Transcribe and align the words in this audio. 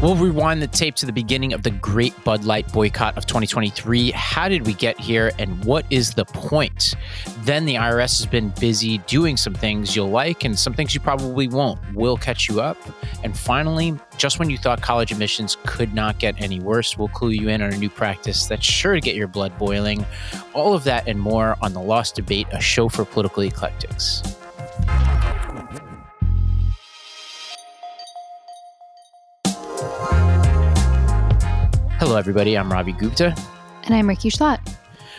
We'll 0.00 0.14
rewind 0.14 0.62
the 0.62 0.68
tape 0.68 0.94
to 0.96 1.06
the 1.06 1.12
beginning 1.12 1.52
of 1.52 1.64
the 1.64 1.72
great 1.72 2.14
Bud 2.22 2.44
Light 2.44 2.72
boycott 2.72 3.16
of 3.16 3.26
2023. 3.26 4.12
How 4.12 4.48
did 4.48 4.64
we 4.64 4.74
get 4.74 4.98
here 5.00 5.32
and 5.40 5.64
what 5.64 5.84
is 5.90 6.14
the 6.14 6.24
point? 6.24 6.94
Then 7.40 7.64
the 7.64 7.74
IRS 7.74 8.20
has 8.20 8.26
been 8.26 8.50
busy 8.60 8.98
doing 9.08 9.36
some 9.36 9.54
things 9.54 9.96
you'll 9.96 10.08
like 10.08 10.44
and 10.44 10.56
some 10.56 10.72
things 10.72 10.94
you 10.94 11.00
probably 11.00 11.48
won't. 11.48 11.80
We'll 11.94 12.16
catch 12.16 12.48
you 12.48 12.60
up. 12.60 12.78
And 13.24 13.36
finally, 13.36 13.98
just 14.16 14.38
when 14.38 14.50
you 14.50 14.56
thought 14.56 14.80
college 14.82 15.10
admissions 15.10 15.56
could 15.66 15.92
not 15.92 16.20
get 16.20 16.40
any 16.40 16.60
worse, 16.60 16.96
we'll 16.96 17.08
clue 17.08 17.30
you 17.30 17.48
in 17.48 17.60
on 17.60 17.72
a 17.72 17.76
new 17.76 17.90
practice 17.90 18.46
that's 18.46 18.64
sure 18.64 18.94
to 18.94 19.00
get 19.00 19.16
your 19.16 19.26
blood 19.26 19.58
boiling. 19.58 20.06
All 20.54 20.74
of 20.74 20.84
that 20.84 21.08
and 21.08 21.18
more 21.18 21.56
on 21.60 21.72
The 21.72 21.80
Lost 21.80 22.14
Debate, 22.14 22.46
a 22.52 22.60
show 22.60 22.88
for 22.88 23.04
political 23.04 23.42
eclectics. 23.42 24.22
Hello, 32.08 32.18
everybody. 32.18 32.56
I'm 32.56 32.72
Ravi 32.72 32.92
Gupta. 32.92 33.36
And 33.84 33.94
I'm 33.94 34.08
Ricky 34.08 34.30
Schlott. 34.30 34.66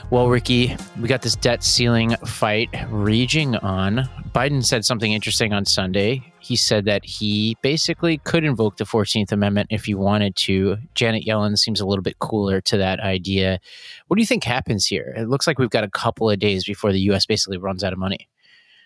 Well, 0.09 0.27
Ricky, 0.27 0.75
we 0.99 1.07
got 1.07 1.21
this 1.21 1.35
debt 1.35 1.63
ceiling 1.63 2.15
fight 2.25 2.67
raging 2.89 3.55
on. 3.57 4.09
Biden 4.33 4.65
said 4.65 4.83
something 4.83 5.11
interesting 5.11 5.53
on 5.53 5.65
Sunday. 5.65 6.33
He 6.39 6.55
said 6.55 6.85
that 6.85 7.05
he 7.05 7.55
basically 7.61 8.17
could 8.17 8.43
invoke 8.43 8.77
the 8.77 8.85
14th 8.85 9.31
Amendment 9.31 9.67
if 9.69 9.85
he 9.85 9.93
wanted 9.93 10.35
to. 10.37 10.77
Janet 10.95 11.25
Yellen 11.25 11.59
seems 11.59 11.79
a 11.79 11.85
little 11.85 12.01
bit 12.01 12.17
cooler 12.17 12.59
to 12.61 12.77
that 12.77 12.99
idea. 13.01 13.59
What 14.07 14.15
do 14.15 14.23
you 14.23 14.27
think 14.27 14.43
happens 14.43 14.87
here? 14.87 15.13
It 15.15 15.29
looks 15.29 15.45
like 15.45 15.59
we've 15.59 15.69
got 15.69 15.83
a 15.83 15.91
couple 15.91 16.27
of 16.27 16.39
days 16.39 16.65
before 16.65 16.91
the 16.91 17.01
U.S. 17.01 17.27
basically 17.27 17.59
runs 17.59 17.83
out 17.83 17.93
of 17.93 17.99
money. 17.99 18.27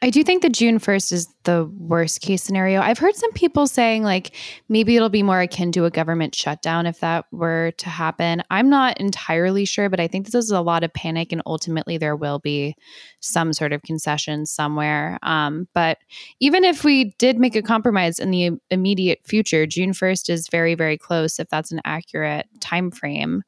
I 0.03 0.09
do 0.09 0.21
think 0.21 0.41
that 0.41 0.51
June 0.51 0.79
1st 0.79 1.13
is 1.13 1.27
the 1.43 1.63
worst 1.77 2.19
case 2.19 2.43
scenario. 2.43 2.81
I've 2.81 2.97
heard 2.97 3.15
some 3.15 3.31
people 3.31 3.67
saying 3.67 4.03
like 4.03 4.35
maybe 4.67 4.97
it'll 4.97 5.07
be 5.07 5.23
more 5.23 5.39
akin 5.39 5.71
to 5.71 5.85
a 5.85 5.89
government 5.89 6.35
shutdown 6.35 6.85
if 6.85 6.99
that 6.99 7.23
were 7.31 7.71
to 7.77 7.87
happen. 7.87 8.43
I'm 8.49 8.69
not 8.69 8.99
entirely 8.99 9.63
sure, 9.63 9.87
but 9.87 10.01
I 10.01 10.09
think 10.09 10.25
this 10.25 10.35
is 10.35 10.51
a 10.51 10.59
lot 10.59 10.83
of 10.83 10.93
panic 10.93 11.31
and 11.31 11.41
ultimately 11.45 11.97
there 11.97 12.17
will 12.17 12.39
be 12.39 12.75
some 13.21 13.53
sort 13.53 13.71
of 13.71 13.81
concession 13.83 14.45
somewhere. 14.45 15.19
Um, 15.23 15.69
but 15.73 15.99
even 16.41 16.65
if 16.65 16.83
we 16.83 17.13
did 17.17 17.39
make 17.39 17.55
a 17.55 17.61
compromise 17.61 18.19
in 18.19 18.31
the 18.31 18.51
immediate 18.71 19.19
future, 19.23 19.65
June 19.65 19.93
1st 19.93 20.29
is 20.29 20.49
very, 20.51 20.75
very 20.75 20.97
close 20.97 21.39
if 21.39 21.47
that's 21.47 21.71
an 21.71 21.79
accurate 21.85 22.47
time 22.59 22.91
frame 22.91 23.41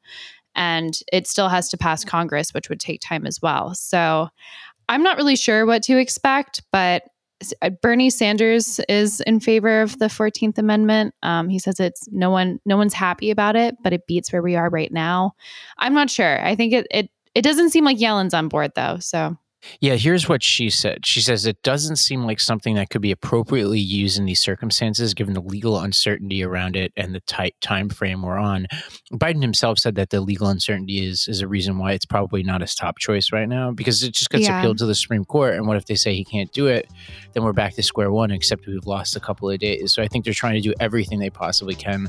and 0.56 0.98
it 1.12 1.26
still 1.26 1.50
has 1.50 1.68
to 1.68 1.76
pass 1.76 2.04
Congress, 2.04 2.54
which 2.54 2.70
would 2.70 2.80
take 2.80 3.00
time 3.02 3.26
as 3.26 3.40
well. 3.42 3.74
So 3.74 4.30
I'm 4.88 5.02
not 5.02 5.16
really 5.16 5.36
sure 5.36 5.66
what 5.66 5.82
to 5.84 5.98
expect, 5.98 6.62
but 6.72 7.04
uh, 7.60 7.70
Bernie 7.82 8.10
Sanders 8.10 8.80
is 8.88 9.20
in 9.20 9.40
favor 9.40 9.82
of 9.82 9.98
the 9.98 10.06
14th 10.06 10.58
Amendment. 10.58 11.14
Um, 11.22 11.48
he 11.48 11.58
says 11.58 11.80
it's 11.80 12.08
no 12.10 12.30
one, 12.30 12.60
no 12.64 12.76
one's 12.76 12.94
happy 12.94 13.30
about 13.30 13.56
it, 13.56 13.76
but 13.82 13.92
it 13.92 14.06
beats 14.06 14.32
where 14.32 14.42
we 14.42 14.56
are 14.56 14.70
right 14.70 14.92
now. 14.92 15.32
I'm 15.78 15.94
not 15.94 16.10
sure. 16.10 16.44
I 16.44 16.54
think 16.54 16.72
it, 16.72 16.86
it, 16.90 17.10
it 17.34 17.42
doesn't 17.42 17.70
seem 17.70 17.84
like 17.84 18.00
Yellen's 18.00 18.34
on 18.34 18.48
board 18.48 18.72
though. 18.74 18.98
So 19.00 19.36
yeah, 19.80 19.96
here's 19.96 20.28
what 20.28 20.42
she 20.42 20.70
said. 20.70 21.04
She 21.04 21.20
says 21.20 21.46
it 21.46 21.62
doesn't 21.62 21.96
seem 21.96 22.24
like 22.24 22.40
something 22.40 22.74
that 22.76 22.90
could 22.90 23.02
be 23.02 23.10
appropriately 23.10 23.80
used 23.80 24.18
in 24.18 24.24
these 24.24 24.40
circumstances 24.40 25.14
given 25.14 25.34
the 25.34 25.40
legal 25.40 25.78
uncertainty 25.78 26.42
around 26.42 26.76
it 26.76 26.92
and 26.96 27.14
the 27.14 27.20
tight 27.20 27.54
time 27.60 27.88
frame 27.88 28.22
we're 28.22 28.38
on. 28.38 28.66
Biden 29.12 29.42
himself 29.42 29.78
said 29.78 29.94
that 29.96 30.10
the 30.10 30.20
legal 30.20 30.48
uncertainty 30.48 31.04
is 31.06 31.26
is 31.28 31.40
a 31.40 31.48
reason 31.48 31.78
why 31.78 31.92
it's 31.92 32.06
probably 32.06 32.42
not 32.42 32.60
his 32.60 32.74
top 32.74 32.98
choice 32.98 33.32
right 33.32 33.48
now 33.48 33.70
because 33.70 34.02
it 34.02 34.12
just 34.12 34.30
gets 34.30 34.44
yeah. 34.44 34.58
appealed 34.58 34.78
to 34.78 34.86
the 34.86 34.94
Supreme 34.94 35.24
Court 35.24 35.54
and 35.54 35.66
what 35.66 35.76
if 35.76 35.86
they 35.86 35.94
say 35.94 36.14
he 36.14 36.24
can't 36.24 36.52
do 36.52 36.66
it? 36.66 36.88
Then 37.32 37.42
we're 37.42 37.52
back 37.52 37.74
to 37.74 37.82
square 37.82 38.10
one 38.10 38.30
except 38.30 38.66
we've 38.66 38.86
lost 38.86 39.16
a 39.16 39.20
couple 39.20 39.50
of 39.50 39.58
days. 39.58 39.92
So 39.92 40.02
I 40.02 40.08
think 40.08 40.24
they're 40.24 40.34
trying 40.34 40.54
to 40.54 40.60
do 40.60 40.74
everything 40.80 41.18
they 41.18 41.30
possibly 41.30 41.74
can 41.74 42.08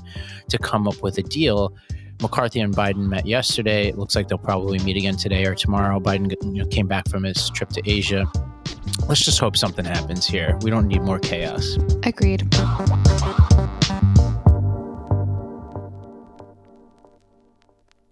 to 0.49 0.57
come 0.57 0.87
up 0.87 1.01
with 1.01 1.17
a 1.17 1.23
deal. 1.23 1.75
McCarthy 2.21 2.59
and 2.59 2.75
Biden 2.75 3.07
met 3.07 3.25
yesterday. 3.25 3.87
It 3.87 3.97
looks 3.97 4.15
like 4.15 4.27
they'll 4.27 4.37
probably 4.37 4.79
meet 4.79 4.97
again 4.97 5.17
today 5.17 5.45
or 5.45 5.55
tomorrow. 5.55 5.99
Biden 5.99 6.31
you 6.53 6.63
know, 6.63 6.67
came 6.69 6.87
back 6.87 7.07
from 7.09 7.23
his 7.23 7.49
trip 7.51 7.69
to 7.69 7.81
Asia. 7.85 8.25
Let's 9.07 9.23
just 9.23 9.39
hope 9.39 9.55
something 9.55 9.85
happens 9.85 10.25
here. 10.25 10.57
We 10.61 10.71
don't 10.71 10.87
need 10.87 11.01
more 11.01 11.19
chaos. 11.19 11.77
Agreed. 12.03 12.47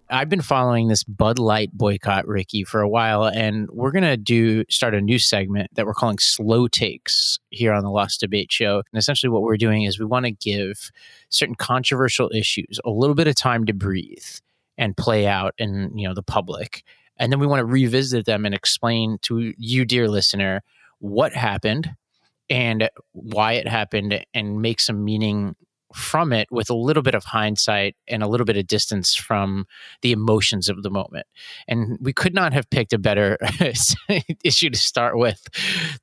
I've 0.10 0.30
been 0.30 0.42
following 0.42 0.88
this 0.88 1.04
Bud 1.04 1.40
Light 1.40 1.72
boycott, 1.74 2.28
Ricky, 2.28 2.64
for 2.64 2.82
a 2.82 2.88
while, 2.88 3.26
and 3.26 3.68
we're 3.72 3.92
gonna 3.92 4.18
do 4.18 4.64
start 4.70 4.94
a 4.94 5.02
new 5.02 5.18
segment 5.18 5.72
that 5.74 5.88
we're 5.88 5.96
calling 5.96 6.20
Slow 6.20 6.68
Takes 6.68 7.40
here 7.50 7.74
on 7.74 7.84
the 7.84 7.90
Lost 7.90 8.20
Debate 8.20 8.52
Show. 8.52 8.84
And 8.92 9.00
essentially, 9.00 9.32
what 9.32 9.42
we're 9.42 9.58
doing 9.58 9.84
is 9.84 10.00
we 10.00 10.06
want 10.06 10.26
to 10.26 10.32
give 10.32 10.92
certain 11.30 11.56
controversial 11.56 12.30
issues 12.36 12.80
a 12.86 12.92
little 12.92 13.16
bit 13.16 13.28
of 13.28 13.36
time 13.36 13.66
to 13.66 13.74
breathe 13.74 14.24
and 14.78 14.96
play 14.96 15.26
out 15.26 15.56
in 15.58 15.92
you 15.98 16.08
know 16.08 16.14
the 16.14 16.22
public, 16.22 16.84
and 17.18 17.32
then 17.32 17.40
we 17.40 17.48
want 17.48 17.62
to 17.62 17.66
revisit 17.66 18.28
them 18.28 18.46
and 18.46 18.54
explain 18.54 19.18
to 19.24 19.54
you, 19.58 19.86
dear 19.86 20.08
listener, 20.08 20.62
what 21.00 21.34
happened 21.34 21.96
and 22.48 22.90
why 23.14 23.54
it 23.54 23.68
happened, 23.68 24.24
and 24.36 24.62
make 24.62 24.80
some 24.80 25.04
meaning 25.04 25.56
from 25.96 26.34
it 26.34 26.48
with 26.52 26.70
a 26.70 26.76
little 26.76 27.04
bit 27.04 27.16
of 27.16 27.24
hindsight 27.24 27.96
and 28.08 28.22
a 28.22 28.28
little 28.28 28.46
bit 28.46 28.58
of 28.58 28.68
distance 28.68 29.16
from 29.16 29.66
the 30.02 30.12
emotions 30.12 30.70
of 30.70 30.84
the 30.84 30.90
moment. 30.90 31.26
And 31.68 31.98
we 32.02 32.14
could 32.14 32.34
not 32.34 32.54
have 32.54 32.70
picked 32.70 32.94
a 32.94 32.98
better 32.98 33.38
issue 34.44 34.70
to 34.70 34.78
start 34.78 35.18
with. 35.18 35.42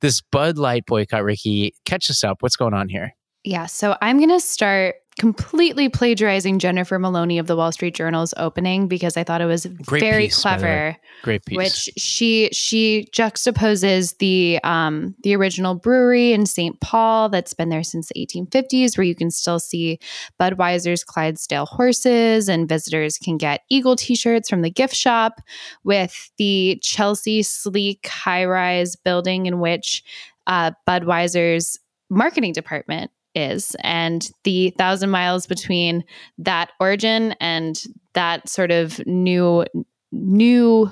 This 0.01 0.21
Bud 0.21 0.59
Light 0.59 0.87
boycott, 0.87 1.25
Ricky, 1.25 1.75
catch 1.85 2.11
us 2.11 2.25
up. 2.25 2.43
What's 2.43 2.57
going 2.57 2.75
on 2.75 2.89
here? 2.89 3.15
Yeah. 3.45 3.67
So 3.67 3.97
I'm 4.01 4.19
going 4.19 4.31
to 4.31 4.41
start 4.41 4.97
completely 5.19 5.89
plagiarizing 5.89 6.59
Jennifer 6.59 6.99
Maloney 6.99 7.39
of 7.39 7.47
the 7.47 7.57
Wall 7.57 7.71
Street 7.71 7.95
Journal's 7.95 8.33
opening 8.37 8.89
because 8.89 9.17
I 9.17 9.25
thought 9.25 9.41
it 9.41 9.47
was 9.47 9.67
Great 9.67 10.01
very 10.01 10.25
piece, 10.25 10.41
clever. 10.41 10.97
Great 11.23 11.45
piece. 11.45 11.57
Which 11.57 11.91
she 11.99 12.49
she 12.53 13.09
juxtaposes 13.13 14.17
the 14.19 14.59
um 14.65 15.15
the 15.23 15.37
original 15.37 15.75
brewery 15.75 16.33
in 16.33 16.47
St. 16.47 16.81
Paul 16.81 17.29
that's 17.29 17.55
been 17.55 17.69
there 17.69 17.83
since 17.83 18.09
the 18.09 18.27
1850s 18.27 18.97
where 18.97 19.05
you 19.05 19.15
can 19.15 19.31
still 19.31 19.59
see 19.59 19.99
Budweiser's 20.41 21.05
Clydesdale 21.05 21.67
horses 21.67 22.49
and 22.49 22.69
visitors 22.69 23.19
can 23.19 23.37
get 23.37 23.63
Eagle 23.69 23.97
t-shirts 23.97 24.49
from 24.49 24.63
the 24.63 24.71
gift 24.71 24.95
shop 24.95 25.41
with 25.85 26.31
the 26.39 26.79
Chelsea 26.83 27.43
sleek 27.43 28.07
high-rise 28.07 28.97
building 28.97 29.47
in 29.47 29.61
which 29.61 30.03
uh, 30.47 30.73
Budweiser's 30.89 31.79
marketing 32.09 32.53
department 32.53 33.11
is 33.35 33.77
and 33.81 34.31
the 34.45 34.71
thousand 34.79 35.11
miles 35.11 35.47
between 35.47 36.05
that 36.39 36.73
origin 36.81 37.35
and 37.41 37.83
that 38.15 38.49
sort 38.49 38.71
of 38.71 39.05
new 39.07 39.65
new 40.11 40.91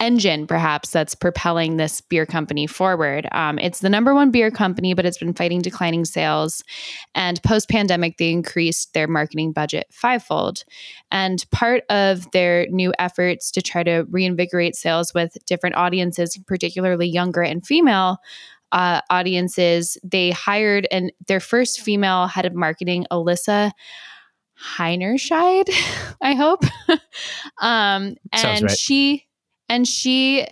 engine 0.00 0.46
perhaps 0.46 0.90
that's 0.90 1.14
propelling 1.14 1.76
this 1.76 2.00
beer 2.00 2.24
company 2.24 2.66
forward. 2.66 3.28
Um, 3.32 3.58
it's 3.58 3.80
the 3.80 3.90
number 3.90 4.14
one 4.14 4.30
beer 4.30 4.50
company 4.50 4.94
but 4.94 5.04
it's 5.04 5.18
been 5.18 5.34
fighting 5.34 5.60
declining 5.60 6.06
sales 6.06 6.64
and 7.14 7.40
post-pandemic 7.42 8.16
they 8.16 8.30
increased 8.30 8.94
their 8.94 9.06
marketing 9.06 9.52
budget 9.52 9.86
fivefold. 9.92 10.64
And 11.12 11.44
part 11.50 11.84
of 11.90 12.30
their 12.30 12.66
new 12.70 12.94
efforts 12.98 13.50
to 13.52 13.62
try 13.62 13.82
to 13.82 14.06
reinvigorate 14.10 14.74
sales 14.74 15.12
with 15.12 15.36
different 15.46 15.76
audiences 15.76 16.38
particularly 16.46 17.06
younger 17.06 17.42
and 17.42 17.64
female 17.64 18.18
uh, 18.72 19.00
audiences, 19.10 19.98
they 20.02 20.30
hired 20.30 20.86
and 20.90 21.12
their 21.26 21.40
first 21.40 21.80
female 21.80 22.26
head 22.26 22.46
of 22.46 22.54
marketing, 22.54 23.06
Alyssa 23.10 23.72
Heinerscheid, 24.60 25.68
I 26.22 26.34
hope. 26.34 26.64
um, 27.60 28.16
and 28.32 28.62
right. 28.62 28.78
she 28.78 29.26
and 29.68 29.86
she 29.86 30.46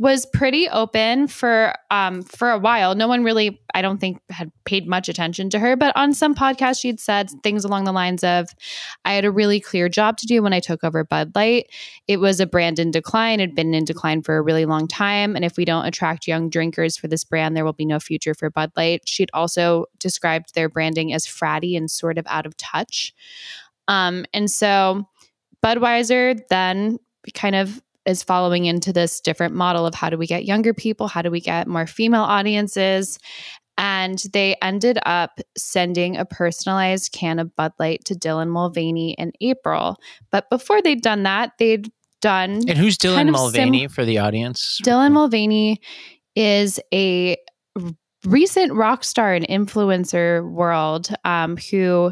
was 0.00 0.24
pretty 0.24 0.66
open 0.70 1.28
for 1.28 1.74
um 1.90 2.22
for 2.22 2.50
a 2.50 2.58
while. 2.58 2.94
No 2.94 3.06
one 3.06 3.22
really, 3.22 3.60
I 3.74 3.82
don't 3.82 3.98
think, 3.98 4.18
had 4.30 4.50
paid 4.64 4.88
much 4.88 5.10
attention 5.10 5.50
to 5.50 5.58
her. 5.58 5.76
But 5.76 5.94
on 5.94 6.14
some 6.14 6.34
podcasts, 6.34 6.80
she'd 6.80 6.98
said 6.98 7.30
things 7.42 7.66
along 7.66 7.84
the 7.84 7.92
lines 7.92 8.24
of, 8.24 8.48
"I 9.04 9.12
had 9.12 9.26
a 9.26 9.30
really 9.30 9.60
clear 9.60 9.90
job 9.90 10.16
to 10.16 10.26
do 10.26 10.42
when 10.42 10.54
I 10.54 10.60
took 10.60 10.82
over 10.82 11.04
Bud 11.04 11.32
Light. 11.34 11.66
It 12.08 12.16
was 12.16 12.40
a 12.40 12.46
brand 12.46 12.78
in 12.78 12.90
decline. 12.90 13.40
It 13.40 13.50
had 13.50 13.54
been 13.54 13.74
in 13.74 13.84
decline 13.84 14.22
for 14.22 14.38
a 14.38 14.42
really 14.42 14.64
long 14.64 14.88
time. 14.88 15.36
And 15.36 15.44
if 15.44 15.58
we 15.58 15.66
don't 15.66 15.84
attract 15.84 16.26
young 16.26 16.48
drinkers 16.48 16.96
for 16.96 17.06
this 17.06 17.22
brand, 17.22 17.54
there 17.54 17.66
will 17.66 17.74
be 17.74 17.84
no 17.84 18.00
future 18.00 18.32
for 18.32 18.48
Bud 18.48 18.72
Light." 18.78 19.02
She'd 19.04 19.30
also 19.34 19.84
described 19.98 20.54
their 20.54 20.70
branding 20.70 21.12
as 21.12 21.26
fratty 21.26 21.76
and 21.76 21.90
sort 21.90 22.16
of 22.16 22.26
out 22.26 22.46
of 22.46 22.56
touch. 22.56 23.12
Um, 23.86 24.24
and 24.32 24.50
so 24.50 25.06
Budweiser 25.62 26.40
then 26.48 26.98
kind 27.34 27.54
of 27.54 27.82
is 28.06 28.22
following 28.22 28.64
into 28.64 28.92
this 28.92 29.20
different 29.20 29.54
model 29.54 29.86
of 29.86 29.94
how 29.94 30.10
do 30.10 30.16
we 30.16 30.26
get 30.26 30.44
younger 30.44 30.74
people, 30.74 31.08
how 31.08 31.22
do 31.22 31.30
we 31.30 31.40
get 31.40 31.66
more 31.66 31.86
female 31.86 32.22
audiences. 32.22 33.18
And 33.78 34.22
they 34.32 34.56
ended 34.60 34.98
up 35.06 35.40
sending 35.56 36.16
a 36.16 36.24
personalized 36.26 37.12
can 37.12 37.38
of 37.38 37.54
Bud 37.56 37.72
Light 37.78 38.04
to 38.06 38.14
Dylan 38.14 38.48
Mulvaney 38.48 39.14
in 39.14 39.32
April. 39.40 39.96
But 40.30 40.50
before 40.50 40.82
they'd 40.82 41.00
done 41.00 41.22
that, 41.22 41.52
they'd 41.58 41.90
done. 42.20 42.62
And 42.68 42.76
who's 42.76 42.98
Dylan 42.98 43.30
Mulvaney 43.30 43.84
sim- 43.84 43.88
for 43.88 44.04
the 44.04 44.18
audience? 44.18 44.80
Dylan 44.84 45.12
Mulvaney 45.12 45.80
is 46.36 46.78
a 46.92 47.36
recent 48.24 48.72
rock 48.72 49.04
star 49.04 49.32
and 49.32 49.46
influencer 49.48 50.48
world 50.50 51.08
um, 51.24 51.56
who 51.56 52.10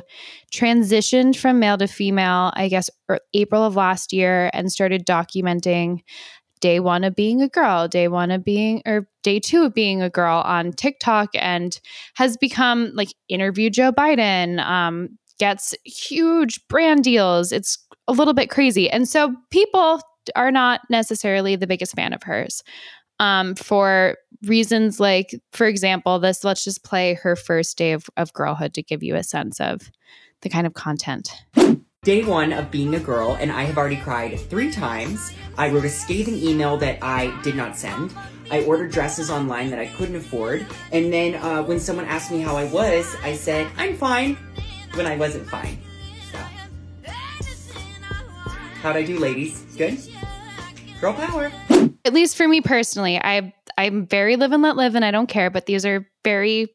transitioned 0.52 1.36
from 1.36 1.58
male 1.58 1.78
to 1.78 1.86
female, 1.86 2.52
I 2.54 2.68
guess, 2.68 2.88
er, 3.10 3.20
April 3.34 3.64
of 3.64 3.76
last 3.76 4.12
year 4.12 4.50
and 4.52 4.72
started 4.72 5.06
documenting 5.06 6.00
day 6.60 6.80
one 6.80 7.04
of 7.04 7.14
being 7.14 7.42
a 7.42 7.48
girl, 7.48 7.88
day 7.88 8.08
one 8.08 8.30
of 8.30 8.44
being, 8.44 8.82
or 8.86 9.08
day 9.22 9.38
two 9.38 9.64
of 9.64 9.74
being 9.74 10.02
a 10.02 10.10
girl 10.10 10.42
on 10.44 10.72
TikTok 10.72 11.30
and 11.34 11.78
has 12.14 12.36
become 12.36 12.90
like 12.94 13.08
interview 13.28 13.70
Joe 13.70 13.92
Biden, 13.92 14.60
um, 14.64 15.10
gets 15.38 15.74
huge 15.84 16.66
brand 16.68 17.04
deals. 17.04 17.52
It's 17.52 17.78
a 18.08 18.12
little 18.12 18.34
bit 18.34 18.50
crazy. 18.50 18.90
And 18.90 19.08
so 19.08 19.34
people 19.50 20.00
are 20.36 20.50
not 20.50 20.80
necessarily 20.90 21.56
the 21.56 21.66
biggest 21.66 21.94
fan 21.94 22.12
of 22.12 22.22
hers 22.22 22.62
um, 23.18 23.54
for 23.54 24.16
reasons 24.44 25.00
like, 25.00 25.34
for 25.52 25.66
example, 25.66 26.18
this, 26.18 26.44
let's 26.44 26.64
just 26.64 26.84
play 26.84 27.14
her 27.14 27.36
first 27.36 27.76
day 27.76 27.92
of, 27.92 28.08
of 28.16 28.32
girlhood 28.32 28.74
to 28.74 28.82
give 28.82 29.02
you 29.02 29.16
a 29.16 29.22
sense 29.22 29.60
of 29.60 29.90
the 30.42 30.48
kind 30.48 30.66
of 30.66 30.74
content. 30.74 31.30
Day 32.04 32.22
one 32.22 32.52
of 32.52 32.70
being 32.70 32.94
a 32.94 33.00
girl, 33.00 33.36
and 33.40 33.50
I 33.50 33.64
have 33.64 33.76
already 33.76 33.96
cried 33.96 34.38
three 34.38 34.70
times. 34.70 35.32
I 35.56 35.68
wrote 35.70 35.84
a 35.84 35.88
scathing 35.90 36.36
email 36.36 36.76
that 36.76 37.02
I 37.02 37.38
did 37.42 37.56
not 37.56 37.76
send. 37.76 38.14
I 38.50 38.62
ordered 38.64 38.92
dresses 38.92 39.30
online 39.30 39.70
that 39.70 39.80
I 39.80 39.86
couldn't 39.86 40.16
afford. 40.16 40.64
And 40.92 41.12
then 41.12 41.34
uh, 41.34 41.64
when 41.64 41.80
someone 41.80 42.06
asked 42.06 42.30
me 42.30 42.40
how 42.40 42.56
I 42.56 42.64
was, 42.64 43.14
I 43.22 43.34
said, 43.34 43.66
I'm 43.76 43.96
fine, 43.96 44.38
when 44.94 45.06
I 45.06 45.16
wasn't 45.16 45.48
fine. 45.48 45.78
So. 46.30 46.38
How'd 48.80 48.96
I 48.96 49.02
do, 49.02 49.18
ladies? 49.18 49.60
Good? 49.76 49.98
Girl 51.00 51.12
power. 51.12 51.52
At 52.04 52.12
least 52.12 52.36
for 52.36 52.48
me 52.48 52.60
personally, 52.60 53.18
I 53.18 53.54
I'm 53.76 54.06
very 54.06 54.36
live 54.36 54.52
and 54.52 54.62
let 54.62 54.76
live 54.76 54.94
and 54.94 55.04
I 55.04 55.10
don't 55.10 55.28
care, 55.28 55.50
but 55.50 55.66
these 55.66 55.86
are 55.86 56.06
very 56.24 56.74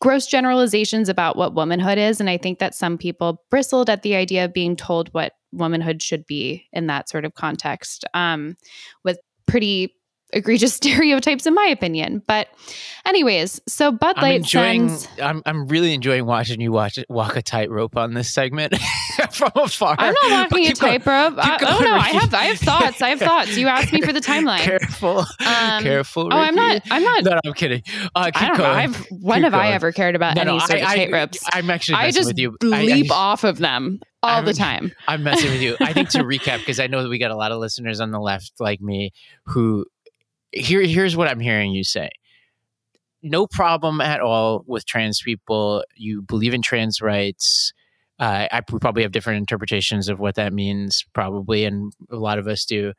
gross 0.00 0.26
generalizations 0.26 1.08
about 1.08 1.36
what 1.36 1.54
womanhood 1.54 1.98
is. 1.98 2.20
And 2.20 2.30
I 2.30 2.36
think 2.36 2.58
that 2.58 2.74
some 2.74 2.98
people 2.98 3.42
bristled 3.50 3.90
at 3.90 4.02
the 4.02 4.14
idea 4.14 4.44
of 4.44 4.52
being 4.52 4.76
told 4.76 5.08
what 5.12 5.32
womanhood 5.52 6.02
should 6.02 6.26
be 6.26 6.66
in 6.72 6.86
that 6.86 7.08
sort 7.08 7.24
of 7.24 7.34
context 7.34 8.04
um, 8.14 8.56
with 9.04 9.18
pretty 9.46 9.94
egregious 10.32 10.74
stereotypes 10.76 11.46
in 11.46 11.54
my 11.54 11.66
opinion 11.66 12.20
but 12.26 12.48
anyways 13.04 13.60
so 13.68 13.92
bud 13.92 14.16
light 14.16 14.30
I'm 14.30 14.36
enjoying 14.38 14.88
sends 14.88 15.08
I'm, 15.20 15.40
I'm 15.46 15.68
really 15.68 15.94
enjoying 15.94 16.26
watching 16.26 16.60
you 16.60 16.72
watch 16.72 16.98
walk 17.08 17.36
a 17.36 17.42
tightrope 17.42 17.96
on 17.96 18.12
this 18.12 18.34
segment 18.34 18.74
from 19.36 19.52
afar 19.54 19.94
i'm 19.98 20.14
not 20.22 20.50
walking 20.50 20.66
a 20.68 20.72
going. 20.74 21.00
tightrope 21.00 21.38
I, 21.38 21.56
oh 21.56 21.78
going, 21.78 21.84
no 21.84 21.94
i 21.96 22.08
have 22.08 22.34
i 22.34 22.44
have 22.44 22.58
thoughts 22.58 23.02
i 23.02 23.10
have 23.10 23.18
thoughts 23.30 23.56
you 23.56 23.68
asked 23.68 23.92
me 23.92 24.00
for 24.02 24.12
the 24.12 24.20
timeline 24.20 24.60
careful 24.60 25.18
Um, 25.20 25.82
careful 25.82 26.28
oh 26.32 26.36
i'm 26.36 26.54
not 26.54 26.82
i'm 26.90 27.02
not 27.02 27.24
no, 27.24 27.38
I'm 27.44 27.52
kidding. 27.54 27.82
Uh, 28.14 28.26
keep 28.26 28.42
I 28.42 28.48
don't 28.48 28.56
going. 28.56 28.68
know. 28.70 28.74
I've, 28.76 29.06
when 29.10 29.38
Keep 29.38 29.44
have 29.44 29.54
I 29.54 29.68
ever 29.72 29.90
cared 29.92 30.14
about 30.16 30.36
No, 30.36 30.42
any 30.42 30.52
no, 30.52 30.58
sort 30.60 30.80
of 30.80 30.86
I, 30.86 30.96
tightropes? 30.98 31.38
I, 31.52 31.58
I'm 31.58 31.70
actually 31.70 31.94
I 31.96 32.06
messing 32.06 32.18
just 32.20 32.28
with 32.30 32.38
you. 32.38 32.56
I- 32.62 32.82
leap 32.82 33.10
I, 33.10 33.14
off 33.14 33.44
of 33.44 33.58
them 33.58 34.00
all 34.22 34.42
the 34.42 34.48
I'm- 34.48 34.54
time. 34.56 34.92
I'm 35.08 35.22
messing 35.22 35.50
with 35.50 35.62
you. 35.62 35.76
I 35.80 35.92
think 35.92 36.10
to 36.10 36.18
recap, 36.18 36.58
because 36.58 36.78
I 36.78 36.86
know 36.86 37.02
that 37.02 37.08
we 37.08 37.18
got 37.18 37.30
a 37.30 37.36
lot 37.36 37.52
of 37.52 37.58
listeners 37.58 38.00
on 38.00 38.10
the 38.10 38.20
left 38.20 38.52
like 38.60 38.80
me 38.80 39.12
who 39.46 39.86
here 40.52 40.82
here's 40.82 41.16
what 41.16 41.28
I'm 41.28 41.40
hearing 41.40 41.72
you 41.72 41.84
say. 41.84 42.10
No 43.22 43.46
problem 43.46 44.00
at 44.00 44.20
all 44.20 44.62
with 44.66 44.86
trans 44.86 45.20
people. 45.22 45.84
You 45.96 46.22
believe 46.22 46.54
in 46.54 46.62
trans 46.62 47.00
rights. 47.00 47.72
Uh, 48.18 48.46
I 48.50 48.60
we 48.72 48.78
probably 48.78 49.02
have 49.02 49.12
different 49.12 49.38
interpretations 49.38 50.08
of 50.08 50.18
what 50.18 50.36
that 50.36 50.52
means, 50.52 51.04
probably, 51.12 51.64
and 51.64 51.92
a 52.10 52.16
lot 52.16 52.38
of 52.38 52.46
us 52.48 52.64
do. 52.64 52.92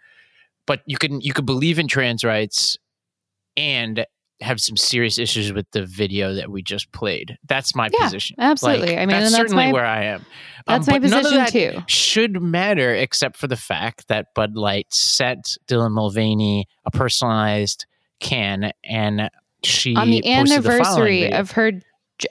But 0.67 0.81
you 0.85 0.97
can 0.97 1.21
you 1.21 1.33
could 1.33 1.45
believe 1.45 1.79
in 1.79 1.87
trans 1.87 2.23
rights 2.23 2.77
and 3.55 4.05
have 4.39 4.59
some 4.61 4.77
serious 4.77 5.17
issues 5.17 5.51
with 5.51 5.65
the 5.71 5.83
video 5.83 6.35
that 6.35 6.51
we 6.51 6.61
just 6.61 6.91
played. 6.91 7.35
That's 7.49 7.73
my 7.75 7.89
Yeah, 7.91 8.03
position. 8.05 8.35
absolutely. 8.37 8.89
Like, 8.89 8.97
I 8.97 8.99
mean, 8.99 9.07
that's 9.09 9.31
that's 9.31 9.35
certainly 9.35 9.65
my- 9.67 9.71
where 9.73 9.85
I 9.85 10.03
am. 10.03 10.19
Um, 10.19 10.25
That's 10.67 10.87
my 10.87 10.99
but 10.99 11.09
none 11.09 11.19
of 11.25 11.31
position 11.31 11.71
that 11.73 11.77
too. 11.79 11.83
Should 11.87 12.39
matter, 12.41 12.93
except 12.93 13.37
for 13.37 13.47
the 13.47 13.55
fact 13.55 14.09
that 14.09 14.27
Bud 14.35 14.55
Light 14.55 14.93
sent 14.93 15.57
Dylan 15.67 15.91
Mulvaney 15.93 16.67
a 16.85 16.91
personalized 16.91 17.87
can, 18.19 18.71
and 18.83 19.31
she 19.63 19.95
On 19.95 20.07
the 20.11 20.21
the 20.21 20.29
anniversary 20.31 21.21
video. 21.21 21.39
of 21.39 21.51
her 21.51 21.71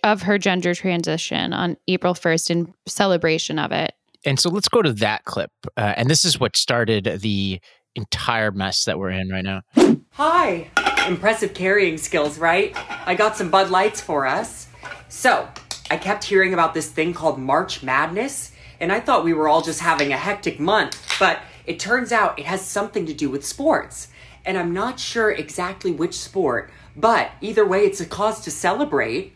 of 0.02 0.22
her 0.22 0.38
gender 0.38 0.74
transition 0.74 1.52
on 1.52 1.76
April 1.88 2.14
1st 2.14 2.50
in 2.50 2.74
celebration 2.86 3.58
of 3.58 3.72
it. 3.72 3.92
And 4.24 4.40
so 4.40 4.50
let's 4.50 4.68
go 4.68 4.82
to 4.82 4.92
that 4.94 5.24
clip. 5.24 5.50
Uh, 5.76 5.94
and 5.96 6.10
this 6.10 6.24
is 6.24 6.40
what 6.40 6.56
started 6.56 7.20
the 7.20 7.60
entire 7.94 8.50
mess 8.50 8.84
that 8.84 8.98
we're 8.98 9.10
in 9.10 9.28
right 9.30 9.44
now. 9.44 9.62
Hi! 10.12 10.68
Impressive 11.06 11.54
carrying 11.54 11.98
skills, 11.98 12.38
right? 12.38 12.76
I 13.06 13.14
got 13.14 13.36
some 13.36 13.50
Bud 13.50 13.70
Lights 13.70 14.00
for 14.00 14.26
us. 14.26 14.66
So, 15.08 15.48
I 15.90 15.96
kept 15.96 16.24
hearing 16.24 16.52
about 16.52 16.74
this 16.74 16.90
thing 16.90 17.14
called 17.14 17.38
March 17.38 17.82
Madness, 17.82 18.50
and 18.80 18.90
I 18.90 18.98
thought 18.98 19.22
we 19.22 19.32
were 19.32 19.48
all 19.48 19.62
just 19.62 19.80
having 19.80 20.12
a 20.12 20.16
hectic 20.16 20.58
month, 20.58 21.00
but 21.20 21.40
it 21.64 21.78
turns 21.78 22.10
out 22.10 22.38
it 22.38 22.46
has 22.46 22.60
something 22.60 23.06
to 23.06 23.14
do 23.14 23.30
with 23.30 23.46
sports. 23.46 24.08
And 24.44 24.58
I'm 24.58 24.72
not 24.72 24.98
sure 24.98 25.30
exactly 25.30 25.92
which 25.92 26.14
sport, 26.14 26.70
but 26.96 27.30
either 27.40 27.64
way, 27.64 27.84
it's 27.84 28.00
a 28.00 28.06
cause 28.06 28.40
to 28.42 28.50
celebrate. 28.50 29.32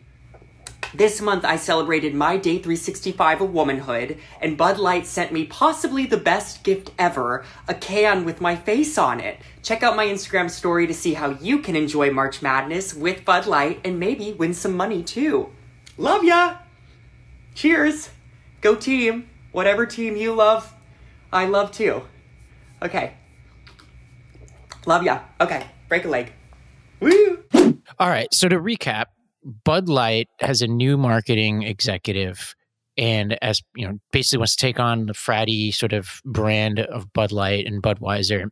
This 0.93 1.21
month, 1.21 1.45
I 1.45 1.55
celebrated 1.55 2.13
my 2.13 2.35
day 2.35 2.57
365 2.57 3.41
of 3.41 3.53
womanhood, 3.53 4.17
and 4.41 4.57
Bud 4.57 4.77
Light 4.77 5.05
sent 5.05 5.31
me 5.31 5.45
possibly 5.45 6.05
the 6.05 6.17
best 6.17 6.63
gift 6.63 6.91
ever 6.99 7.45
a 7.67 7.73
can 7.73 8.25
with 8.25 8.41
my 8.41 8.55
face 8.55 8.97
on 8.97 9.19
it. 9.21 9.39
Check 9.63 9.83
out 9.83 9.95
my 9.95 10.05
Instagram 10.05 10.49
story 10.49 10.87
to 10.87 10.93
see 10.93 11.13
how 11.13 11.29
you 11.29 11.59
can 11.59 11.75
enjoy 11.75 12.11
March 12.11 12.41
Madness 12.41 12.93
with 12.93 13.23
Bud 13.23 13.45
Light 13.45 13.79
and 13.85 13.99
maybe 13.99 14.33
win 14.33 14.53
some 14.53 14.75
money 14.75 15.01
too. 15.01 15.49
Love 15.97 16.23
ya! 16.23 16.57
Cheers! 17.55 18.09
Go 18.59 18.75
team! 18.75 19.29
Whatever 19.51 19.85
team 19.85 20.15
you 20.15 20.33
love, 20.33 20.73
I 21.31 21.45
love 21.45 21.71
too. 21.71 22.03
Okay. 22.81 23.13
Love 24.85 25.03
ya. 25.03 25.19
Okay, 25.39 25.67
break 25.87 26.05
a 26.05 26.09
leg. 26.09 26.33
Woo! 26.99 27.43
All 27.99 28.09
right. 28.09 28.33
So 28.33 28.47
to 28.47 28.57
recap, 28.57 29.05
Bud 29.43 29.89
Light 29.89 30.29
has 30.39 30.61
a 30.61 30.67
new 30.67 30.97
marketing 30.97 31.63
executive 31.63 32.55
and 32.97 33.37
as 33.41 33.61
you 33.75 33.87
know, 33.87 33.99
basically 34.11 34.39
wants 34.39 34.55
to 34.55 34.61
take 34.61 34.79
on 34.79 35.05
the 35.05 35.13
fratty 35.13 35.73
sort 35.73 35.93
of 35.93 36.21
brand 36.25 36.79
of 36.79 37.11
Bud 37.13 37.31
Light 37.31 37.65
and 37.65 37.81
Budweiser. 37.81 38.49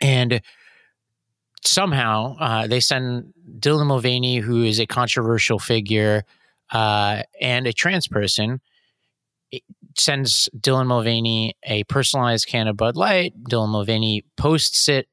And 0.00 0.40
somehow 1.64 2.36
uh, 2.38 2.66
they 2.66 2.80
send 2.80 3.32
Dylan 3.58 3.86
Mulvaney, 3.86 4.38
who 4.38 4.62
is 4.62 4.80
a 4.80 4.86
controversial 4.86 5.58
figure 5.58 6.24
uh, 6.72 7.22
and 7.40 7.66
a 7.66 7.72
trans 7.72 8.08
person, 8.08 8.60
it 9.52 9.62
sends 9.96 10.48
Dylan 10.56 10.86
Mulvaney 10.86 11.54
a 11.64 11.84
personalized 11.84 12.46
can 12.46 12.66
of 12.68 12.76
Bud 12.76 12.96
Light. 12.96 13.34
Dylan 13.44 13.70
Mulvaney 13.70 14.24
posts 14.36 14.88
it. 14.88 15.06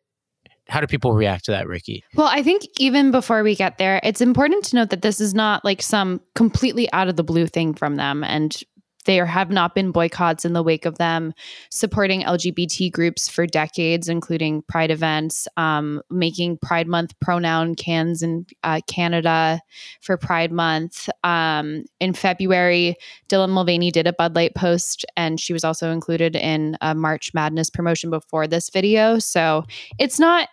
How 0.69 0.81
do 0.81 0.87
people 0.87 1.13
react 1.13 1.45
to 1.45 1.51
that, 1.51 1.67
Ricky? 1.67 2.03
Well, 2.15 2.29
I 2.31 2.43
think 2.43 2.63
even 2.79 3.11
before 3.11 3.43
we 3.43 3.55
get 3.55 3.77
there, 3.77 3.99
it's 4.03 4.21
important 4.21 4.65
to 4.65 4.75
note 4.75 4.89
that 4.89 5.01
this 5.01 5.21
is 5.21 5.33
not 5.33 5.63
like 5.63 5.81
some 5.81 6.21
completely 6.35 6.91
out 6.93 7.07
of 7.07 7.15
the 7.15 7.23
blue 7.23 7.47
thing 7.47 7.73
from 7.73 7.95
them. 7.95 8.23
And 8.23 8.61
there 9.07 9.25
have 9.25 9.49
not 9.49 9.73
been 9.73 9.91
boycotts 9.91 10.45
in 10.45 10.51
the 10.53 10.61
wake 10.61 10.85
of 10.85 10.97
them 10.97 11.33
supporting 11.71 12.21
LGBT 12.23 12.91
groups 12.91 13.29
for 13.29 13.47
decades, 13.47 14.09
including 14.09 14.61
Pride 14.63 14.91
events, 14.91 15.47
um, 15.55 16.01
making 16.11 16.57
Pride 16.57 16.87
Month 16.87 17.17
pronoun 17.21 17.73
cans 17.73 18.21
in 18.21 18.45
uh, 18.63 18.81
Canada 18.87 19.61
for 20.01 20.17
Pride 20.17 20.51
Month. 20.51 21.09
Um, 21.23 21.85
in 22.01 22.13
February, 22.13 22.97
Dylan 23.29 23.49
Mulvaney 23.51 23.91
did 23.91 24.07
a 24.07 24.13
Bud 24.13 24.35
Light 24.35 24.53
post, 24.55 25.05
and 25.15 25.39
she 25.39 25.53
was 25.53 25.63
also 25.63 25.91
included 25.91 26.35
in 26.35 26.77
a 26.81 26.93
March 26.93 27.33
Madness 27.33 27.69
promotion 27.69 28.09
before 28.09 28.45
this 28.45 28.69
video. 28.69 29.19
So 29.19 29.63
it's 29.97 30.19
not 30.19 30.49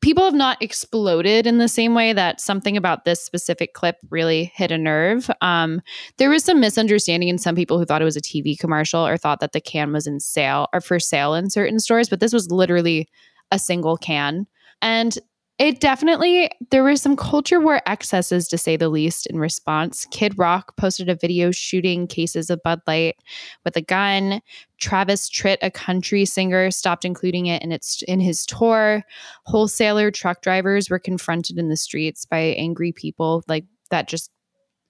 people 0.00 0.24
have 0.24 0.34
not 0.34 0.60
exploded 0.60 1.46
in 1.46 1.58
the 1.58 1.68
same 1.68 1.94
way 1.94 2.12
that 2.12 2.40
something 2.40 2.76
about 2.76 3.04
this 3.04 3.24
specific 3.24 3.74
clip 3.74 3.96
really 4.10 4.50
hit 4.54 4.70
a 4.70 4.78
nerve. 4.78 5.30
Um, 5.40 5.80
there 6.16 6.30
was 6.30 6.44
some 6.44 6.60
misunderstanding 6.60 7.28
in 7.28 7.38
some 7.38 7.54
people 7.54 7.78
who 7.78 7.84
thought 7.84 8.02
it 8.02 8.06
was 8.06 8.16
a 8.16 8.20
TV 8.20 8.58
commercial 8.58 9.06
or 9.06 9.16
thought 9.16 9.40
that 9.40 9.52
the 9.52 9.60
can 9.60 9.92
was 9.92 10.06
in 10.06 10.20
sale 10.20 10.68
or 10.72 10.80
for 10.80 10.98
sale 10.98 11.34
in 11.34 11.50
certain 11.50 11.78
stores, 11.78 12.08
but 12.08 12.20
this 12.20 12.32
was 12.32 12.50
literally 12.50 13.08
a 13.50 13.58
single 13.58 13.96
can. 13.96 14.46
And 14.82 15.16
it 15.58 15.80
definitely, 15.80 16.50
there 16.70 16.84
were 16.84 16.94
some 16.94 17.16
culture 17.16 17.60
war 17.60 17.82
excesses 17.86 18.46
to 18.48 18.56
say 18.56 18.76
the 18.76 18.88
least 18.88 19.26
in 19.26 19.38
response. 19.38 20.06
Kid 20.12 20.38
Rock 20.38 20.76
posted 20.76 21.08
a 21.08 21.16
video 21.16 21.50
shooting 21.50 22.06
cases 22.06 22.48
of 22.48 22.62
Bud 22.62 22.80
Light 22.86 23.16
with 23.64 23.76
a 23.76 23.80
gun. 23.80 24.40
Travis 24.78 25.28
Tritt, 25.28 25.58
a 25.60 25.70
country 25.70 26.24
singer, 26.24 26.70
stopped 26.70 27.04
including 27.04 27.46
it 27.46 27.62
in 27.62 27.72
its 27.72 28.02
in 28.02 28.20
his 28.20 28.46
tour. 28.46 29.02
Wholesaler 29.46 30.12
truck 30.12 30.42
drivers 30.42 30.88
were 30.88 31.00
confronted 31.00 31.58
in 31.58 31.68
the 31.68 31.76
streets 31.76 32.24
by 32.24 32.38
angry 32.38 32.92
people 32.92 33.42
like 33.48 33.64
that 33.90 34.06
just 34.06 34.30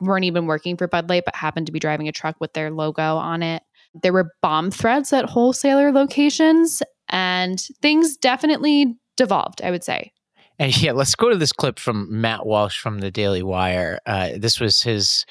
weren't 0.01 0.27
even 0.27 0.47
working 0.47 0.77
for 0.77 0.87
Bud 0.87 1.09
Light 1.09 1.25
but 1.25 1.35
happened 1.35 1.67
to 1.67 1.73
be 1.73 1.79
driving 1.79 2.09
a 2.09 2.13
truck 2.13 2.37
with 2.41 2.53
their 2.53 2.71
logo 2.71 3.17
on 3.17 3.43
it. 3.43 3.63
There 4.03 4.13
were 4.13 4.33
bomb 4.43 4.71
threats 4.71 5.13
at 5.15 5.25
wholesaler 5.25 5.93
locations 5.93 6.83
and 7.09 7.59
things 7.81 8.19
definitely 8.19 8.99
devolved, 9.17 9.63
I 9.63 9.71
would 9.71 9.83
say. 9.83 10.13
And 10.59 10.77
yeah, 10.83 10.93
let's 10.93 11.15
go 11.15 11.29
to 11.31 11.37
this 11.37 11.53
clip 11.53 11.79
from 11.79 12.21
Matt 12.21 12.47
Walsh 12.47 12.79
from 12.79 12.99
the 12.99 13.11
Daily 13.11 13.43
Wire. 13.43 14.01
Uh, 14.07 14.31
this 14.37 14.61
was 14.61 14.83
his 14.83 15.25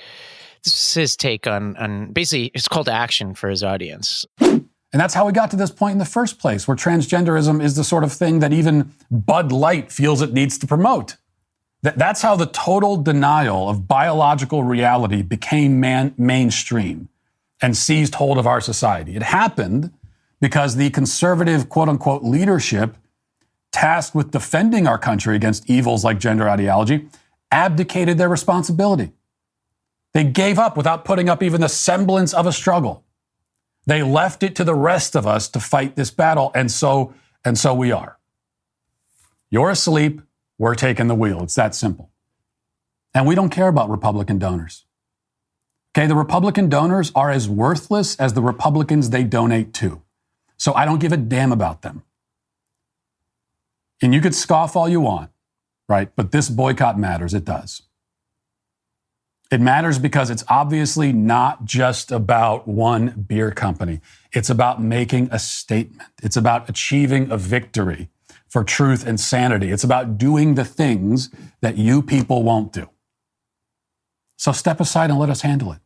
this 0.63 0.73
was 0.73 0.93
his 0.93 1.15
take 1.15 1.47
on 1.47 1.75
on 1.77 2.13
basically 2.13 2.51
his 2.53 2.67
call 2.67 2.83
to 2.85 2.91
action 2.91 3.33
for 3.33 3.49
his 3.49 3.63
audience. 3.63 4.25
And 4.93 5.01
that's 5.01 5.13
how 5.13 5.25
we 5.25 5.33
got 5.33 5.51
to 5.51 5.57
this 5.57 5.69
point 5.69 5.93
in 5.93 5.97
the 5.99 6.05
first 6.05 6.39
place, 6.39 6.67
where 6.67 6.77
transgenderism 6.77 7.61
is 7.61 7.75
the 7.75 7.83
sort 7.83 8.05
of 8.05 8.13
thing 8.13 8.39
that 8.39 8.53
even 8.53 8.93
Bud 9.11 9.51
Light 9.51 9.91
feels 9.91 10.21
it 10.21 10.31
needs 10.31 10.57
to 10.59 10.67
promote. 10.67 11.17
That, 11.83 11.97
that's 11.97 12.21
how 12.21 12.35
the 12.35 12.47
total 12.47 12.97
denial 12.97 13.69
of 13.69 13.87
biological 13.87 14.63
reality 14.63 15.21
became 15.21 15.79
man, 15.79 16.15
mainstream 16.17 17.09
and 17.61 17.75
seized 17.75 18.15
hold 18.15 18.37
of 18.37 18.47
our 18.47 18.61
society. 18.61 19.15
It 19.15 19.23
happened 19.23 19.91
because 20.39 20.75
the 20.75 20.89
conservative, 20.89 21.69
quote 21.69 21.89
unquote, 21.89 22.23
leadership 22.23 22.95
tasked 23.71 24.15
with 24.15 24.31
defending 24.31 24.87
our 24.87 24.97
country 24.97 25.35
against 25.35 25.69
evils 25.69 26.03
like 26.03 26.19
gender 26.19 26.49
ideology 26.49 27.07
abdicated 27.51 28.17
their 28.17 28.29
responsibility. 28.29 29.11
They 30.13 30.23
gave 30.23 30.57
up 30.57 30.75
without 30.77 31.05
putting 31.05 31.29
up 31.29 31.43
even 31.43 31.61
the 31.61 31.69
semblance 31.69 32.33
of 32.33 32.45
a 32.45 32.51
struggle. 32.51 33.03
They 33.85 34.03
left 34.03 34.43
it 34.43 34.55
to 34.55 34.63
the 34.63 34.75
rest 34.75 35.15
of 35.15 35.25
us 35.25 35.47
to 35.49 35.59
fight 35.59 35.95
this 35.95 36.11
battle, 36.11 36.51
and 36.53 36.71
so 36.71 37.13
and 37.45 37.57
so 37.57 37.73
we 37.73 37.91
are. 37.91 38.17
You're 39.49 39.69
asleep, 39.69 40.21
we're 40.57 40.75
taking 40.75 41.07
the 41.07 41.15
wheel. 41.15 41.43
It's 41.43 41.55
that 41.55 41.73
simple. 41.73 42.09
And 43.13 43.25
we 43.25 43.35
don't 43.35 43.49
care 43.49 43.67
about 43.69 43.89
Republican 43.89 44.37
donors. 44.37 44.85
Okay, 45.95 46.05
the 46.05 46.15
Republican 46.15 46.67
donors 46.69 47.11
are 47.15 47.31
as 47.31 47.47
worthless 47.47 48.15
as 48.17 48.33
the 48.33 48.41
Republicans 48.41 49.09
they 49.09 49.23
donate 49.23 49.73
to. 49.75 50.01
So 50.57 50.73
I 50.73 50.85
don't 50.85 50.99
give 50.99 51.11
a 51.11 51.17
damn 51.17 51.51
about 51.51 51.81
them. 51.81 52.03
And 54.01 54.13
you 54.13 54.21
could 54.21 54.35
scoff 54.35 54.75
all 54.75 54.87
you 54.87 55.01
want, 55.01 55.31
right? 55.89 56.09
But 56.15 56.31
this 56.31 56.49
boycott 56.49 56.99
matters. 56.99 57.33
It 57.33 57.45
does. 57.45 57.81
It 59.49 59.61
matters 59.61 59.97
because 59.97 60.29
it's 60.29 60.43
obviously 60.49 61.13
not 61.13 61.63
just 61.63 62.11
about 62.11 62.67
one 62.67 63.25
beer 63.27 63.51
company. 63.51 64.01
It's 64.33 64.49
about 64.49 64.81
making 64.81 65.29
a 65.31 65.39
statement. 65.39 66.09
It's 66.21 66.35
about 66.35 66.69
achieving 66.69 67.31
a 67.31 67.37
victory 67.37 68.09
for 68.49 68.63
truth 68.63 69.07
and 69.07 69.19
sanity. 69.19 69.71
It's 69.71 69.85
about 69.85 70.17
doing 70.17 70.55
the 70.55 70.65
things 70.65 71.29
that 71.61 71.77
you 71.77 72.01
people 72.01 72.43
won't 72.43 72.73
do. 72.73 72.89
So 74.35 74.51
step 74.51 74.79
aside 74.79 75.09
and 75.09 75.19
let 75.19 75.29
us 75.29 75.41
handle 75.41 75.71
it. 75.71 75.79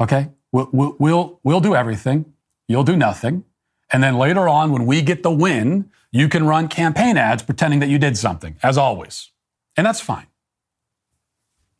Okay? 0.00 0.30
We'll, 0.52 0.68
we'll, 0.72 0.96
we'll, 0.98 1.40
we'll 1.42 1.60
do 1.60 1.74
everything. 1.74 2.32
You'll 2.68 2.84
do 2.84 2.96
nothing. 2.96 3.44
And 3.92 4.02
then 4.02 4.16
later 4.16 4.48
on, 4.48 4.70
when 4.70 4.86
we 4.86 5.02
get 5.02 5.22
the 5.22 5.30
win, 5.30 5.90
you 6.10 6.28
can 6.28 6.46
run 6.46 6.68
campaign 6.68 7.16
ads 7.16 7.42
pretending 7.42 7.80
that 7.80 7.88
you 7.88 7.98
did 7.98 8.16
something, 8.16 8.56
as 8.62 8.78
always. 8.78 9.30
And 9.76 9.86
that's 9.86 10.00
fine. 10.00 10.26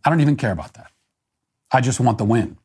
I 0.04 0.10
don't 0.10 0.20
even 0.20 0.36
care 0.36 0.52
about 0.52 0.74
that. 0.74 0.92
I 1.72 1.80
just 1.80 2.00
want 2.00 2.18
the 2.18 2.24
win. 2.24 2.58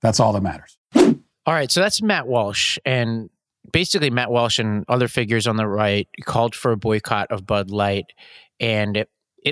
That's 0.00 0.20
all 0.20 0.32
that 0.32 0.42
matters. 0.42 0.76
All 0.94 1.54
right. 1.54 1.70
So 1.70 1.80
that's 1.80 2.02
Matt 2.02 2.26
Walsh. 2.26 2.78
And 2.84 3.30
basically, 3.72 4.10
Matt 4.10 4.30
Walsh 4.30 4.58
and 4.58 4.84
other 4.88 5.08
figures 5.08 5.46
on 5.46 5.56
the 5.56 5.66
right 5.66 6.08
called 6.24 6.54
for 6.54 6.72
a 6.72 6.76
boycott 6.76 7.30
of 7.30 7.46
Bud 7.46 7.70
Light. 7.70 8.06
And 8.60 8.96
it 8.96 9.10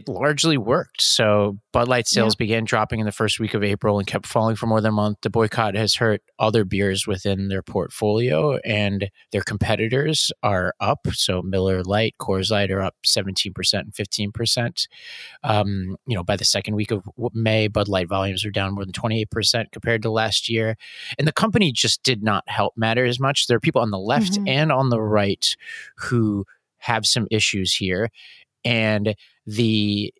largely 0.09 0.56
worked. 0.56 1.02
So 1.02 1.59
Bud 1.73 1.88
Light 1.88 2.06
sales 2.06 2.35
yeah. 2.35 2.44
began 2.44 2.64
dropping 2.64 3.00
in 3.00 3.06
the 3.06 3.12
first 3.12 3.40
week 3.40 3.54
of 3.54 3.64
April 3.64 3.99
and 3.99 4.06
kept 4.06 4.26
falling 4.26 4.54
for 4.54 4.66
more 4.66 4.80
than 4.80 4.90
a 4.90 4.92
month. 4.92 5.18
The 5.23 5.30
boycott 5.30 5.75
has 5.75 5.97
hurt 5.97 6.23
other 6.38 6.64
beers 6.64 7.06
within 7.06 7.49
their 7.49 7.62
portfolio, 7.62 8.59
and 8.59 9.11
their 9.32 9.42
competitors 9.42 10.30
are 10.42 10.75
up. 10.80 11.09
So 11.12 11.42
Miller 11.42 11.82
Lite, 11.82 12.16
Coors 12.20 12.50
Light 12.50 12.70
are 12.70 12.80
up 12.80 12.94
17% 13.04 13.52
and 13.75 13.92
15%. 13.92 14.88
Um, 15.42 15.97
you 16.06 16.14
know, 16.14 16.23
by 16.23 16.37
the 16.37 16.44
second 16.44 16.76
week 16.76 16.92
of 16.92 17.02
May, 17.35 17.68
Bud 17.68 17.88
Light 17.88 18.09
volumes 18.09 18.44
are 18.44 18.50
down 18.50 18.75
more 18.75 18.85
than 18.85 18.92
28% 18.92 19.73
compared 19.73 20.02
to 20.02 20.11
last 20.11 20.49
year. 20.49 20.76
And 21.18 21.26
the 21.26 21.32
company 21.32 21.73
just 21.73 22.02
did 22.02 22.23
not 22.23 22.44
help 22.47 22.75
matter 22.76 23.04
as 23.04 23.18
much. 23.18 23.47
There 23.47 23.56
are 23.56 23.61
people 23.61 23.82
on 23.82 23.90
the 23.90 23.99
left 23.99 24.32
mm-hmm. 24.32 24.49
and 24.49 24.73
on 24.73 24.90
the 24.90 25.00
right 25.00 25.56
who 25.97 26.44
have 26.78 27.06
some 27.06 27.26
issues 27.30 27.75
here. 27.75 28.11
And 28.64 29.14
the 29.47 30.12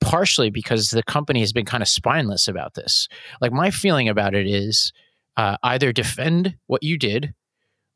partially 0.00 0.50
because 0.50 0.90
the 0.90 1.02
company 1.02 1.40
has 1.40 1.52
been 1.52 1.64
kind 1.64 1.82
of 1.82 1.88
spineless 1.88 2.48
about 2.48 2.74
this. 2.74 3.08
Like 3.40 3.52
my 3.52 3.70
feeling 3.70 4.08
about 4.08 4.34
it 4.34 4.46
is 4.46 4.92
uh, 5.36 5.56
either 5.62 5.92
defend 5.92 6.56
what 6.66 6.82
you 6.82 6.98
did 6.98 7.34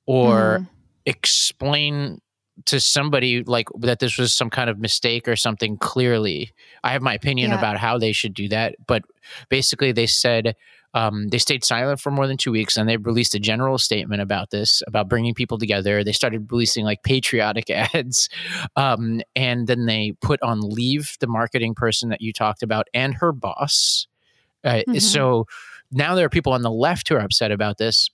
or 0.07 0.61
mm. 0.61 0.69
explain 1.07 2.21
to 2.67 2.81
somebody 2.81 3.43
like 3.43 3.69
that 3.79 4.00
this 4.00 4.19
was 4.19 4.35
some 4.35 4.50
kind 4.50 4.69
of 4.69 4.79
mistake 4.79 5.29
or 5.29 5.37
something 5.37 5.79
clearly. 5.79 6.52
I 6.85 6.93
have 6.93 7.02
my 7.02 7.14
opinion 7.14 7.50
yeah. 7.50 7.59
about 7.59 7.79
how 7.79 7.99
they 7.99 8.12
should 8.12 8.35
do 8.35 8.49
that, 8.49 8.75
but 8.87 9.02
basically 9.49 9.93
they 9.93 10.07
said 10.07 10.57
um, 10.92 11.28
they 11.28 11.38
stayed 11.38 11.64
silent 11.64 12.00
for 12.00 12.11
more 12.11 12.26
than 12.26 12.37
two 12.37 12.50
weeks 12.50 12.76
and 12.76 12.88
they 12.88 12.97
released 12.97 13.35
a 13.35 13.38
general 13.38 13.78
statement 13.78 14.20
about 14.23 14.50
this, 14.50 14.82
about 14.87 15.09
bringing 15.09 15.35
people 15.35 15.59
together. 15.59 16.02
They 16.02 16.12
started 16.12 16.50
releasing 16.50 16.85
like 16.85 17.02
patriotic 17.02 17.70
ads. 17.94 18.28
Um, 18.76 19.20
and 19.37 19.66
then 19.66 19.87
they 19.87 20.14
put 20.20 20.42
on 20.42 20.61
leave 20.61 21.16
the 21.20 21.28
marketing 21.28 21.75
person 21.75 22.09
that 22.09 22.20
you 22.20 22.32
talked 22.32 22.62
about 22.62 22.88
and 22.92 23.14
her 23.14 23.32
boss. 23.32 24.09
Uh, 24.64 24.82
mm-hmm. 24.88 24.99
So 24.99 25.47
now 25.92 26.14
there 26.14 26.26
are 26.26 26.30
people 26.30 26.52
on 26.52 26.62
the 26.62 26.70
left 26.70 27.09
who 27.09 27.16
are 27.16 27.20
upset 27.20 27.52
about 27.52 27.78
this. 27.78 28.11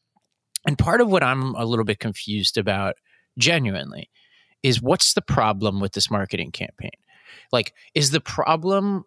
And 0.66 0.76
part 0.76 1.00
of 1.00 1.09
what 1.09 1.23
I'm 1.23 1.54
a 1.54 1.64
little 1.64 1.85
bit 1.85 1.99
confused 1.99 2.59
about, 2.59 2.97
genuinely, 3.38 4.11
is 4.62 4.83
what's 4.83 5.14
the 5.14 5.23
problem 5.23 5.80
with 5.80 5.92
this 5.92 6.11
marketing 6.11 6.50
campaign? 6.50 6.90
Like, 7.52 7.73
is 7.95 8.11
the 8.11 8.21
problem 8.21 9.04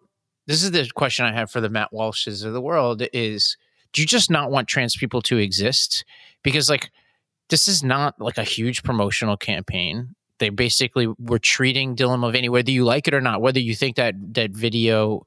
this 0.50 0.64
is 0.64 0.72
the 0.72 0.90
question 0.96 1.24
I 1.24 1.32
have 1.32 1.48
for 1.48 1.60
the 1.60 1.68
Matt 1.68 1.92
Walshes 1.92 2.44
of 2.44 2.52
the 2.52 2.60
world 2.60 3.04
is 3.12 3.56
do 3.92 4.02
you 4.02 4.06
just 4.06 4.32
not 4.32 4.50
want 4.50 4.66
trans 4.66 4.96
people 4.96 5.22
to 5.22 5.38
exist? 5.38 6.04
Because 6.42 6.68
like 6.68 6.90
this 7.50 7.68
is 7.68 7.84
not 7.84 8.20
like 8.20 8.36
a 8.36 8.42
huge 8.42 8.82
promotional 8.82 9.36
campaign. 9.36 10.16
They 10.40 10.48
basically 10.48 11.06
were 11.20 11.38
treating 11.38 11.94
Dylan 11.94 12.18
Mulvaney, 12.18 12.48
whether 12.48 12.72
you 12.72 12.84
like 12.84 13.06
it 13.06 13.14
or 13.14 13.20
not, 13.20 13.40
whether 13.40 13.60
you 13.60 13.76
think 13.76 13.94
that 13.94 14.14
that 14.34 14.50
video 14.50 15.24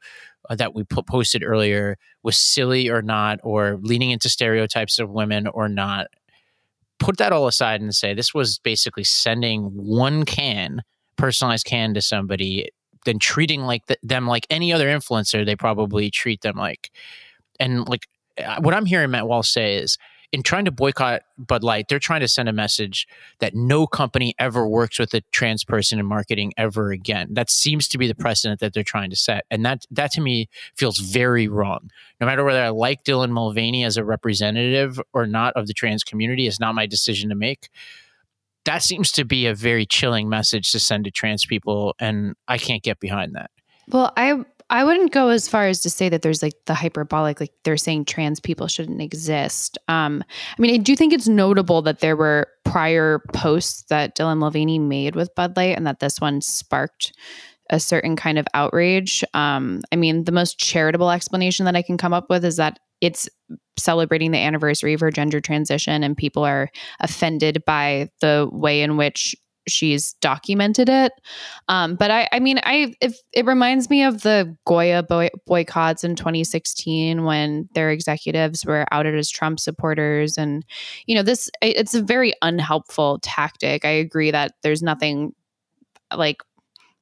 uh, 0.49 0.55
that 0.55 0.75
we 0.75 0.83
posted 0.83 1.41
earlier 1.41 1.97
was 2.23 2.37
silly 2.37 2.89
or 2.89 3.01
not, 3.01 3.39
or 3.43 3.79
leaning 3.81 4.11
into 4.11 4.27
stereotypes 4.27 4.99
of 4.99 5.09
women 5.09 5.47
or 5.47 5.69
not. 5.69 6.07
Put 6.99 7.15
that 7.17 7.31
all 7.31 7.47
aside 7.47 7.79
and 7.79 7.95
say 7.95 8.13
this 8.13 8.33
was 8.33 8.59
basically 8.59 9.05
sending 9.05 9.63
one 9.73 10.25
can, 10.25 10.81
personalized 11.15 11.65
can 11.65 11.93
to 11.93 12.01
somebody 12.01 12.67
than 13.05 13.19
treating 13.19 13.61
like 13.61 13.85
the, 13.87 13.97
them 14.03 14.27
like 14.27 14.45
any 14.49 14.73
other 14.73 14.87
influencer 14.87 15.45
they 15.45 15.55
probably 15.55 16.09
treat 16.09 16.41
them 16.41 16.55
like 16.55 16.91
and 17.59 17.87
like 17.87 18.07
uh, 18.43 18.59
what 18.61 18.73
i'm 18.73 18.85
hearing 18.85 19.11
matt 19.11 19.27
walsh 19.27 19.49
say 19.49 19.75
is 19.75 19.97
in 20.33 20.41
trying 20.41 20.65
to 20.65 20.71
boycott 20.71 21.21
bud 21.37 21.63
light 21.63 21.87
they're 21.87 21.99
trying 21.99 22.19
to 22.19 22.27
send 22.27 22.49
a 22.49 22.53
message 22.53 23.07
that 23.39 23.53
no 23.53 23.85
company 23.85 24.33
ever 24.39 24.67
works 24.67 24.99
with 24.99 25.13
a 25.13 25.21
trans 25.31 25.63
person 25.63 25.99
in 25.99 26.05
marketing 26.05 26.51
ever 26.57 26.91
again. 26.91 27.27
That 27.31 27.51
seems 27.51 27.87
to 27.89 27.99
be 27.99 28.07
the 28.07 28.15
precedent 28.15 28.59
that 28.59 28.73
they're 28.73 28.83
trying 28.83 29.11
to 29.11 29.15
set 29.15 29.45
and 29.49 29.63
that 29.63 29.85
that 29.91 30.11
to 30.13 30.21
me 30.21 30.49
feels 30.75 30.97
very 30.97 31.47
wrong. 31.47 31.91
No 32.19 32.27
matter 32.27 32.43
whether 32.43 32.61
i 32.61 32.69
like 32.69 33.05
dylan 33.05 33.29
mulvaney 33.29 33.85
as 33.85 33.95
a 33.95 34.03
representative 34.03 34.99
or 35.13 35.27
not 35.27 35.53
of 35.53 35.67
the 35.67 35.73
trans 35.73 36.03
community 36.03 36.47
is 36.47 36.59
not 36.59 36.75
my 36.75 36.87
decision 36.87 37.29
to 37.29 37.35
make 37.35 37.69
that 38.65 38.83
seems 38.83 39.11
to 39.11 39.25
be 39.25 39.45
a 39.45 39.55
very 39.55 39.85
chilling 39.85 40.29
message 40.29 40.71
to 40.71 40.79
send 40.79 41.05
to 41.05 41.11
trans 41.11 41.45
people 41.45 41.95
and 41.99 42.35
i 42.47 42.57
can't 42.57 42.83
get 42.83 42.99
behind 42.99 43.35
that. 43.35 43.51
Well 43.89 44.11
i 44.17 44.43
i 44.69 44.83
wouldn't 44.83 45.11
go 45.11 45.29
as 45.29 45.47
far 45.47 45.67
as 45.67 45.81
to 45.81 45.89
say 45.89 46.09
that 46.09 46.21
there's 46.21 46.41
like 46.41 46.53
the 46.65 46.73
hyperbolic 46.73 47.39
like 47.39 47.53
they're 47.63 47.77
saying 47.77 48.05
trans 48.05 48.39
people 48.39 48.67
shouldn't 48.67 49.01
exist. 49.01 49.77
Um 49.87 50.23
i 50.57 50.61
mean 50.61 50.73
i 50.73 50.77
do 50.77 50.95
think 50.95 51.13
it's 51.13 51.27
notable 51.27 51.81
that 51.83 51.99
there 51.99 52.15
were 52.15 52.47
prior 52.63 53.21
posts 53.33 53.83
that 53.89 54.15
dylan 54.17 54.37
mulvaney 54.37 54.79
made 54.79 55.15
with 55.15 55.33
bud 55.35 55.55
light 55.57 55.75
and 55.75 55.85
that 55.85 55.99
this 55.99 56.19
one 56.19 56.41
sparked 56.41 57.13
a 57.69 57.79
certain 57.79 58.15
kind 58.15 58.37
of 58.37 58.47
outrage. 58.53 59.23
Um 59.33 59.81
i 59.91 59.95
mean 59.95 60.23
the 60.23 60.31
most 60.31 60.57
charitable 60.59 61.11
explanation 61.11 61.65
that 61.65 61.75
i 61.75 61.81
can 61.81 61.97
come 61.97 62.13
up 62.13 62.29
with 62.29 62.45
is 62.45 62.57
that 62.57 62.79
it's 63.03 63.27
celebrating 63.77 64.31
the 64.31 64.37
anniversary 64.37 64.93
of 64.93 65.01
her 65.01 65.11
gender 65.11 65.41
transition 65.41 66.03
and 66.03 66.15
people 66.15 66.43
are 66.43 66.69
offended 67.01 67.61
by 67.65 68.09
the 68.21 68.47
way 68.51 68.81
in 68.81 68.95
which 68.95 69.35
she's 69.67 70.13
documented 70.15 70.89
it. 70.89 71.11
Um, 71.67 71.95
but 71.95 72.11
I, 72.11 72.29
I 72.31 72.39
mean, 72.39 72.59
I 72.63 72.95
if 73.01 73.17
it 73.33 73.45
reminds 73.45 73.89
me 73.89 74.03
of 74.03 74.21
the 74.21 74.55
Goya 74.65 75.03
boy, 75.03 75.29
boycotts 75.45 76.03
in 76.03 76.15
2016 76.15 77.23
when 77.23 77.67
their 77.73 77.89
executives 77.89 78.65
were 78.65 78.85
outed 78.91 79.15
as 79.15 79.29
Trump 79.29 79.59
supporters, 79.59 80.37
and 80.37 80.65
you 81.05 81.15
know, 81.15 81.23
this 81.23 81.49
it's 81.61 81.93
a 81.93 82.01
very 82.01 82.33
unhelpful 82.41 83.19
tactic. 83.21 83.85
I 83.85 83.89
agree 83.89 84.31
that 84.31 84.53
there's 84.63 84.83
nothing 84.83 85.33
like 86.15 86.41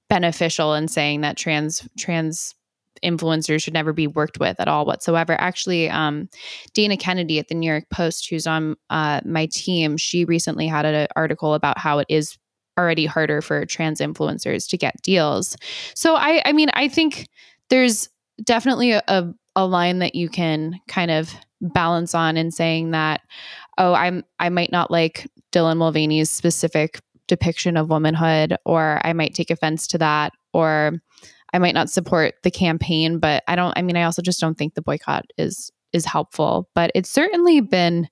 beneficial 0.10 0.74
in 0.74 0.88
saying 0.88 1.22
that 1.22 1.38
trans 1.38 1.88
trans 1.98 2.56
influencers 3.04 3.64
should 3.64 3.74
never 3.74 3.94
be 3.94 4.08
worked 4.08 4.40
with 4.40 4.60
at 4.60 4.68
all 4.68 4.86
whatsoever. 4.86 5.40
Actually, 5.40 5.90
um, 5.90 6.30
Dana 6.74 6.98
Kennedy 6.98 7.40
at 7.40 7.48
the 7.48 7.56
New 7.56 7.70
York 7.70 7.86
Post, 7.90 8.30
who's 8.30 8.48
on 8.48 8.76
uh, 8.90 9.22
my 9.26 9.48
team, 9.48 9.98
she 9.98 10.26
recently 10.26 10.68
had 10.68 10.86
an 10.86 11.08
article 11.16 11.54
about 11.54 11.78
how 11.78 12.00
it 12.00 12.08
is 12.10 12.38
already 12.78 13.06
harder 13.06 13.42
for 13.42 13.66
trans 13.66 14.00
influencers 14.00 14.68
to 14.70 14.78
get 14.78 15.02
deals. 15.02 15.58
So 15.94 16.16
I 16.16 16.42
I 16.46 16.54
mean 16.54 16.70
I 16.74 16.88
think 16.88 17.28
there's 17.70 18.10
definitely 18.44 18.92
a, 18.92 19.04
a, 19.08 19.32
a 19.56 19.66
line 19.66 20.00
that 20.00 20.16
you 20.16 20.30
can 20.30 20.80
kind 20.88 21.12
of 21.12 21.34
balance 21.62 22.16
on 22.16 22.38
in 22.38 22.50
saying 22.50 22.92
that 22.92 23.22
oh 23.78 23.94
I'm 23.94 24.24
I 24.40 24.50
might 24.50 24.72
not 24.72 24.90
like 24.90 25.28
Dylan 25.52 25.78
Mulvaney's 25.78 26.30
specific 26.30 27.02
depiction 27.28 27.78
of 27.78 27.90
womanhood 27.90 28.58
or 28.66 29.00
I 29.04 29.14
might 29.14 29.34
take 29.34 29.52
offense 29.52 29.88
to 29.88 29.98
that 30.00 30.34
or 30.54 30.94
I 31.54 31.60
might 31.60 31.76
not 31.76 31.90
support 31.90 32.36
the 32.44 32.52
campaign 32.52 33.20
but 33.20 33.44
I 33.48 33.56
don't 33.56 33.74
I 33.78 33.82
mean 33.82 33.98
I 33.98 34.04
also 34.04 34.22
just 34.22 34.40
don't 34.40 34.58
think 34.58 34.74
the 34.74 34.82
boycott 34.82 35.26
is 35.38 35.72
is 35.94 36.06
helpful 36.06 36.70
but 36.76 36.92
it's 36.96 37.10
certainly 37.10 37.62
been 37.62 38.08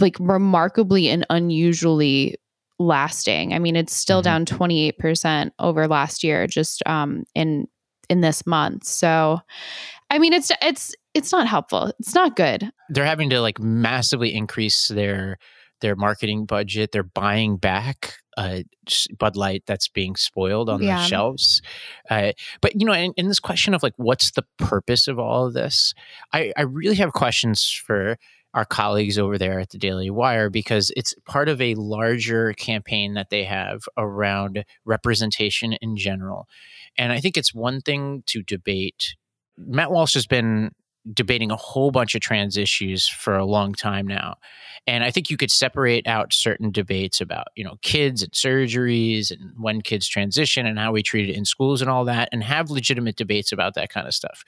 like 0.00 0.16
remarkably 0.18 1.08
and 1.08 1.26
unusually 1.28 2.36
lasting. 2.78 3.54
I 3.54 3.58
mean, 3.58 3.76
it's 3.76 3.94
still 3.94 4.22
mm-hmm. 4.22 4.44
down 4.44 4.92
28% 4.92 5.50
over 5.58 5.88
last 5.88 6.24
year 6.24 6.46
just 6.46 6.82
um 6.86 7.24
in 7.34 7.66
in 8.08 8.20
this 8.20 8.46
month. 8.46 8.84
So 8.84 9.40
I 10.10 10.18
mean, 10.18 10.32
it's 10.32 10.50
it's 10.60 10.94
it's 11.14 11.32
not 11.32 11.46
helpful. 11.46 11.92
It's 11.98 12.14
not 12.14 12.36
good. 12.36 12.70
They're 12.90 13.04
having 13.04 13.30
to 13.30 13.40
like 13.40 13.58
massively 13.58 14.34
increase 14.34 14.88
their 14.88 15.38
their 15.82 15.96
marketing 15.96 16.46
budget. 16.46 16.92
They're 16.92 17.02
buying 17.02 17.58
back 17.58 18.14
uh, 18.36 18.60
Bud 19.18 19.36
Light 19.36 19.64
that's 19.66 19.88
being 19.88 20.16
spoiled 20.16 20.70
on 20.70 20.82
yeah. 20.82 20.96
the 20.96 21.04
shelves. 21.04 21.60
Uh, 22.08 22.32
but 22.60 22.80
you 22.80 22.86
know, 22.86 22.94
in, 22.94 23.12
in, 23.16 23.28
this 23.28 23.40
question 23.40 23.74
of 23.74 23.82
like, 23.82 23.92
what's 23.96 24.30
the 24.30 24.44
purpose 24.58 25.08
of 25.08 25.18
all 25.18 25.46
of 25.46 25.52
this? 25.52 25.92
I, 26.32 26.52
I 26.56 26.62
really 26.62 26.96
have 26.96 27.12
questions 27.12 27.70
for 27.70 28.16
our 28.54 28.64
colleagues 28.64 29.18
over 29.18 29.38
there 29.38 29.60
at 29.60 29.70
the 29.70 29.78
Daily 29.78 30.10
Wire 30.10 30.50
because 30.50 30.92
it's 30.96 31.14
part 31.26 31.48
of 31.48 31.60
a 31.60 31.74
larger 31.74 32.52
campaign 32.54 33.14
that 33.14 33.30
they 33.30 33.44
have 33.44 33.82
around 33.96 34.64
representation 34.84 35.72
in 35.74 35.96
general. 35.96 36.48
And 36.98 37.12
I 37.12 37.20
think 37.20 37.36
it's 37.36 37.54
one 37.54 37.80
thing 37.80 38.22
to 38.26 38.42
debate. 38.42 39.16
Matt 39.56 39.90
Walsh 39.90 40.14
has 40.14 40.26
been 40.26 40.72
debating 41.12 41.50
a 41.50 41.56
whole 41.56 41.90
bunch 41.90 42.14
of 42.14 42.20
trans 42.20 42.56
issues 42.56 43.08
for 43.08 43.36
a 43.36 43.44
long 43.44 43.72
time 43.74 44.06
now. 44.06 44.36
And 44.86 45.04
I 45.04 45.10
think 45.10 45.30
you 45.30 45.36
could 45.36 45.50
separate 45.50 46.06
out 46.06 46.32
certain 46.32 46.72
debates 46.72 47.20
about, 47.20 47.48
you 47.54 47.64
know, 47.64 47.76
kids 47.82 48.22
and 48.22 48.32
surgeries 48.32 49.30
and 49.30 49.52
when 49.56 49.80
kids 49.80 50.08
transition 50.08 50.66
and 50.66 50.78
how 50.78 50.92
we 50.92 51.02
treat 51.02 51.28
it 51.28 51.36
in 51.36 51.44
schools 51.44 51.80
and 51.80 51.90
all 51.90 52.04
that 52.06 52.28
and 52.32 52.42
have 52.42 52.70
legitimate 52.70 53.16
debates 53.16 53.52
about 53.52 53.74
that 53.74 53.90
kind 53.90 54.06
of 54.06 54.14
stuff. 54.14 54.44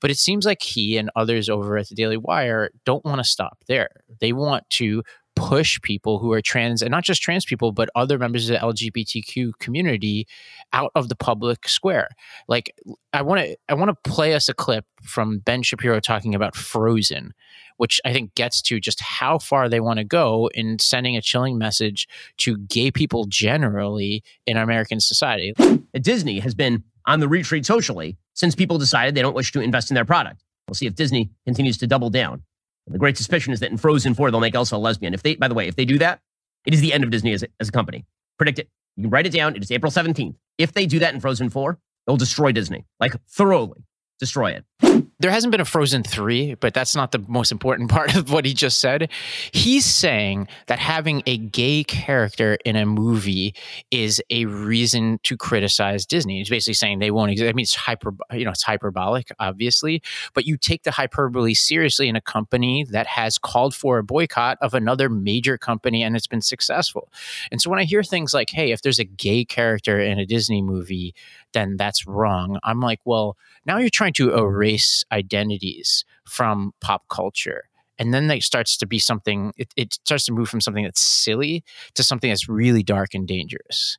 But 0.00 0.10
it 0.10 0.18
seems 0.18 0.44
like 0.44 0.62
he 0.62 0.98
and 0.98 1.10
others 1.16 1.48
over 1.48 1.78
at 1.78 1.88
the 1.88 1.94
Daily 1.94 2.18
Wire 2.18 2.70
don't 2.84 3.04
want 3.04 3.18
to 3.18 3.24
stop 3.24 3.58
there. 3.66 3.90
They 4.20 4.32
want 4.32 4.68
to 4.70 5.02
push 5.38 5.80
people 5.82 6.18
who 6.18 6.32
are 6.32 6.42
trans 6.42 6.82
and 6.82 6.90
not 6.90 7.04
just 7.04 7.22
trans 7.22 7.44
people 7.44 7.72
but 7.72 7.88
other 7.94 8.18
members 8.18 8.48
of 8.48 8.54
the 8.54 8.66
lgbtq 8.66 9.52
community 9.58 10.26
out 10.72 10.90
of 10.94 11.08
the 11.08 11.16
public 11.16 11.68
square. 11.68 12.08
Like 12.48 12.74
i 13.12 13.22
want 13.22 13.40
to 13.40 13.56
i 13.68 13.74
want 13.74 13.88
to 13.88 14.10
play 14.10 14.34
us 14.34 14.48
a 14.48 14.54
clip 14.54 14.84
from 15.02 15.38
ben 15.38 15.62
shapiro 15.62 16.00
talking 16.00 16.34
about 16.34 16.56
frozen 16.56 17.32
which 17.76 18.00
i 18.04 18.12
think 18.12 18.34
gets 18.34 18.60
to 18.62 18.80
just 18.80 19.00
how 19.00 19.38
far 19.38 19.68
they 19.68 19.80
want 19.80 19.98
to 19.98 20.04
go 20.04 20.50
in 20.54 20.78
sending 20.78 21.16
a 21.16 21.22
chilling 21.22 21.56
message 21.58 22.08
to 22.38 22.58
gay 22.58 22.90
people 22.90 23.24
generally 23.26 24.22
in 24.46 24.56
american 24.56 25.00
society. 25.00 25.54
Disney 26.00 26.40
has 26.40 26.54
been 26.54 26.82
on 27.06 27.20
the 27.20 27.28
retreat 27.28 27.64
socially 27.64 28.16
since 28.34 28.54
people 28.54 28.78
decided 28.78 29.14
they 29.14 29.22
don't 29.22 29.34
wish 29.34 29.52
to 29.52 29.60
invest 29.60 29.90
in 29.90 29.94
their 29.94 30.04
product. 30.04 30.42
We'll 30.68 30.74
see 30.74 30.86
if 30.86 30.94
disney 30.94 31.30
continues 31.46 31.78
to 31.78 31.86
double 31.86 32.10
down 32.10 32.42
the 32.90 32.98
great 32.98 33.16
suspicion 33.16 33.52
is 33.52 33.60
that 33.60 33.70
in 33.70 33.76
Frozen 33.76 34.14
4, 34.14 34.30
they'll 34.30 34.40
make 34.40 34.54
Elsa 34.54 34.76
a 34.76 34.78
lesbian. 34.78 35.14
If 35.14 35.22
they, 35.22 35.36
by 35.36 35.48
the 35.48 35.54
way, 35.54 35.68
if 35.68 35.76
they 35.76 35.84
do 35.84 35.98
that, 35.98 36.20
it 36.66 36.74
is 36.74 36.80
the 36.80 36.92
end 36.92 37.04
of 37.04 37.10
Disney 37.10 37.32
as 37.32 37.42
a, 37.42 37.48
as 37.60 37.68
a 37.68 37.72
company. 37.72 38.04
Predict 38.36 38.58
it. 38.58 38.68
You 38.96 39.04
can 39.04 39.10
write 39.10 39.26
it 39.26 39.32
down. 39.32 39.56
It 39.56 39.62
is 39.62 39.70
April 39.70 39.92
17th. 39.92 40.34
If 40.58 40.72
they 40.72 40.86
do 40.86 40.98
that 40.98 41.14
in 41.14 41.20
Frozen 41.20 41.50
4, 41.50 41.78
they'll 42.06 42.16
destroy 42.16 42.52
Disney, 42.52 42.84
like 43.00 43.14
thoroughly 43.28 43.84
destroy 44.18 44.50
it 44.50 44.64
there 44.80 45.32
hasn't 45.32 45.50
been 45.50 45.60
a 45.60 45.64
Frozen 45.64 46.04
3, 46.04 46.54
but 46.54 46.72
that's 46.72 46.94
not 46.94 47.10
the 47.10 47.18
most 47.26 47.50
important 47.50 47.90
part 47.90 48.14
of 48.14 48.30
what 48.30 48.44
he 48.44 48.54
just 48.54 48.78
said. 48.78 49.10
He's 49.52 49.84
saying 49.84 50.48
that 50.66 50.78
having 50.78 51.22
a 51.26 51.38
gay 51.38 51.82
character 51.84 52.56
in 52.64 52.76
a 52.76 52.86
movie 52.86 53.54
is 53.90 54.22
a 54.30 54.44
reason 54.44 55.18
to 55.24 55.36
criticize 55.36 56.06
Disney. 56.06 56.38
He's 56.38 56.50
basically 56.50 56.74
saying 56.74 57.00
they 57.00 57.10
won't 57.10 57.32
exist. 57.32 57.48
I 57.48 57.52
mean, 57.52 57.64
it's 57.64 57.74
hyper, 57.74 58.14
you 58.32 58.44
know, 58.44 58.52
it's 58.52 58.62
hyperbolic, 58.62 59.32
obviously, 59.40 60.02
but 60.34 60.46
you 60.46 60.56
take 60.56 60.84
the 60.84 60.92
hyperbole 60.92 61.54
seriously 61.54 62.08
in 62.08 62.14
a 62.14 62.20
company 62.20 62.86
that 62.90 63.08
has 63.08 63.38
called 63.38 63.74
for 63.74 63.98
a 63.98 64.04
boycott 64.04 64.58
of 64.60 64.74
another 64.74 65.08
major 65.08 65.58
company 65.58 66.02
and 66.02 66.14
it's 66.14 66.26
been 66.26 66.42
successful. 66.42 67.12
And 67.50 67.60
so 67.60 67.70
when 67.70 67.80
I 67.80 67.84
hear 67.84 68.04
things 68.04 68.32
like, 68.32 68.50
hey, 68.50 68.70
if 68.70 68.82
there's 68.82 69.00
a 69.00 69.04
gay 69.04 69.44
character 69.44 69.98
in 69.98 70.18
a 70.18 70.26
Disney 70.26 70.62
movie, 70.62 71.14
then 71.52 71.76
that's 71.76 72.06
wrong. 72.06 72.58
I'm 72.62 72.80
like, 72.80 73.00
well, 73.04 73.36
now 73.66 73.78
you're 73.78 73.90
trying 73.90 74.12
to 74.14 74.34
erase 74.34 74.67
identities 75.12 76.04
from 76.26 76.72
pop 76.80 77.02
culture. 77.08 77.64
And 77.98 78.14
then 78.14 78.30
it 78.30 78.42
starts 78.42 78.76
to 78.78 78.86
be 78.86 78.98
something, 78.98 79.52
it, 79.56 79.72
it 79.76 79.94
starts 79.94 80.24
to 80.26 80.32
move 80.32 80.48
from 80.48 80.60
something 80.60 80.84
that's 80.84 81.00
silly 81.00 81.64
to 81.94 82.02
something 82.02 82.30
that's 82.30 82.48
really 82.48 82.82
dark 82.82 83.14
and 83.14 83.26
dangerous. 83.26 83.98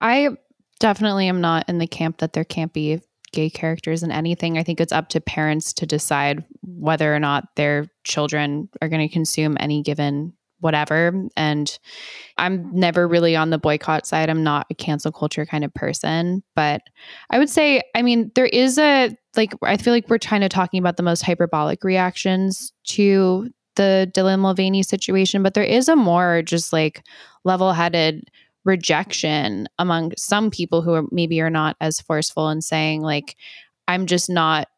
I 0.00 0.30
definitely 0.80 1.28
am 1.28 1.40
not 1.40 1.68
in 1.68 1.78
the 1.78 1.86
camp 1.86 2.18
that 2.18 2.34
there 2.34 2.44
can't 2.44 2.72
be 2.72 3.00
gay 3.32 3.50
characters 3.50 4.02
in 4.02 4.10
anything. 4.10 4.58
I 4.58 4.62
think 4.62 4.80
it's 4.80 4.92
up 4.92 5.08
to 5.10 5.20
parents 5.20 5.72
to 5.74 5.86
decide 5.86 6.44
whether 6.62 7.14
or 7.14 7.18
not 7.20 7.44
their 7.56 7.86
children 8.04 8.68
are 8.80 8.88
going 8.88 9.06
to 9.06 9.12
consume 9.12 9.56
any 9.60 9.82
given 9.82 10.34
whatever. 10.60 11.12
And 11.36 11.78
I'm 12.36 12.70
never 12.72 13.06
really 13.06 13.36
on 13.36 13.50
the 13.50 13.58
boycott 13.58 14.06
side. 14.06 14.28
I'm 14.28 14.42
not 14.42 14.66
a 14.70 14.74
cancel 14.74 15.12
culture 15.12 15.46
kind 15.46 15.64
of 15.64 15.72
person. 15.72 16.42
But 16.56 16.82
I 17.30 17.38
would 17.38 17.50
say, 17.50 17.82
I 17.94 18.02
mean, 18.02 18.32
there 18.34 18.46
is 18.46 18.78
a, 18.78 19.16
like, 19.38 19.54
I 19.62 19.78
feel 19.78 19.94
like 19.94 20.10
we're 20.10 20.18
kind 20.18 20.44
of 20.44 20.50
talking 20.50 20.78
about 20.80 20.98
the 20.98 21.02
most 21.02 21.22
hyperbolic 21.22 21.84
reactions 21.84 22.72
to 22.88 23.48
the 23.76 24.10
Dylan 24.14 24.40
Mulvaney 24.40 24.82
situation, 24.82 25.42
but 25.42 25.54
there 25.54 25.64
is 25.64 25.88
a 25.88 25.96
more 25.96 26.42
just 26.42 26.72
like 26.72 27.02
level 27.44 27.72
headed 27.72 28.28
rejection 28.64 29.68
among 29.78 30.12
some 30.18 30.50
people 30.50 30.82
who 30.82 30.92
are 30.92 31.04
maybe 31.10 31.40
are 31.40 31.48
not 31.48 31.76
as 31.80 32.00
forceful 32.00 32.50
in 32.50 32.60
saying, 32.60 33.00
like, 33.00 33.36
I'm 33.86 34.06
just 34.06 34.28
not 34.28 34.68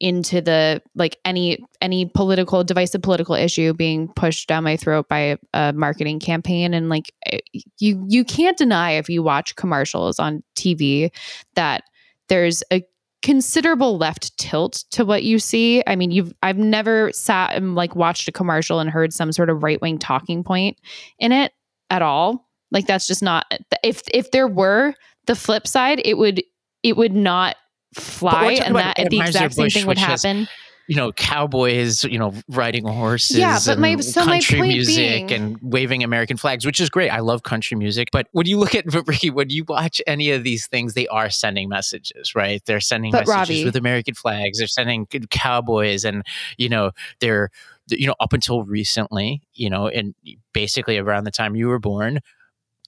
into 0.00 0.40
the 0.40 0.82
like 0.94 1.18
any 1.26 1.62
any 1.82 2.06
political 2.06 2.64
divisive 2.64 3.02
political 3.02 3.34
issue 3.34 3.74
being 3.74 4.08
pushed 4.14 4.48
down 4.48 4.64
my 4.64 4.74
throat 4.76 5.06
by 5.10 5.18
a, 5.18 5.36
a, 5.52 5.72
marketing 5.74 6.18
campaign. 6.18 6.72
And 6.72 6.88
like 6.88 7.12
eh, 7.26 7.38
you 7.78 8.04
you 8.08 8.24
can't 8.24 8.56
deny 8.56 8.92
if 8.92 9.08
you 9.08 9.22
watch 9.22 9.56
commercials 9.56 10.18
on 10.18 10.42
TV 10.56 11.10
that 11.54 11.84
there's 12.28 12.62
a 12.72 12.82
considerable 13.22 13.98
left 13.98 14.36
tilt 14.38 14.84
to 14.90 15.04
what 15.04 15.22
you 15.22 15.38
see. 15.38 15.82
I 15.86 15.96
mean, 15.96 16.10
you've 16.10 16.32
I've 16.42 16.58
never 16.58 17.12
sat 17.12 17.54
and 17.54 17.74
like 17.74 17.94
watched 17.94 18.28
a 18.28 18.32
commercial 18.32 18.80
and 18.80 18.90
heard 18.90 19.12
some 19.12 19.32
sort 19.32 19.50
of 19.50 19.62
right-wing 19.62 19.98
talking 19.98 20.42
point 20.42 20.78
in 21.18 21.32
it 21.32 21.52
at 21.90 22.02
all. 22.02 22.48
Like 22.70 22.86
that's 22.86 23.06
just 23.06 23.22
not 23.22 23.46
if 23.82 24.02
if 24.14 24.30
there 24.30 24.48
were 24.48 24.94
the 25.26 25.36
flip 25.36 25.66
side, 25.66 26.00
it 26.04 26.18
would 26.18 26.42
it 26.82 26.96
would 26.96 27.14
not 27.14 27.56
fly 27.94 28.52
and 28.52 28.76
that 28.76 28.96
the 28.96 29.20
exact 29.20 29.54
same 29.54 29.68
thing 29.68 29.86
would 29.86 29.98
happen. 29.98 30.38
Has, 30.44 30.48
you 30.90 30.96
know, 30.96 31.12
cowboys, 31.12 32.02
you 32.02 32.18
know, 32.18 32.34
riding 32.48 32.84
horses 32.84 33.38
yeah, 33.38 33.60
but 33.64 33.78
my, 33.78 33.94
so 33.98 34.24
country 34.24 34.60
music 34.60 35.28
being, 35.28 35.32
and 35.32 35.58
waving 35.62 36.02
American 36.02 36.36
flags, 36.36 36.66
which 36.66 36.80
is 36.80 36.90
great. 36.90 37.10
I 37.10 37.20
love 37.20 37.44
country 37.44 37.76
music. 37.76 38.08
But 38.10 38.26
when 38.32 38.46
you 38.46 38.58
look 38.58 38.74
at 38.74 38.92
Ricky, 39.06 39.30
when 39.30 39.50
you 39.50 39.62
watch 39.68 40.02
any 40.08 40.32
of 40.32 40.42
these 40.42 40.66
things, 40.66 40.94
they 40.94 41.06
are 41.06 41.30
sending 41.30 41.68
messages, 41.68 42.34
right? 42.34 42.60
They're 42.66 42.80
sending 42.80 43.12
messages 43.12 43.28
Ravi, 43.28 43.64
with 43.64 43.76
American 43.76 44.14
flags. 44.14 44.58
They're 44.58 44.66
sending 44.66 45.06
cowboys 45.30 46.04
and, 46.04 46.24
you 46.58 46.68
know, 46.68 46.90
they're, 47.20 47.50
you 47.86 48.08
know, 48.08 48.16
up 48.18 48.32
until 48.32 48.64
recently, 48.64 49.42
you 49.54 49.70
know, 49.70 49.86
and 49.86 50.16
basically 50.52 50.98
around 50.98 51.22
the 51.22 51.30
time 51.30 51.54
you 51.54 51.68
were 51.68 51.78
born, 51.78 52.18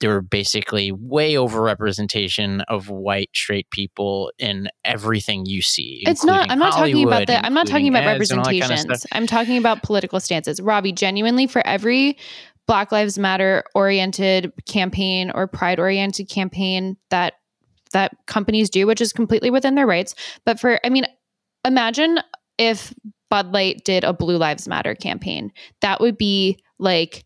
there 0.03 0.11
were 0.11 0.21
basically 0.21 0.91
way 0.91 1.37
over 1.37 1.61
representation 1.61 2.59
of 2.67 2.89
white 2.89 3.29
straight 3.33 3.69
people 3.69 4.33
in 4.37 4.67
everything 4.83 5.45
you 5.45 5.61
see. 5.61 6.03
It's 6.05 6.25
not. 6.25 6.51
I'm 6.51 6.59
not 6.59 6.73
Hollywood, 6.73 6.91
talking 6.91 7.07
about 7.07 7.27
that. 7.27 7.45
I'm 7.45 7.53
not 7.53 7.67
talking 7.67 7.87
about 7.87 8.05
representations. 8.05 8.69
Kind 8.69 8.91
of 8.91 9.03
I'm 9.13 9.27
talking 9.27 9.57
about 9.57 9.81
political 9.81 10.19
stances. 10.19 10.59
Ravi, 10.59 10.91
genuinely, 10.91 11.47
for 11.47 11.65
every 11.65 12.17
Black 12.67 12.91
Lives 12.91 13.17
Matter 13.17 13.63
oriented 13.73 14.51
campaign 14.65 15.31
or 15.33 15.47
pride 15.47 15.79
oriented 15.79 16.27
campaign 16.27 16.97
that 17.09 17.35
that 17.93 18.11
companies 18.27 18.69
do, 18.69 18.85
which 18.85 18.99
is 18.99 19.13
completely 19.13 19.51
within 19.51 19.75
their 19.75 19.87
rights. 19.87 20.15
But 20.45 20.59
for, 20.59 20.81
I 20.83 20.89
mean, 20.89 21.05
imagine 21.63 22.19
if 22.57 22.93
Bud 23.29 23.53
Light 23.53 23.85
did 23.85 24.03
a 24.03 24.11
Blue 24.11 24.35
Lives 24.35 24.67
Matter 24.67 24.95
campaign. 24.95 25.53
That 25.79 26.01
would 26.01 26.17
be 26.17 26.59
like 26.77 27.23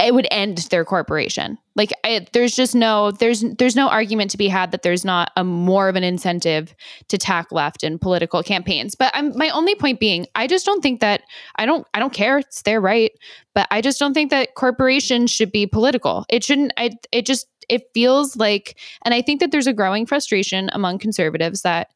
it 0.00 0.14
would 0.14 0.26
end 0.30 0.58
their 0.70 0.84
corporation. 0.84 1.58
Like 1.76 1.92
I, 2.04 2.26
there's 2.32 2.54
just 2.54 2.74
no 2.74 3.10
there's 3.10 3.44
there's 3.58 3.76
no 3.76 3.88
argument 3.88 4.30
to 4.32 4.38
be 4.38 4.48
had 4.48 4.70
that 4.72 4.82
there's 4.82 5.04
not 5.04 5.30
a 5.36 5.44
more 5.44 5.88
of 5.88 5.96
an 5.96 6.04
incentive 6.04 6.74
to 7.08 7.18
tack 7.18 7.52
left 7.52 7.84
in 7.84 7.98
political 7.98 8.42
campaigns. 8.42 8.94
But 8.94 9.12
I'm 9.14 9.36
my 9.36 9.50
only 9.50 9.74
point 9.74 10.00
being, 10.00 10.26
I 10.34 10.46
just 10.46 10.66
don't 10.66 10.82
think 10.82 11.00
that 11.00 11.22
I 11.56 11.66
don't 11.66 11.86
I 11.94 12.00
don't 12.00 12.12
care. 12.12 12.38
It's 12.38 12.62
their 12.62 12.80
right, 12.80 13.12
but 13.54 13.66
I 13.70 13.80
just 13.80 13.98
don't 13.98 14.14
think 14.14 14.30
that 14.30 14.54
corporations 14.54 15.30
should 15.30 15.52
be 15.52 15.66
political. 15.66 16.24
It 16.28 16.44
shouldn't. 16.44 16.72
I 16.76 16.90
it 17.12 17.26
just 17.26 17.46
it 17.70 17.84
feels 17.94 18.36
like, 18.36 18.76
and 19.04 19.14
I 19.14 19.22
think 19.22 19.38
that 19.40 19.52
there's 19.52 19.68
a 19.68 19.72
growing 19.72 20.04
frustration 20.04 20.70
among 20.72 20.98
conservatives 20.98 21.62
that 21.62 21.88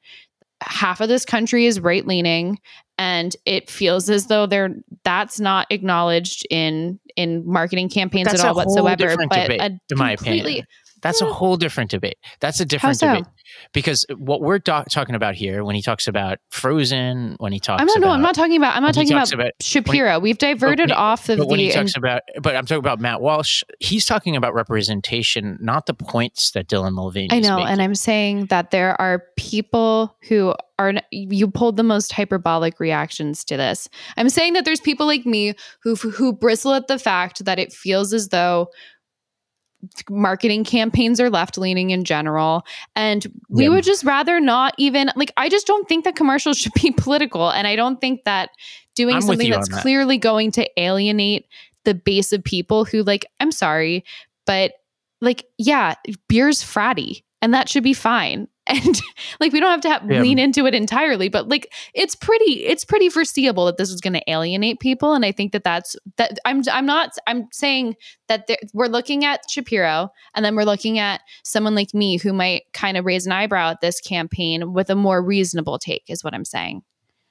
half 0.66 1.00
of 1.00 1.08
this 1.08 1.24
country 1.24 1.66
is 1.66 1.80
right 1.80 2.06
leaning 2.06 2.58
and 2.98 3.36
it 3.44 3.68
feels 3.70 4.08
as 4.08 4.26
though 4.26 4.46
they're 4.46 4.70
that's 5.04 5.40
not 5.40 5.66
acknowledged 5.70 6.46
in 6.50 6.98
in 7.16 7.42
marketing 7.46 7.88
campaigns 7.88 8.26
That's 8.26 8.40
at 8.40 8.48
all 8.48 8.54
whatsoever 8.54 9.16
but 9.28 9.42
debate, 9.42 9.60
a 9.60 9.66
in 9.90 9.98
my 9.98 10.12
opinion. 10.12 10.64
That's 11.02 11.20
a 11.20 11.26
whole 11.26 11.58
different 11.58 11.90
debate. 11.90 12.16
That's 12.40 12.60
a 12.60 12.64
different 12.64 12.96
so? 12.96 13.08
debate 13.08 13.26
because 13.72 14.04
what 14.16 14.40
we're 14.40 14.58
do- 14.58 14.82
talking 14.90 15.14
about 15.14 15.34
here, 15.34 15.64
when 15.64 15.74
he 15.74 15.82
talks 15.82 16.06
about 16.06 16.38
Frozen, 16.50 17.36
when 17.38 17.52
he 17.52 17.60
talks 17.60 17.80
I'm 17.80 17.86
not 17.86 17.96
about 17.98 18.06
no 18.08 18.12
I'm 18.12 18.22
not 18.22 18.34
talking 18.34 18.56
about 18.56 18.76
I'm 18.76 18.82
not 18.82 18.94
talking 18.94 19.12
about, 19.12 19.32
about- 19.32 19.52
Shapiro 19.60 20.18
we've 20.18 20.38
diverted 20.38 20.90
he- 20.90 20.94
off 20.94 21.28
of 21.28 21.38
but 21.38 21.48
when 21.48 21.58
he 21.58 21.68
the 21.68 21.74
talks 21.74 21.96
about, 21.96 22.22
but 22.42 22.56
I'm 22.56 22.66
talking 22.66 22.78
about 22.78 23.00
Matt 23.00 23.20
Walsh. 23.20 23.62
He's 23.80 24.06
talking 24.06 24.36
about 24.36 24.54
representation, 24.54 25.58
not 25.60 25.86
the 25.86 25.94
points 25.94 26.50
that 26.52 26.68
Dylan 26.68 26.92
Mulvaney. 26.92 27.28
I 27.32 27.40
know, 27.40 27.56
making. 27.56 27.72
and 27.72 27.82
I'm 27.82 27.94
saying 27.94 28.46
that 28.46 28.70
there 28.70 29.00
are 29.00 29.24
people 29.36 30.16
who 30.28 30.54
are 30.78 30.92
you 31.10 31.48
pulled 31.48 31.76
the 31.76 31.82
most 31.84 32.12
hyperbolic 32.12 32.80
reactions 32.80 33.44
to 33.44 33.56
this. 33.56 33.88
I'm 34.16 34.28
saying 34.28 34.54
that 34.54 34.64
there's 34.64 34.80
people 34.80 35.06
like 35.06 35.24
me 35.24 35.54
who 35.82 35.94
who 35.94 36.32
bristle 36.32 36.72
at 36.74 36.88
the 36.88 36.98
fact 36.98 37.44
that 37.44 37.58
it 37.58 37.72
feels 37.72 38.12
as 38.12 38.28
though 38.28 38.68
marketing 40.10 40.64
campaigns 40.64 41.20
are 41.20 41.30
left 41.30 41.56
leaning 41.58 41.90
in 41.90 42.04
general 42.04 42.64
and 42.96 43.26
we 43.48 43.64
Yeah. 43.64 43.70
would 43.70 43.84
just 43.84 44.04
rather 44.04 44.40
not 44.40 44.74
even 44.78 45.10
like 45.16 45.32
I 45.36 45.48
just 45.48 45.66
don't 45.66 45.88
think 45.88 46.04
that 46.04 46.16
commercials 46.16 46.58
should 46.58 46.72
be 46.74 46.90
political 46.92 47.50
and 47.50 47.66
I 47.66 47.76
don't 47.76 48.00
think 48.00 48.24
that 48.24 48.50
doing 48.94 49.16
I'm 49.16 49.22
something 49.22 49.50
that's 49.50 49.68
that. 49.68 49.82
clearly 49.82 50.18
going 50.18 50.50
to 50.52 50.68
alienate 50.80 51.46
the 51.84 51.94
base 51.94 52.32
of 52.32 52.42
people 52.44 52.84
who 52.84 53.02
like 53.02 53.26
I'm 53.40 53.52
sorry 53.52 54.04
but 54.46 54.72
like 55.20 55.44
yeah 55.58 55.94
beer's 56.28 56.62
fratty 56.62 57.22
and 57.42 57.52
that 57.54 57.68
should 57.68 57.82
be 57.84 57.94
fine 57.94 58.48
and 58.66 59.00
like 59.40 59.52
we 59.52 59.60
don't 59.60 59.70
have 59.70 59.80
to 59.82 59.88
have, 59.88 60.10
Yeah. 60.10 60.20
lean 60.20 60.38
into 60.38 60.66
it 60.66 60.74
entirely 60.74 61.28
but 61.28 61.48
like 61.48 61.72
it's 61.94 62.14
pretty 62.14 62.64
it's 62.64 62.84
pretty 62.84 63.08
foreseeable 63.08 63.66
that 63.66 63.76
this 63.76 63.90
is 63.90 64.00
going 64.00 64.14
to 64.14 64.22
alienate 64.30 64.80
people 64.80 65.12
and 65.14 65.24
i 65.24 65.32
think 65.32 65.52
that 65.52 65.64
that's 65.64 65.96
that 66.16 66.38
i'm 66.44 66.62
i'm 66.72 66.86
not 66.86 67.10
i'm 67.26 67.48
saying 67.52 67.96
that 68.28 68.46
there, 68.46 68.56
we're 68.72 68.86
looking 68.86 69.24
at 69.24 69.48
shapiro 69.50 70.08
and 70.34 70.44
then 70.44 70.56
we're 70.56 70.64
looking 70.64 70.98
at 70.98 71.20
someone 71.42 71.74
like 71.74 71.92
me 71.94 72.16
who 72.18 72.32
might 72.32 72.62
kind 72.72 72.96
of 72.96 73.04
raise 73.04 73.26
an 73.26 73.32
eyebrow 73.32 73.70
at 73.70 73.80
this 73.80 74.00
campaign 74.00 74.72
with 74.72 74.88
a 74.90 74.94
more 74.94 75.22
reasonable 75.22 75.78
take 75.78 76.04
is 76.08 76.24
what 76.24 76.34
i'm 76.34 76.44
saying 76.44 76.82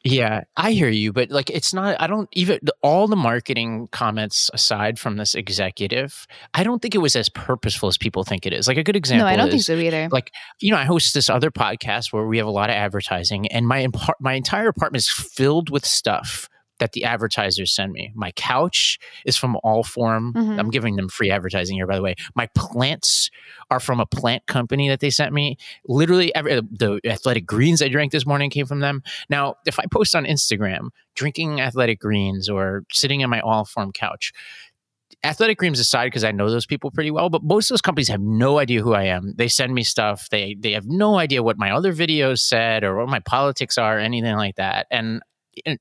Yeah, 0.03 0.41
I 0.57 0.71
hear 0.71 0.89
you, 0.89 1.13
but 1.13 1.29
like 1.29 1.49
it's 1.49 1.73
not. 1.73 1.95
I 1.99 2.07
don't 2.07 2.27
even 2.33 2.59
all 2.81 3.07
the 3.07 3.15
marketing 3.15 3.87
comments 3.91 4.49
aside 4.53 4.99
from 4.99 5.15
this 5.15 5.33
executive. 5.33 6.27
I 6.53 6.63
don't 6.63 6.81
think 6.81 6.93
it 6.93 6.97
was 6.97 7.15
as 7.15 7.29
purposeful 7.29 7.87
as 7.87 7.97
people 7.97 8.25
think 8.25 8.45
it 8.45 8.51
is. 8.51 8.67
Like 8.67 8.77
a 8.77 8.83
good 8.83 8.97
example. 8.97 9.25
no 9.25 9.31
i 9.31 9.37
don't 9.37 9.47
is, 9.47 9.53
think 9.53 9.63
so 9.63 9.75
either 9.75 10.09
Like 10.11 10.31
you 10.59 10.71
know, 10.71 10.77
I 10.77 10.83
host 10.83 11.13
this 11.13 11.29
other 11.29 11.51
podcast 11.51 12.11
where 12.11 12.27
we 12.27 12.37
have 12.37 12.47
a 12.47 12.51
lot 12.51 12.69
of 12.69 12.75
advertising, 12.75 13.47
and 13.47 13.65
my 13.65 13.87
my 14.19 14.33
entire 14.33 14.67
apartment 14.67 15.03
is 15.03 15.09
filled 15.09 15.69
with 15.69 15.85
stuff 15.85 16.49
that 16.79 16.93
the 16.93 17.03
advertisers 17.03 17.73
send 17.73 17.91
me. 17.91 18.11
My 18.15 18.31
couch 18.31 18.97
is 19.25 19.37
from 19.37 19.57
Allform. 19.63 20.33
Mhm. 20.33 20.59
I'm 20.59 20.69
giving 20.69 20.95
them 20.95 21.07
free 21.07 21.29
advertising 21.29 21.75
here, 21.77 21.87
by 21.87 21.95
the 21.95 22.01
way. 22.01 22.15
My 22.35 22.47
plants 22.55 23.29
are 23.69 23.79
from 23.79 23.99
a 23.99 24.05
plant 24.05 24.45
company 24.47 24.89
that 24.89 24.99
they 24.99 25.09
sent 25.09 25.33
me. 25.33 25.57
Literally, 25.87 26.33
every, 26.35 26.55
the 26.55 26.99
athletic 27.05 27.45
greens 27.45 27.81
I 27.81 27.89
drank 27.89 28.11
this 28.11 28.25
morning 28.25 28.49
came 28.49 28.65
from 28.65 28.79
them. 28.79 29.03
Now, 29.29 29.55
if 29.65 29.79
I 29.79 29.85
post 29.91 30.15
on 30.15 30.25
Instagram 30.25 30.89
drinking 31.15 31.61
athletic 31.61 31.99
greens 31.99 32.49
or 32.49 32.83
sitting 32.91 33.23
on 33.23 33.29
my 33.29 33.41
Allform 33.41 33.93
couch, 33.93 34.33
athletic 35.23 35.57
greens 35.57 35.79
aside 35.79 36.07
because 36.07 36.23
i 36.25 36.31
know 36.31 36.49
those 36.49 36.65
people 36.65 36.91
pretty 36.91 37.11
well 37.11 37.29
but 37.29 37.43
most 37.43 37.69
of 37.69 37.75
those 37.75 37.81
companies 37.81 38.09
have 38.09 38.19
no 38.19 38.59
idea 38.59 38.81
who 38.81 38.93
i 38.93 39.03
am 39.03 39.33
they 39.37 39.47
send 39.47 39.73
me 39.73 39.81
stuff 39.83 40.27
they 40.31 40.53
they 40.59 40.71
have 40.73 40.85
no 40.87 41.17
idea 41.17 41.41
what 41.41 41.57
my 41.57 41.71
other 41.71 41.93
videos 41.93 42.39
said 42.39 42.83
or 42.83 42.97
what 42.97 43.07
my 43.07 43.19
politics 43.19 43.77
are 43.77 43.97
or 43.97 43.99
anything 44.01 44.35
like 44.35 44.55
that 44.55 44.85
and 44.91 45.21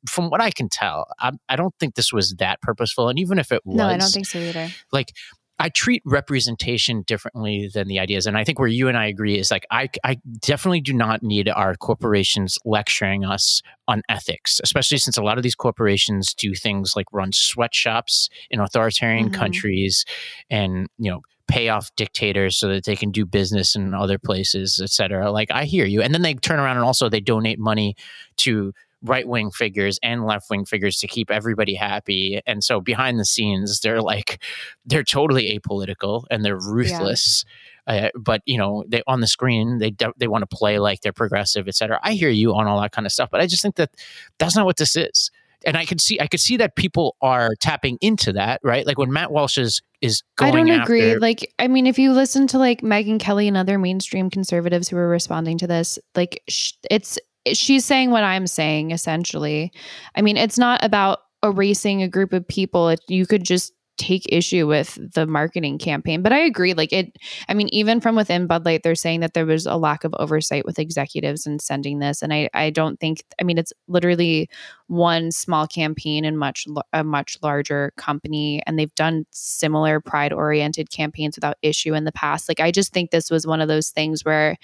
from 0.09 0.31
what 0.31 0.41
i 0.41 0.51
can 0.51 0.69
tell 0.69 1.07
I, 1.19 1.33
I 1.49 1.57
don't 1.57 1.75
think 1.79 1.95
this 1.95 2.13
was 2.13 2.35
that 2.39 2.61
purposeful 2.61 3.09
and 3.09 3.19
even 3.19 3.39
if 3.39 3.53
it 3.53 3.63
was 3.65 3.77
no 3.77 3.87
i 3.87 3.97
don't 3.97 4.11
think 4.11 4.27
so 4.27 4.39
either 4.39 4.69
like 4.93 5.13
I 5.59 5.69
treat 5.69 6.03
representation 6.05 7.03
differently 7.07 7.71
than 7.73 7.87
the 7.87 8.01
ideas. 8.01 8.27
And 8.27 8.37
I 8.37 8.43
think 8.43 8.59
where 8.59 8.67
you 8.67 8.89
and 8.89 8.99
I 8.99 9.07
agree 9.07 9.39
is 9.39 9.51
like, 9.53 9.65
I, 9.71 9.89
I 10.03 10.17
definitely 10.41 10.81
do 10.81 10.93
not 10.93 11.23
need 11.23 11.49
our 11.49 11.77
corporations 11.77 12.59
lecturing 12.65 13.25
us 13.25 13.63
on 13.87 14.03
ethics, 14.09 14.61
especially 14.65 14.99
since 14.99 15.17
a 15.17 15.23
lot 15.23 15.37
of 15.37 15.45
these 15.45 15.55
corporations 15.55 16.35
do 16.35 16.55
things 16.55 16.95
like 16.97 17.07
run 17.13 17.31
sweatshops 17.33 18.29
in 18.51 18.59
authoritarian 18.59 19.29
Mhm. 19.29 19.35
countries 19.35 20.05
and, 20.51 20.89
you 20.99 21.13
know, 21.13 21.21
pay 21.47 21.69
off 21.69 21.95
dictators 21.97 22.57
so 22.57 22.67
that 22.67 22.85
they 22.85 22.97
can 22.97 23.13
do 23.13 23.25
business 23.25 23.77
in 23.77 23.95
other 23.95 24.19
places, 24.19 24.81
et 24.83 24.91
cetera. 24.91 25.31
Like, 25.31 25.53
I 25.53 25.65
hear 25.65 25.85
you. 25.85 26.03
And 26.03 26.13
then 26.13 26.23
they 26.23 26.35
turn 26.35 26.59
around 26.59 26.79
and 26.79 26.85
also 26.85 27.09
they 27.09 27.21
donate 27.21 27.61
money 27.61 27.95
to 28.39 28.73
right 29.03 29.27
wing 29.27 29.51
figures 29.51 29.99
and 30.03 30.25
left 30.25 30.49
wing 30.49 30.65
figures 30.65 30.97
to 30.99 31.07
keep 31.07 31.31
everybody 31.31 31.75
happy. 31.75 32.41
And 32.47 32.63
so 32.63 32.81
behind 32.81 33.19
the 33.19 33.25
scenes, 33.25 33.81
they're 33.81 34.01
like, 34.01 34.43
they're 34.87 35.03
totally 35.03 35.59
apolitical 35.59 36.25
and 36.31 36.45
they're 36.45 36.59
ruthless. 36.59 37.45
Uh, 37.87 38.11
but 38.15 38.43
you 38.47 38.57
know, 38.57 38.85
they 38.87 39.03
on 39.09 39.21
the 39.21 39.27
screen 39.27 39.79
they 39.79 39.93
they 40.17 40.29
want 40.29 40.49
to 40.49 40.57
play 40.57 40.79
like 40.79 41.01
they're 41.01 41.13
progressive, 41.13 41.67
et 41.67 41.75
cetera. 41.75 41.99
I 42.03 42.13
hear 42.13 42.29
you 42.29 42.55
on 42.55 42.67
all 42.67 42.81
that 42.81 42.93
kind 42.93 43.07
of 43.07 43.13
stuff, 43.13 43.29
but 43.31 43.41
I 43.41 43.47
just 43.47 43.61
think 43.61 43.75
that 43.75 43.91
that's 44.39 44.55
not 44.55 44.67
what 44.67 44.77
this 44.77 44.95
is. 44.95 45.31
And 45.65 45.77
I 45.77 45.85
could 45.85 46.01
see 46.01 46.21
I 46.21 46.29
could 46.29 46.41
see 46.41 46.57
that 46.59 46.77
people 46.77 47.17
are 47.21 47.51
tapping 47.61 47.99
into 48.01 48.33
that, 48.35 48.61
right? 48.63 48.87
Like 48.87 48.99
when 48.99 49.13
Matt 49.13 49.33
Walsh 49.33 49.59
is 49.59 49.83
is 50.01 50.23
going. 50.37 50.53
I 50.53 50.57
don't 50.57 50.83
agree. 50.83 51.17
Like, 51.17 51.53
I 51.59 51.69
mean, 51.69 51.87
if 51.87 51.99
you 51.99 52.13
listen 52.13 52.47
to 52.49 52.59
like 52.59 52.83
Megyn 52.83 53.19
Kelly 53.19 53.49
and 53.49 53.57
other 53.57 53.79
mainstream 53.79 54.31
conservatives 54.31 54.89
who 54.89 54.97
are 54.97 55.09
responding 55.09 55.59
to 55.59 55.67
this, 55.67 55.99
like, 56.15 56.43
sh- 56.49 56.73
it's 56.91 57.19
she's 57.53 57.85
saying 57.85 58.11
what 58.11 58.25
I'm 58.25 58.47
saying 58.47 58.91
essentially. 58.91 59.73
I 60.15 60.23
mean, 60.23 60.37
it's 60.37 60.59
not 60.59 60.85
about 60.85 61.21
erasing 61.43 62.03
a 62.03 62.09
group 62.09 62.33
of 62.33 62.47
people. 62.47 62.89
It, 62.89 63.01
you 63.09 63.27
could 63.27 63.45
just 63.45 63.73
take 63.99 64.25
issue 64.31 64.67
with 64.67 64.99
the 65.15 65.27
marketing 65.27 65.79
campaign. 65.79 66.23
But 66.23 66.33
I 66.33 66.39
agree. 66.41 66.75
Like 66.75 66.93
it, 66.93 67.17
I 67.49 67.55
mean, 67.55 67.69
even 67.69 68.01
from 68.01 68.17
within 68.17 68.47
Bud 68.47 68.65
Light, 68.65 68.83
they're 68.83 68.95
saying 68.95 69.21
that 69.21 69.35
there 69.35 69.47
was 69.47 69.67
a 69.67 69.77
lack 69.77 70.05
of 70.05 70.15
oversight 70.19 70.65
with 70.65 70.79
executives 70.79 71.47
in 71.47 71.59
sending 71.59 71.99
this. 71.99 72.23
And 72.23 72.33
I, 72.33 72.49
I 72.55 72.71
don't 72.71 72.99
think. 72.99 73.23
I 73.41 73.45
mean, 73.45 73.59
it's 73.59 73.73
literally 73.89 74.49
one 74.89 75.31
small 75.31 75.67
campaign 75.67 76.25
in 76.25 76.37
much 76.37 76.67
a 76.93 77.05
much 77.05 77.39
larger 77.43 77.93
company, 77.97 78.63
and 78.67 78.79
they've 78.79 78.95
done 78.95 79.27
similar 79.31 80.01
pride 80.01 80.33
oriented 80.33 80.91
campaigns 80.91 81.37
without 81.37 81.57
issue 81.63 81.95
in 81.95 82.05
the 82.05 82.13
past. 82.13 82.49
Like 82.49 82.61
I 82.61 82.71
just 82.71 82.93
think 82.93 83.11
this 83.11 83.31
was 83.31 83.47
one 83.47 83.61
of 83.61 83.69
those 83.69 83.91
things 83.91 84.25
where 84.25 84.57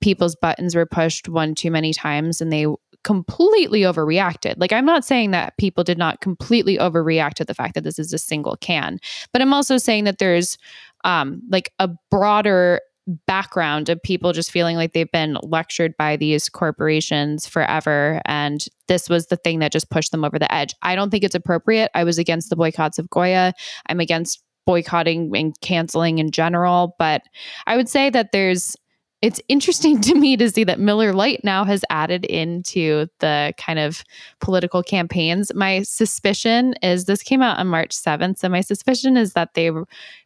people's 0.00 0.36
buttons 0.36 0.74
were 0.74 0.86
pushed 0.86 1.28
one 1.28 1.54
too 1.54 1.70
many 1.70 1.92
times 1.92 2.40
and 2.40 2.52
they 2.52 2.66
completely 3.02 3.82
overreacted. 3.82 4.54
Like, 4.58 4.72
I'm 4.72 4.84
not 4.84 5.04
saying 5.04 5.30
that 5.30 5.56
people 5.56 5.84
did 5.84 5.98
not 5.98 6.20
completely 6.20 6.76
overreact 6.78 7.34
to 7.34 7.44
the 7.44 7.54
fact 7.54 7.74
that 7.74 7.84
this 7.84 7.98
is 7.98 8.12
a 8.12 8.18
single 8.18 8.56
can, 8.56 8.98
but 9.32 9.40
I'm 9.40 9.54
also 9.54 9.78
saying 9.78 10.04
that 10.04 10.18
there's 10.18 10.58
um, 11.04 11.42
like 11.50 11.72
a 11.78 11.88
broader 12.10 12.80
background 13.26 13.88
of 13.88 14.02
people 14.02 14.32
just 14.32 14.50
feeling 14.50 14.76
like 14.76 14.92
they've 14.92 15.10
been 15.10 15.36
lectured 15.42 15.96
by 15.96 16.16
these 16.16 16.48
corporations 16.48 17.46
forever. 17.46 18.20
And 18.24 18.64
this 18.88 19.08
was 19.08 19.26
the 19.26 19.36
thing 19.36 19.58
that 19.60 19.72
just 19.72 19.90
pushed 19.90 20.12
them 20.12 20.24
over 20.24 20.38
the 20.38 20.52
edge. 20.52 20.74
I 20.82 20.94
don't 20.94 21.10
think 21.10 21.24
it's 21.24 21.34
appropriate. 21.34 21.90
I 21.94 22.04
was 22.04 22.18
against 22.18 22.50
the 22.50 22.56
boycotts 22.56 22.98
of 22.98 23.10
Goya. 23.10 23.54
I'm 23.86 24.00
against 24.00 24.42
boycotting 24.66 25.34
and 25.34 25.58
canceling 25.60 26.18
in 26.18 26.30
general. 26.30 26.94
But 26.98 27.22
I 27.66 27.76
would 27.76 27.88
say 27.88 28.10
that 28.10 28.32
there's 28.32 28.76
it's 29.22 29.40
interesting 29.48 30.00
to 30.02 30.14
me 30.14 30.36
to 30.36 30.50
see 30.50 30.64
that 30.64 30.80
Miller 30.80 31.12
Lite 31.12 31.44
now 31.44 31.64
has 31.64 31.84
added 31.90 32.24
into 32.24 33.06
the 33.18 33.52
kind 33.56 33.78
of 33.78 34.04
political 34.40 34.82
campaigns. 34.82 35.52
My 35.54 35.82
suspicion 35.82 36.74
is 36.82 37.04
this 37.04 37.22
came 37.22 37.42
out 37.42 37.58
on 37.58 37.66
March 37.66 37.90
7th. 37.90 38.38
So 38.38 38.48
my 38.48 38.60
suspicion 38.60 39.16
is 39.16 39.34
that 39.34 39.54
they 39.54 39.70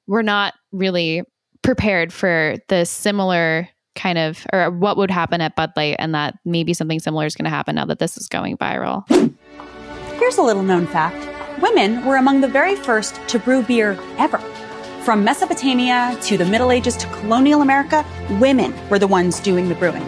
were 0.06 0.22
not 0.22 0.54
really 0.72 1.22
prepared 1.62 2.12
for 2.12 2.56
the 2.68 2.84
similar 2.84 3.68
kind 3.94 4.18
of 4.18 4.44
or 4.52 4.70
what 4.70 4.96
would 4.96 5.10
happen 5.10 5.40
at 5.40 5.54
Bud 5.54 5.72
Light 5.76 5.96
and 5.98 6.14
that 6.14 6.36
maybe 6.44 6.74
something 6.74 6.98
similar 6.98 7.26
is 7.26 7.36
going 7.36 7.44
to 7.44 7.50
happen 7.50 7.76
now 7.76 7.84
that 7.86 8.00
this 8.00 8.16
is 8.16 8.28
going 8.28 8.56
viral. 8.56 9.08
Here's 10.18 10.36
a 10.36 10.42
little 10.42 10.62
known 10.62 10.86
fact 10.86 11.28
women 11.62 12.04
were 12.04 12.16
among 12.16 12.40
the 12.40 12.48
very 12.48 12.74
first 12.74 13.20
to 13.28 13.38
brew 13.38 13.62
beer 13.62 13.98
ever. 14.18 14.38
From 15.04 15.22
Mesopotamia 15.22 16.18
to 16.22 16.38
the 16.38 16.46
Middle 16.46 16.72
Ages 16.72 16.96
to 16.96 17.06
colonial 17.08 17.60
America, 17.60 18.06
women 18.40 18.72
were 18.88 18.98
the 18.98 19.06
ones 19.06 19.38
doing 19.38 19.68
the 19.68 19.74
brewing. 19.74 20.02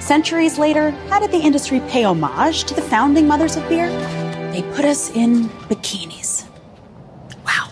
Centuries 0.00 0.58
later, 0.58 0.92
how 1.10 1.20
did 1.20 1.30
the 1.30 1.36
industry 1.36 1.80
pay 1.88 2.04
homage 2.04 2.64
to 2.64 2.72
the 2.72 2.80
founding 2.80 3.28
mothers 3.28 3.56
of 3.56 3.68
beer? 3.68 3.90
They 4.50 4.62
put 4.74 4.86
us 4.86 5.10
in 5.10 5.50
bikinis. 5.68 6.46
Wow. 7.44 7.68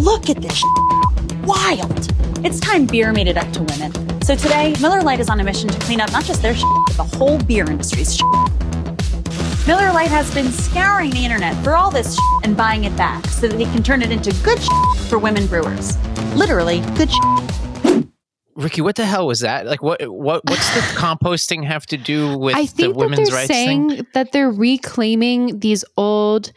Look 0.00 0.28
at 0.28 0.42
this. 0.42 0.60
Wild. 1.44 2.12
It's 2.44 2.58
time 2.58 2.86
beer 2.86 3.12
made 3.12 3.28
it 3.28 3.36
up 3.36 3.52
to 3.52 3.62
women. 3.62 4.20
So 4.22 4.34
today, 4.34 4.74
Miller 4.80 5.00
Lite 5.00 5.20
is 5.20 5.28
on 5.28 5.38
a 5.38 5.44
mission 5.44 5.68
to 5.68 5.78
clean 5.78 6.00
up 6.00 6.10
not 6.10 6.24
just 6.24 6.42
their 6.42 6.56
shit, 6.56 6.66
but 6.88 6.96
the 6.96 7.16
whole 7.16 7.38
beer 7.38 7.70
industry's 7.70 8.16
shit. 8.16 8.26
Miller 9.70 9.92
Lite 9.92 10.10
has 10.10 10.34
been 10.34 10.50
scouring 10.50 11.10
the 11.10 11.24
internet 11.24 11.54
for 11.62 11.76
all 11.76 11.92
this 11.92 12.16
shit 12.16 12.40
and 12.42 12.56
buying 12.56 12.82
it 12.82 12.96
back 12.96 13.24
so 13.26 13.46
that 13.46 13.56
they 13.56 13.66
can 13.66 13.84
turn 13.84 14.02
it 14.02 14.10
into 14.10 14.32
good 14.42 14.58
shit 14.58 15.08
for 15.08 15.16
women 15.16 15.46
brewers. 15.46 15.96
Literally, 16.34 16.80
good 16.96 17.08
shit. 17.08 18.04
Ricky, 18.56 18.80
what 18.80 18.96
the 18.96 19.06
hell 19.06 19.28
was 19.28 19.38
that? 19.38 19.66
Like, 19.66 19.80
what 19.80 20.00
what 20.10 20.42
what's 20.44 20.74
the 20.74 20.80
composting 20.98 21.64
have 21.64 21.86
to 21.86 21.96
do 21.96 22.36
with 22.36 22.56
I 22.56 22.62
the 22.62 22.66
think 22.66 22.94
that 22.94 22.98
women's 22.98 23.28
they're 23.28 23.36
rights 23.36 23.46
saying 23.46 23.90
thing? 23.90 24.06
that 24.12 24.32
they're 24.32 24.50
reclaiming 24.50 25.60
these 25.60 25.84
old 25.96 26.52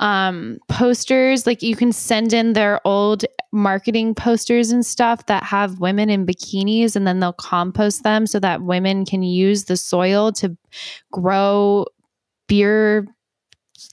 um 0.00 0.58
posters 0.68 1.46
like 1.46 1.62
you 1.62 1.74
can 1.74 1.90
send 1.90 2.34
in 2.34 2.52
their 2.52 2.86
old 2.86 3.24
marketing 3.50 4.14
posters 4.14 4.70
and 4.70 4.84
stuff 4.84 5.24
that 5.24 5.42
have 5.42 5.80
women 5.80 6.10
in 6.10 6.26
bikinis 6.26 6.94
and 6.94 7.06
then 7.06 7.18
they'll 7.18 7.32
compost 7.32 8.02
them 8.02 8.26
so 8.26 8.38
that 8.38 8.60
women 8.60 9.06
can 9.06 9.22
use 9.22 9.64
the 9.64 9.76
soil 9.76 10.30
to 10.32 10.54
grow 11.10 11.86
beer 12.48 13.06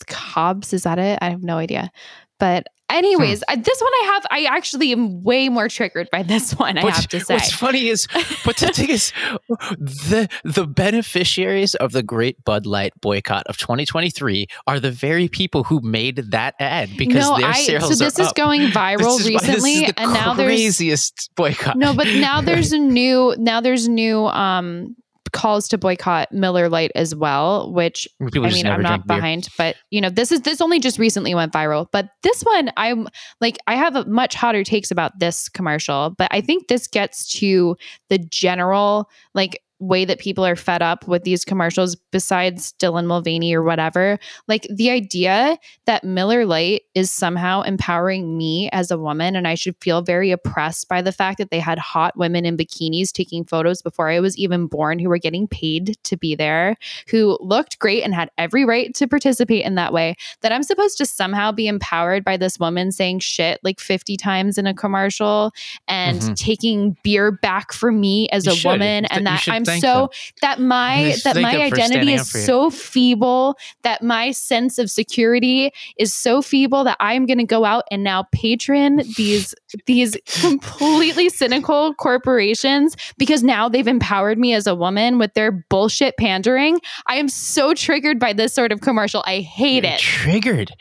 cobs 0.08 0.74
is 0.74 0.84
that 0.84 0.98
it? 1.00 1.20
I 1.22 1.30
have 1.30 1.44
no 1.44 1.58
idea. 1.58 1.92
But 2.40 2.68
anyways 2.88 3.44
I, 3.50 3.56
this 3.56 3.82
one 3.82 3.92
i 3.94 4.12
have 4.14 4.26
i 4.30 4.44
actually 4.56 4.92
am 4.92 5.24
way 5.24 5.50
more 5.50 5.68
triggered 5.68 6.08
by 6.12 6.22
this 6.22 6.52
one 6.60 6.78
i 6.78 6.84
What's- 6.84 6.98
have 6.98 7.08
to 7.08 7.20
say. 7.20 7.34
What's 7.34 7.52
funny 7.52 7.88
is, 7.88 8.08
but 8.46 8.58
the 8.58 8.68
thing 8.68 8.90
is, 8.90 9.12
the 9.80 10.30
the 10.44 10.68
beneficiaries 10.68 11.74
of 11.74 11.94
the 11.94 12.04
Great 12.04 12.44
Bud 12.46 12.68
Light 12.68 12.94
boycott 13.02 13.48
of 13.48 13.58
2023 13.58 14.46
are 14.68 14.80
the 14.80 14.92
very 14.92 15.28
people 15.28 15.64
who 15.64 15.80
made 15.82 16.18
that 16.30 16.54
ad 16.60 16.92
because 16.96 17.28
no, 17.28 17.38
their 17.40 17.48
I, 17.48 17.54
sales 17.54 17.98
so 17.98 18.06
this 18.06 18.20
is 18.20 18.28
up. 18.28 18.36
going 18.36 18.62
viral 18.68 19.20
is 19.20 19.28
recently, 19.28 19.80
this 19.80 19.90
is 19.90 19.94
the 19.96 20.00
and 20.00 20.14
now 20.14 20.36
there's 20.36 20.48
craziest 20.48 21.32
boycott. 21.36 21.78
no, 21.78 21.96
but 21.96 22.06
now 22.06 22.40
there's 22.42 22.72
a 22.72 22.78
new 22.78 23.34
now 23.40 23.62
there's 23.62 23.90
new 23.90 24.28
um 24.28 24.96
calls 25.36 25.68
to 25.68 25.78
boycott 25.78 26.32
Miller 26.32 26.70
Lite 26.70 26.94
as 26.96 27.14
well, 27.14 27.72
which 27.74 28.08
People 28.20 28.46
I 28.46 28.52
mean 28.52 28.66
I'm 28.66 28.82
not 28.82 28.90
drink 28.90 29.08
beer. 29.08 29.18
behind, 29.18 29.50
but 29.58 29.76
you 29.92 30.00
know 30.00 30.10
this 30.10 30.32
is 30.32 30.42
this 30.42 30.62
only 30.62 30.80
just 30.80 30.98
recently 30.98 31.36
went 31.36 31.52
viral. 31.52 31.88
But 31.92 32.10
this 32.24 32.42
one 32.44 32.72
I'm 32.78 33.08
like 33.42 33.58
I 33.68 33.76
have 33.76 33.96
a 33.96 34.06
much 34.06 34.34
hotter 34.34 34.64
takes 34.64 34.92
about 34.92 35.20
this 35.20 35.50
commercial, 35.50 36.16
but 36.18 36.30
I 36.32 36.42
think 36.42 36.70
this 36.70 36.88
gets 36.88 37.28
to 37.40 37.76
the 38.10 38.18
general 38.18 39.10
like 39.34 39.62
way 39.80 40.06
that 40.06 40.20
people 40.20 40.46
are 40.46 40.56
fed 40.56 40.82
up 40.82 41.08
with 41.08 41.24
these 41.24 41.44
commercials 41.44 41.96
besides 42.12 42.74
Dylan 42.80 43.06
Mulvaney 43.08 43.54
or 43.54 43.62
whatever. 43.62 44.18
Like 44.48 44.66
the 44.70 44.90
idea 44.90 45.58
that 45.86 46.04
Miller 46.04 46.46
Lite 46.46 46.84
is 46.94 47.12
somehow 47.12 47.62
empowering 47.62 48.38
me 48.38 48.70
as 48.72 48.90
a 48.90 48.98
woman 48.98 49.36
and 49.36 49.48
I 49.48 49.56
should 49.56 49.76
feel 49.82 50.02
very 50.02 50.32
oppressed 50.32 50.88
by 50.88 51.02
the 51.02 51.12
fact 51.12 51.38
that 51.40 51.52
they 51.52 51.60
had 51.60 51.78
hot 51.78 52.16
women 52.18 52.46
in 52.46 52.56
bikinis 52.56 53.12
taking 53.12 53.44
photos 53.44 53.82
before 53.82 54.10
I 54.10 54.22
was 54.22 54.38
even 54.38 54.68
born 54.68 54.98
who 54.98 55.10
were 55.10 55.18
getting 55.18 55.48
paid 55.48 55.98
to 56.04 56.16
be 56.16 56.36
there, 56.36 56.78
who 57.10 57.38
looked 57.42 57.78
great 57.80 58.04
and 58.04 58.16
had 58.16 58.30
every 58.38 58.64
right 58.64 58.94
to 58.96 59.08
participate 59.08 59.66
in 59.66 59.76
that 59.76 59.92
way. 59.92 60.16
That 60.42 60.54
I'm 60.54 60.64
supposed 60.64 60.98
to 61.00 61.06
somehow 61.06 61.52
be 61.52 61.68
empowered 61.68 62.24
by 62.24 62.38
this 62.38 62.58
woman 62.60 62.92
saying 62.94 63.20
shit 63.20 63.60
like 63.64 63.80
50 63.82 64.16
times 64.16 64.58
in 64.58 64.68
a 64.68 64.74
commercial 64.74 65.52
and 65.88 66.22
Mhm. 66.22 66.36
taking 66.38 66.98
beer 67.04 67.32
back 67.32 67.74
for 67.74 67.92
me 67.92 68.30
as 68.30 68.46
You 68.46 68.54
a 68.54 68.56
should. 68.56 68.70
woman 68.70 69.06
and 69.06 69.26
that, 69.28 69.32
that 69.32 69.40
should 69.42 69.65
I'm 69.70 69.80
so 69.80 70.10
that 70.42 70.60
my 70.60 71.16
that 71.24 71.36
my 71.38 71.62
identity 71.62 72.14
is 72.14 72.22
up 72.22 72.28
for 72.28 72.38
you. 72.40 72.44
so 72.44 72.70
feeble 72.70 73.58
that 73.84 74.04
my 74.04 74.32
sense 74.32 74.78
of 74.78 74.90
security 74.90 75.72
is 75.98 76.14
so 76.14 76.42
feeble 76.42 76.84
that 76.84 76.98
I'm 77.00 77.26
going 77.26 77.38
to 77.38 77.46
go 77.46 77.66
out 77.66 77.84
and 77.92 78.04
now 78.04 78.24
patron 78.32 79.02
these 79.18 79.54
these 79.86 80.18
completely 80.42 81.30
cynical 81.30 81.94
corporations 81.96 82.96
because 83.18 83.44
now 83.44 83.70
they've 83.70 83.88
empowered 83.88 84.38
me 84.38 84.54
as 84.54 84.68
a 84.68 84.76
woman 84.76 85.18
with 85.18 85.34
their 85.34 85.52
bullshit 85.52 86.18
pandering. 86.18 86.80
I 87.08 87.16
am 87.16 87.28
so 87.30 87.74
triggered 87.74 88.20
by 88.20 88.34
this 88.34 88.54
sort 88.54 88.72
of 88.72 88.82
commercial. 88.82 89.24
I 89.26 89.40
hate 89.40 89.84
You're 89.84 89.94
it. 89.94 90.00
Triggered. 90.00 90.72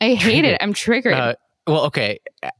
I 0.00 0.14
hate 0.14 0.20
triggered. 0.20 0.44
it. 0.46 0.58
I'm 0.60 0.72
triggered. 0.72 1.14
Uh, 1.14 1.34
well, 1.66 1.84
okay. 1.86 2.18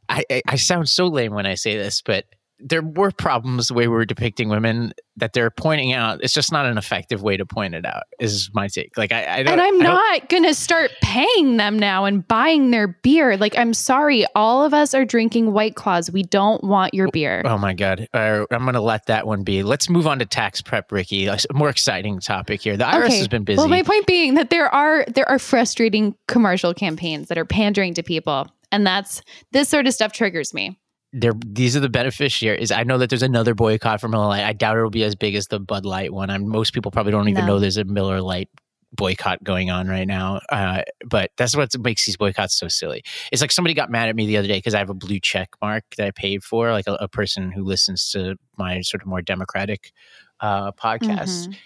I, 0.09 0.25
I 0.31 0.43
I 0.47 0.57
sound 0.57 0.89
so 0.89 1.07
lame 1.07 1.33
when 1.33 1.47
I 1.47 1.55
say 1.55 1.77
this, 1.77 2.03
but 2.03 2.27
there 2.63 2.83
were 2.83 3.11
problems 3.11 3.69
the 3.69 3.75
way 3.75 3.89
we 3.89 3.95
were 3.95 4.05
depicting 4.05 4.49
women 4.49 4.93
that 5.17 5.33
they're 5.33 5.51
pointing 5.51 5.93
out. 5.93 6.23
It's 6.23 6.33
just 6.33 6.51
not 6.53 6.67
an 6.67 6.79
effective 6.79 7.23
way 7.23 7.37
to 7.37 7.47
point 7.47 7.75
it 7.75 7.85
out. 7.85 8.05
Is 8.19 8.51
my 8.55 8.69
take. 8.69 8.97
Like 8.97 9.13
I, 9.13 9.39
I 9.39 9.43
don't. 9.43 9.53
and 9.59 9.61
I'm 9.61 9.87
I 9.87 10.21
going 10.29 10.45
to 10.45 10.55
start 10.55 10.91
paying 11.03 11.57
them 11.57 11.79
now 11.79 12.05
and 12.05 12.27
buying 12.27 12.71
their 12.71 12.89
beer. 12.89 13.37
Like, 13.37 13.57
I'm 13.59 13.75
sorry. 13.75 14.27
All 14.35 14.65
of 14.65 14.75
us 14.75 14.95
are 14.95 15.05
drinking 15.05 15.53
White 15.53 15.77
Claws. 15.77 16.11
We 16.11 16.23
don't 16.23 16.63
want 16.65 16.95
your 16.95 17.09
beer. 17.11 17.43
Oh 17.45 17.59
my 17.59 17.75
god! 17.75 18.09
Uh, 18.13 18.45
I'm 18.51 18.63
going 18.63 18.75
to 18.75 18.81
let 18.81 19.07
that 19.07 19.27
one 19.27 19.43
be. 19.43 19.63
Let's 19.63 19.89
move 19.89 20.07
on 20.07 20.19
to 20.19 20.27
tax 20.27 20.63
prep, 20.63 20.91
Ricky. 20.93 21.27
A 21.27 21.39
more 21.53 21.69
exciting 21.69 22.21
topic 22.21 22.63
here. 22.63 22.77
The 22.77 22.85
IRS 22.85 23.19
has 23.19 23.29
been 23.29 23.45
busy. 23.45 23.59
Well, 23.59 23.69
my 23.69 23.83
point 23.83 24.07
being 24.07 24.35
that 24.35 24.51
there 24.51 24.73
are 24.75 25.05
there 25.07 25.29
are 25.29 25.39
frustrating 25.39 26.15
commercial 26.29 26.75
campaigns 26.75 27.29
that 27.29 27.39
are 27.39 27.45
pandering 27.45 27.95
to 27.95 28.03
people, 28.03 28.49
and 28.73 28.87
that's 28.87 29.23
this 29.53 29.69
sort 29.69 29.87
of 29.87 29.95
stuff 29.95 30.13
triggers 30.13 30.55
me. 30.55 30.79
They're 31.13 31.33
these 31.45 31.77
are 31.77 31.81
the 31.81 31.89
beneficiaries. 31.89 32.71
I 32.71 32.85
know 32.85 32.99
that 32.99 33.11
there's 33.11 33.23
another 33.23 33.55
boycott 33.55 34.01
for 34.01 34.09
Miller 34.09 34.27
Lite. 34.27 34.45
I 34.45 34.53
doubt 34.53 34.77
it'll 34.77 34.91
be 34.91 35.05
as 35.05 35.15
big 35.17 35.35
as 35.35 35.47
the 35.49 35.59
Bud 35.61 35.85
Light 35.85 36.13
one. 36.13 36.31
I'm, 36.31 36.49
most 36.49 36.73
people 36.73 36.91
probably 36.91 37.13
don't 37.13 37.29
even 37.29 37.47
No. 37.47 37.55
know 37.55 37.59
there's 37.59 37.77
a 37.77 37.85
Miller 37.85 38.21
Lite 38.21 38.49
boycott 38.93 39.43
going 39.45 39.71
on 39.71 39.87
right 39.89 40.07
now. 40.07 40.41
Uh, 40.51 40.83
but 41.05 41.31
that's 41.37 41.57
what 41.57 41.77
makes 41.79 42.07
these 42.07 42.17
boycotts 42.17 42.59
so 42.59 42.69
silly. 42.69 43.03
It's 43.33 43.41
like 43.41 43.53
somebody 43.53 43.73
got 43.75 43.91
mad 43.91 44.09
at 44.09 44.17
me 44.17 44.27
the 44.27 44.37
other 44.37 44.49
day 44.49 44.59
because 44.59 44.75
I 44.75 44.79
have 44.79 44.91
a 44.91 44.95
blue 44.95 45.21
check 45.21 45.51
mark 45.63 45.85
that 45.97 46.07
I 46.07 46.11
paid 46.11 46.43
for, 46.43 46.73
like 46.73 46.87
a, 46.89 46.95
a 46.95 47.09
person 47.09 47.53
who 47.53 47.63
listens 47.65 48.11
to 48.11 48.37
my 48.59 48.81
sort 48.81 49.03
of 49.03 49.07
more 49.07 49.23
democratic 49.23 49.93
uh, 50.41 50.73
podcast. 50.73 51.49
Mhm. 51.49 51.57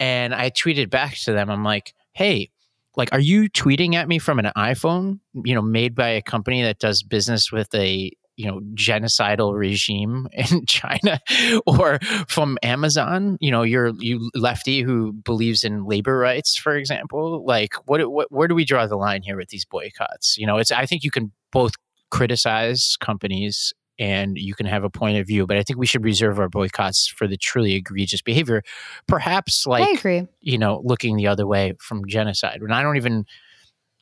And 0.00 0.34
I 0.34 0.50
tweeted 0.50 0.90
back 0.90 1.14
to 1.18 1.32
them. 1.32 1.50
I'm 1.50 1.62
like, 1.64 1.94
hey, 2.12 2.50
like, 2.96 3.12
are 3.12 3.20
you 3.20 3.48
tweeting 3.48 3.94
at 3.94 4.08
me 4.08 4.18
from 4.18 4.38
an 4.38 4.50
iPhone, 4.56 5.20
you 5.34 5.54
know, 5.54 5.62
made 5.62 5.94
by 5.94 6.08
a 6.08 6.22
company 6.22 6.62
that 6.62 6.78
does 6.78 7.02
business 7.02 7.52
with 7.52 7.72
a, 7.74 8.10
you 8.36 8.46
know, 8.46 8.60
genocidal 8.74 9.56
regime 9.56 10.28
in 10.32 10.66
China 10.66 11.20
or 11.66 11.98
from 12.28 12.58
Amazon? 12.62 13.38
You 13.40 13.50
know, 13.50 13.62
you're 13.62 13.92
you 13.98 14.30
lefty 14.34 14.82
who 14.82 15.12
believes 15.12 15.64
in 15.64 15.84
labor 15.84 16.18
rights, 16.18 16.56
for 16.56 16.76
example. 16.76 17.44
Like, 17.44 17.74
what, 17.86 18.10
what 18.10 18.30
where 18.30 18.48
do 18.48 18.54
we 18.54 18.64
draw 18.64 18.86
the 18.86 18.96
line 18.96 19.22
here 19.22 19.36
with 19.36 19.48
these 19.48 19.64
boycotts? 19.64 20.36
You 20.36 20.46
know, 20.46 20.58
it's 20.58 20.70
I 20.70 20.86
think 20.86 21.02
you 21.02 21.10
can 21.10 21.32
both 21.52 21.72
criticize 22.10 22.96
companies 23.00 23.72
and 23.98 24.36
you 24.36 24.54
can 24.54 24.66
have 24.66 24.84
a 24.84 24.90
point 24.90 25.16
of 25.18 25.26
view, 25.26 25.46
but 25.46 25.56
I 25.56 25.62
think 25.62 25.78
we 25.78 25.86
should 25.86 26.04
reserve 26.04 26.38
our 26.38 26.48
boycotts 26.48 27.08
for 27.08 27.26
the 27.26 27.36
truly 27.36 27.74
egregious 27.74 28.20
behavior. 28.20 28.62
Perhaps 29.08 29.66
I 29.66 29.70
like 29.70 29.98
agree. 29.98 30.26
you 30.40 30.58
know, 30.58 30.82
looking 30.84 31.16
the 31.16 31.28
other 31.28 31.46
way 31.46 31.72
from 31.80 32.06
genocide. 32.06 32.60
And 32.60 32.74
I 32.74 32.82
don't 32.82 32.96
even, 32.96 33.24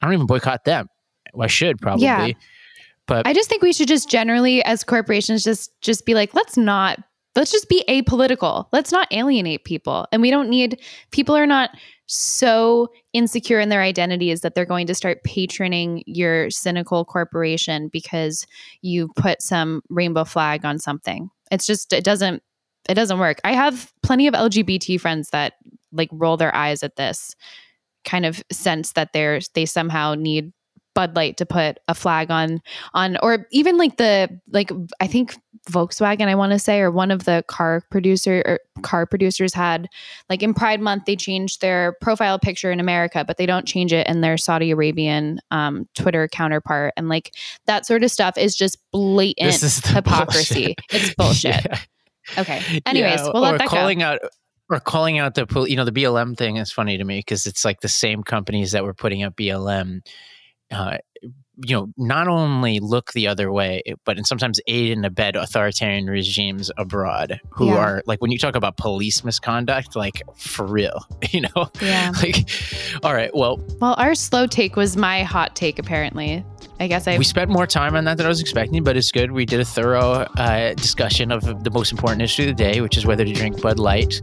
I 0.02 0.06
don't 0.06 0.14
even 0.14 0.26
boycott 0.26 0.64
them. 0.64 0.88
I 1.40 1.46
should 1.46 1.80
probably, 1.80 2.04
Yeah. 2.06 2.32
But 3.06 3.26
I 3.26 3.32
just 3.32 3.48
think 3.48 3.62
we 3.62 3.72
should 3.72 3.88
just 3.88 4.08
generally, 4.08 4.62
as 4.64 4.84
corporations, 4.84 5.44
just 5.44 5.70
just 5.80 6.06
be 6.06 6.14
like, 6.14 6.34
let's 6.34 6.56
not. 6.56 6.98
Let's 7.36 7.50
just 7.50 7.68
be 7.68 7.84
apolitical. 7.88 8.66
Let's 8.72 8.92
not 8.92 9.12
alienate 9.12 9.64
people. 9.64 10.06
And 10.12 10.22
we 10.22 10.30
don't 10.30 10.48
need 10.48 10.80
people 11.10 11.36
are 11.36 11.46
not 11.46 11.70
so 12.06 12.88
insecure 13.12 13.58
in 13.58 13.70
their 13.70 13.82
identities 13.82 14.42
that 14.42 14.54
they're 14.54 14.64
going 14.64 14.86
to 14.86 14.94
start 14.94 15.24
patroning 15.24 16.02
your 16.06 16.48
cynical 16.50 17.04
corporation 17.04 17.88
because 17.88 18.46
you 18.82 19.08
put 19.16 19.42
some 19.42 19.82
rainbow 19.88 20.24
flag 20.24 20.64
on 20.64 20.78
something. 20.78 21.28
It's 21.50 21.66
just 21.66 21.92
it 21.92 22.04
doesn't 22.04 22.42
it 22.88 22.94
doesn't 22.94 23.18
work. 23.18 23.40
I 23.44 23.52
have 23.52 23.92
plenty 24.02 24.26
of 24.26 24.34
LGBT 24.34 25.00
friends 25.00 25.30
that 25.30 25.54
like 25.92 26.10
roll 26.12 26.36
their 26.36 26.54
eyes 26.54 26.82
at 26.82 26.96
this 26.96 27.34
kind 28.04 28.26
of 28.26 28.42
sense 28.52 28.92
that 28.92 29.12
they're 29.12 29.40
they 29.54 29.66
somehow 29.66 30.14
need 30.14 30.52
Bud 30.94 31.16
Light 31.16 31.36
to 31.38 31.46
put 31.46 31.78
a 31.88 31.94
flag 31.94 32.30
on 32.30 32.60
on 32.94 33.16
or 33.22 33.46
even 33.50 33.76
like 33.78 33.96
the 33.96 34.28
like 34.50 34.70
I 35.00 35.06
think 35.06 35.36
Volkswagen 35.70 36.28
I 36.28 36.34
want 36.34 36.52
to 36.52 36.58
say 36.58 36.80
or 36.80 36.90
one 36.90 37.10
of 37.10 37.24
the 37.24 37.42
car 37.48 37.82
producer 37.90 38.42
or 38.46 38.60
car 38.82 39.06
producers 39.06 39.54
had 39.54 39.88
like 40.28 40.42
in 40.42 40.52
Pride 40.54 40.80
month 40.80 41.04
they 41.06 41.16
changed 41.16 41.60
their 41.60 41.96
profile 42.00 42.38
picture 42.38 42.70
in 42.70 42.80
America 42.80 43.24
but 43.26 43.38
they 43.38 43.46
don't 43.46 43.66
change 43.66 43.92
it 43.92 44.06
in 44.06 44.20
their 44.20 44.36
Saudi 44.36 44.70
Arabian 44.70 45.40
um, 45.50 45.88
Twitter 45.94 46.28
counterpart 46.28 46.92
and 46.96 47.08
like 47.08 47.34
that 47.66 47.86
sort 47.86 48.04
of 48.04 48.10
stuff 48.10 48.36
is 48.36 48.54
just 48.54 48.76
blatant 48.92 49.52
this 49.52 49.62
is 49.62 49.78
hypocrisy. 49.86 50.74
bullshit. 50.90 51.02
It's 51.02 51.14
bullshit. 51.14 51.66
Yeah. 52.36 52.40
Okay. 52.40 52.80
Anyways, 52.86 53.20
Yeah, 53.20 53.30
we'll 53.34 53.42
let 53.42 53.58
that 53.58 53.68
go. 53.68 53.76
calling 53.76 54.02
out 54.02 54.18
or 54.70 54.80
calling 54.80 55.18
out 55.18 55.34
the 55.34 55.46
you 55.68 55.76
know 55.76 55.84
the 55.84 55.92
BLM 55.92 56.34
thing 56.36 56.56
is 56.56 56.72
funny 56.72 56.96
to 56.96 57.04
me 57.04 57.18
because 57.18 57.44
it's 57.44 57.66
like 57.66 57.80
the 57.82 57.88
same 57.88 58.22
companies 58.22 58.72
that 58.72 58.82
were 58.82 58.94
putting 58.94 59.22
up 59.22 59.36
BLM. 59.36 60.00
Uh, 60.70 60.98
you 61.64 61.76
know, 61.76 61.86
not 61.96 62.26
only 62.26 62.80
look 62.80 63.12
the 63.12 63.28
other 63.28 63.52
way, 63.52 63.80
but 64.04 64.16
and 64.16 64.26
sometimes 64.26 64.58
aid 64.66 64.90
and 64.90 65.06
abet 65.06 65.36
authoritarian 65.36 66.06
regimes 66.06 66.68
abroad 66.76 67.40
who 67.50 67.68
Yeah. 67.68 67.76
are 67.76 68.02
like 68.06 68.20
when 68.20 68.32
you 68.32 68.38
talk 68.38 68.56
about 68.56 68.76
police 68.76 69.22
misconduct, 69.22 69.94
like 69.94 70.20
for 70.36 70.66
real, 70.66 71.06
you 71.30 71.42
know, 71.42 71.70
Yeah. 71.80 72.10
like, 72.22 72.50
all 73.04 73.14
right, 73.14 73.30
well, 73.34 73.60
Well, 73.80 73.94
our 73.98 74.16
slow 74.16 74.48
take 74.48 74.74
was 74.74 74.96
my 74.96 75.22
hot 75.22 75.54
take 75.54 75.78
apparently. 75.78 76.44
I 76.80 76.88
guess 76.88 77.06
I 77.06 77.16
We 77.18 77.24
spent 77.24 77.50
more 77.50 77.68
time 77.68 77.94
on 77.94 78.02
that 78.04 78.16
than 78.16 78.26
I 78.26 78.28
was 78.28 78.40
expecting, 78.40 78.82
but 78.82 78.96
it's 78.96 79.12
good. 79.12 79.30
We 79.30 79.46
did 79.46 79.60
a 79.60 79.64
thorough 79.64 80.26
uh, 80.36 80.74
discussion 80.74 81.30
of 81.30 81.62
the 81.62 81.70
most 81.70 81.92
important 81.92 82.20
issue 82.22 82.42
of 82.42 82.48
the 82.48 82.54
day, 82.54 82.80
which 82.80 82.96
is 82.96 83.06
whether 83.06 83.24
to 83.24 83.32
drink 83.32 83.62
Bud 83.62 83.78
Light. 83.78 84.20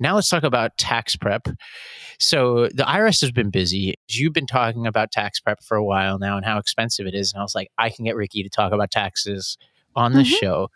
Now 0.00 0.14
let's 0.14 0.28
talk 0.28 0.42
about 0.44 0.76
tax 0.78 1.16
prep. 1.16 1.48
So 2.18 2.68
the 2.68 2.84
IRS 2.84 3.20
has 3.20 3.30
been 3.30 3.50
busy. 3.50 3.94
You've 4.08 4.32
been 4.32 4.46
talking 4.46 4.86
about 4.86 5.10
tax 5.12 5.40
prep 5.40 5.62
for 5.62 5.76
a 5.76 5.84
while 5.84 6.18
now 6.18 6.36
and 6.36 6.44
how 6.44 6.58
expensive 6.58 7.06
it 7.06 7.14
is. 7.14 7.32
And 7.32 7.40
I 7.40 7.42
was 7.42 7.54
like, 7.54 7.70
I 7.78 7.90
can 7.90 8.04
get 8.04 8.16
Ricky 8.16 8.42
to 8.42 8.48
talk 8.48 8.72
about 8.72 8.90
taxes 8.90 9.58
on 9.94 10.12
this 10.12 10.28
Mhm. 10.28 10.38
show 10.40 10.70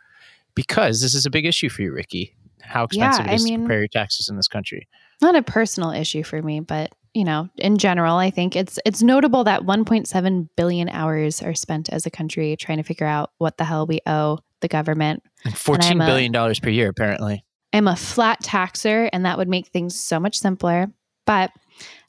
because 0.55 1.01
this 1.01 1.15
is 1.15 1.27
a 1.27 1.31
big 1.31 1.47
issue 1.47 1.69
for 1.69 1.83
you, 1.83 1.93
Ricky. 1.93 2.35
How 2.63 2.87
Yeah, 2.93 3.09
expensive 3.09 3.27
it 3.27 3.31
I 3.31 3.35
is 3.35 3.45
mean- 3.45 3.61
to 3.61 3.67
prepare 3.67 3.79
your 3.81 3.89
taxes 3.89 4.29
in 4.29 4.37
this 4.37 4.49
country. 4.49 4.87
not 5.23 5.35
a 5.37 5.43
personal 5.43 5.91
issue 5.91 6.23
for 6.23 6.41
me, 6.43 6.61
but 6.61 6.93
you 7.13 7.25
know, 7.25 7.49
in 7.59 7.77
general, 7.77 8.17
I 8.17 8.31
think 8.31 8.55
it's 8.55 8.79
it's 8.87 9.03
notable 9.03 9.43
that 9.45 9.65
1.7 9.65 10.49
billion 10.57 10.89
hours 10.89 11.43
are 11.43 11.55
spent 11.55 11.89
as 11.89 12.07
a 12.07 12.11
country 12.11 12.55
trying 12.57 12.79
to 12.79 12.85
figure 12.85 13.07
out 13.07 13.33
what 13.39 13.57
the 13.59 13.65
hell 13.65 13.85
we 13.87 13.99
owe 14.07 14.39
the 14.61 14.69
government. 14.69 15.23
And 15.45 15.57
fourteen 15.59 16.01
a- 16.01 16.07
billion 16.07 16.31
dollars 16.33 16.61
per 16.61 16.69
year, 16.71 16.89
apparently. 16.89 17.45
I'm 17.73 17.89
a 17.89 17.97
flat 17.97 18.41
taxer, 18.41 19.09
and 19.13 19.25
that 19.25 19.39
would 19.39 19.49
make 19.49 19.69
things 19.69 19.95
so 19.99 20.19
much 20.21 20.39
simpler. 20.39 20.87
But 21.27 21.53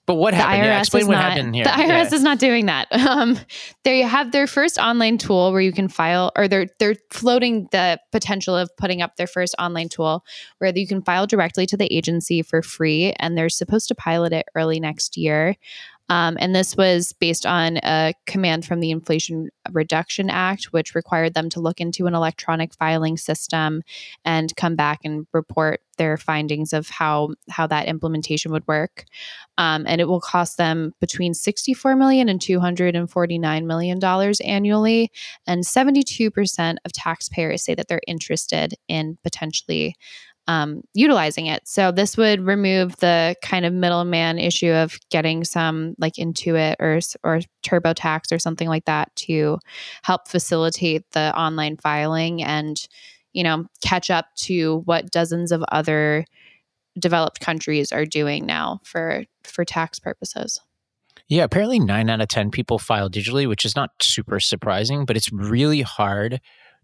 But 0.08 0.16
what 0.16 0.32
the 0.32 0.38
happened? 0.38 0.64
IRS 0.64 0.66
Yeah, 0.66 0.80
explain 0.80 1.08
what 1.08 1.14
not. 1.14 1.24
happened 1.34 1.56
here. 1.56 1.64
The 1.64 1.70
IRS 1.70 2.10
Yeah. 2.12 2.16
is 2.16 2.24
not 2.24 2.40
doing 2.40 2.66
that. 2.66 2.88
Um, 3.12 3.38
they 3.84 4.02
have 4.02 4.32
their 4.32 4.48
first 4.48 4.78
online 4.80 5.18
tool 5.18 5.52
where 5.52 5.62
you 5.62 5.72
can 5.72 5.88
file, 5.88 6.32
or 6.36 6.48
they're 6.48 6.68
they're 6.80 6.96
floating 7.12 7.68
the 7.72 8.00
potential 8.12 8.56
of 8.56 8.70
putting 8.78 9.02
up 9.02 9.16
their 9.18 9.28
first 9.28 9.54
online 9.60 9.90
tool 9.90 10.24
where 10.58 10.72
you 10.76 10.88
can 10.88 11.02
file 11.04 11.28
directly 11.28 11.66
to 11.68 11.78
the 11.78 11.94
agency 11.96 12.42
for 12.42 12.62
free, 12.64 13.14
and 13.20 13.38
they're 13.38 13.50
supposed 13.50 13.88
to 13.90 13.96
pilot 13.96 14.34
it 14.34 14.48
early 14.56 14.80
next 14.80 15.18
year. 15.18 15.56
Um, 16.10 16.38
and 16.40 16.54
this 16.54 16.76
was 16.76 17.14
based 17.14 17.46
on 17.46 17.78
a 17.78 18.14
command 18.26 18.66
from 18.66 18.82
the 18.82 18.92
Inflation 18.92 19.50
Reduction 19.72 20.30
Act, 20.30 20.66
which 20.66 20.94
required 20.94 21.34
them 21.34 21.50
to 21.52 21.62
look 21.62 21.80
into 21.80 22.06
an 22.06 22.14
electronic 22.14 22.74
filing 22.74 23.16
system 23.18 23.82
and 24.26 24.56
come 24.56 24.76
back 24.76 25.00
and 25.04 25.26
report 25.32 25.82
their 25.98 26.18
findings 26.18 26.74
of 26.74 26.90
how 26.90 27.30
how 27.50 27.68
that 27.68 27.88
implementation 27.88 28.52
would 28.52 28.68
work. 28.68 29.06
Um, 29.58 29.86
and 29.88 30.02
it 30.02 30.08
will 30.08 30.20
cost 30.20 30.58
them 30.58 30.94
between 31.00 31.34
64 31.34 31.96
million 31.96 32.28
and 32.28 32.42
249 32.42 33.68
million 33.68 34.00
dollars 34.00 34.42
annually. 34.42 35.12
And 35.46 35.66
72 35.66 36.32
percent 36.32 36.80
of 36.84 36.92
taxpayers 36.92 37.64
say 37.64 37.76
that 37.76 37.88
they're 37.88 38.02
interested 38.08 38.74
in 38.88 39.18
potentially 39.24 39.96
um, 40.48 40.82
utilizing 40.94 41.46
it. 41.46 41.68
So 41.68 41.92
this 41.92 42.18
would 42.18 42.42
remove 42.42 42.96
the 42.98 43.36
kind 43.42 43.66
of 43.66 43.74
middleman 43.74 44.40
issue 44.40 44.72
of 44.72 44.98
getting 45.10 45.44
some 45.44 45.96
like 46.00 46.14
Intuit 46.16 46.76
or 46.80 47.00
or 47.24 47.42
TurboTax 47.64 48.32
or 48.32 48.40
something 48.40 48.68
like 48.68 48.86
that 48.86 49.16
to 49.18 49.60
help 50.04 50.28
facilitate 50.28 51.10
the 51.12 51.38
online 51.38 51.78
filing 51.78 52.44
and 52.44 52.78
you 53.34 53.44
know 53.44 53.66
catch 53.82 54.10
up 54.10 54.26
to 54.36 54.82
what 54.86 55.12
dozens 55.12 55.52
of 55.52 55.64
other 55.72 56.26
developed 57.00 57.40
countries 57.40 57.92
are 57.92 58.06
doing 58.06 58.46
now 58.46 58.80
for 58.84 59.24
for 59.44 59.64
tax 59.64 60.00
purposes. 60.00 60.60
Yeah, 61.28 61.44
apparently 61.44 61.80
nine 61.80 62.10
out 62.10 62.20
of 62.20 62.28
10 62.28 62.52
people 62.52 62.78
file 62.78 63.10
digitally, 63.10 63.48
which 63.48 63.64
is 63.64 63.74
not 63.74 63.92
super 64.02 64.40
surprising, 64.40 65.06
but 65.06 65.16
it's 65.16 65.32
really 65.32 65.82
hard 65.82 66.42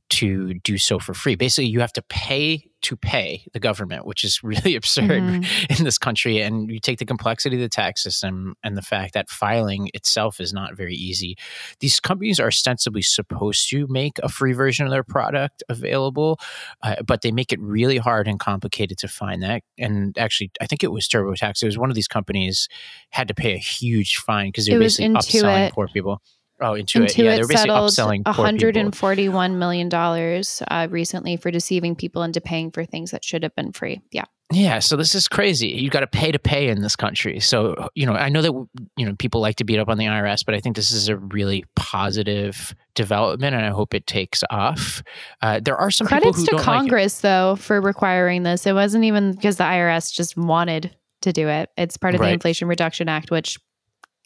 to 0.10 0.54
do 0.54 0.78
so 0.78 1.00
for 1.00 1.14
free. 1.14 1.36
Basically, 1.36 1.68
you 1.68 1.82
have 1.82 1.92
to 1.94 2.02
pay 2.04 2.67
to 2.84 2.96
pay 2.96 3.44
the 3.54 3.60
government, 3.60 4.06
which 4.06 4.24
is 4.24 4.40
really 4.44 4.76
absurd 4.76 5.10
Mhm. 5.22 5.80
in 5.80 5.84
this 5.86 5.98
country. 5.98 6.42
And 6.42 6.70
you 6.70 6.80
take 6.80 7.00
the 7.00 7.06
complexity 7.06 7.56
of 7.56 7.62
the 7.62 7.70
tax 7.70 8.04
system 8.04 8.56
and 8.64 8.78
the 8.78 8.82
fact 8.82 9.14
that 9.14 9.30
filing 9.30 9.90
itself 9.94 10.40
is 10.40 10.54
not 10.54 10.76
very 10.78 10.96
easy. 10.96 11.36
These 11.80 12.00
companies 12.00 12.40
are 12.40 12.48
ostensibly 12.48 13.02
supposed 13.02 13.70
to 13.70 13.88
make 13.90 14.20
a 14.24 14.30
free 14.30 14.54
version 14.54 14.86
of 14.86 14.92
their 14.92 15.04
product 15.04 15.64
available, 15.70 16.40
uh, 16.84 16.96
but 17.06 17.22
they 17.22 17.32
make 17.32 17.52
it 17.52 17.60
really 17.60 17.98
hard 17.98 18.28
and 18.28 18.40
complicated 18.40 18.98
to 19.00 19.08
find 19.08 19.42
that. 19.44 19.64
And 19.78 20.18
actually, 20.18 20.52
I 20.62 20.68
think 20.68 20.84
it 20.84 20.92
was 20.92 21.08
TurboTax. 21.08 21.64
It 21.64 21.66
was 21.66 21.78
one 21.78 21.90
of 21.90 21.96
these 21.96 22.08
companies 22.08 22.68
had 23.10 23.28
to 23.28 23.34
pay 23.34 23.54
a 23.54 23.58
huge 23.58 24.18
fine 24.18 24.50
because 24.50 24.66
they 24.66 24.74
were 24.74 24.80
basically 24.86 25.08
upselling 25.42 25.72
poor 25.72 25.88
people. 25.88 26.22
Oh, 26.60 26.72
Intuit. 26.72 27.08
Intuit 27.08 27.18
yeah, 27.24 27.36
they 27.36 27.42
were 27.42 27.48
basically 27.48 27.70
settled 27.70 27.92
upselling 27.92 28.26
141 28.26 29.60
million 29.60 29.90
dollars 29.90 30.62
uh, 30.70 30.88
recently 30.90 31.38
for 31.38 31.52
deceiving 31.52 31.96
people 31.96 32.24
into 32.24 32.42
paying 32.42 32.72
for 32.72 32.84
things 32.86 33.12
that 33.12 33.24
should 33.24 33.44
have 33.44 33.56
been 33.56 33.72
free. 33.72 34.02
Yeah. 34.12 34.26
Yeah, 34.54 34.80
so 34.80 34.96
this 34.96 35.14
is 35.14 35.28
crazy. 35.28 35.68
You 35.68 35.90
got 35.90 36.00
to 36.00 36.08
pay 36.08 36.32
to 36.32 36.40
pay 36.40 36.70
in 36.70 36.82
this 36.82 36.96
country. 36.96 37.42
So, 37.42 37.90
you 37.96 38.06
know, 38.06 38.14
I 38.14 38.30
know 38.30 38.42
that 38.42 38.54
you 38.96 39.06
know 39.06 39.14
people 39.16 39.42
like 39.42 39.58
to 39.58 39.66
beat 39.66 39.78
up 39.78 39.90
on 39.90 39.98
the 39.98 40.06
IRS, 40.06 40.46
but 40.46 40.56
I 40.56 40.62
think 40.62 40.78
this 40.78 40.90
is 40.90 41.10
a 41.10 41.18
really 41.18 41.66
positive 41.76 42.74
development 42.96 43.56
and 43.56 43.66
I 43.66 43.70
hope 43.72 43.94
it 43.94 44.08
takes 44.08 44.44
off. 44.50 45.04
Uh, 45.42 45.60
there 45.62 45.76
are 45.76 45.92
some 45.92 46.08
people 46.08 46.32
Credits 46.32 46.40
who 46.40 46.46
to 46.46 46.52
don't 46.52 46.60
like 46.60 46.64
it. 46.64 46.66
Congress 46.80 47.20
though 47.20 47.58
for 47.58 47.82
requiring 47.82 48.44
this. 48.44 48.66
It 48.66 48.74
wasn't 48.74 49.04
even 49.04 49.34
because 49.34 49.58
the 49.58 49.66
IRS 49.66 50.14
just 50.14 50.38
wanted 50.38 50.96
to 51.22 51.34
do 51.34 51.50
it. 51.50 51.70
It's 51.78 51.98
part 51.98 52.16
of 52.16 52.22
Right. 52.22 52.28
the 52.28 52.34
Inflation 52.36 52.70
Reduction 52.70 53.10
Act, 53.10 53.30
which 53.32 53.58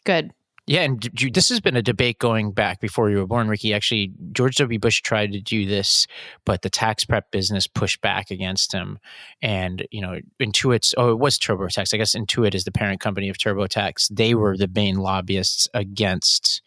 good. 0.04 0.30
Yeah, 0.66 0.82
and 0.82 1.02
this 1.32 1.48
has 1.48 1.60
been 1.60 1.76
a 1.76 1.82
debate 1.82 2.20
going 2.20 2.52
back 2.52 2.80
before 2.80 3.10
you 3.10 3.18
were 3.18 3.26
born, 3.26 3.48
Ricky. 3.48 3.74
Actually, 3.74 4.12
George 4.30 4.54
W. 4.56 4.78
Bush 4.78 5.02
tried 5.02 5.32
to 5.32 5.40
do 5.40 5.66
this, 5.66 6.06
but 6.44 6.62
the 6.62 6.70
tax 6.70 7.04
prep 7.04 7.32
business 7.32 7.66
pushed 7.66 8.00
back 8.00 8.30
against 8.30 8.72
him. 8.72 9.00
And 9.42 9.84
you 9.90 10.00
know, 10.00 10.20
Intuit's 10.40 10.94
oh, 10.96 11.10
it 11.10 11.18
was 11.18 11.36
TurboTax. 11.36 11.92
I 11.92 11.96
guess 11.96 12.14
Intuit 12.14 12.54
is 12.54 12.62
the 12.62 12.70
parent 12.70 13.00
company 13.00 13.28
of 13.28 13.38
TurboTax. 13.38 14.08
They 14.12 14.34
were 14.34 14.56
the 14.56 14.70
main 14.72 14.98
lobbyists 14.98 15.66
against 15.74 16.62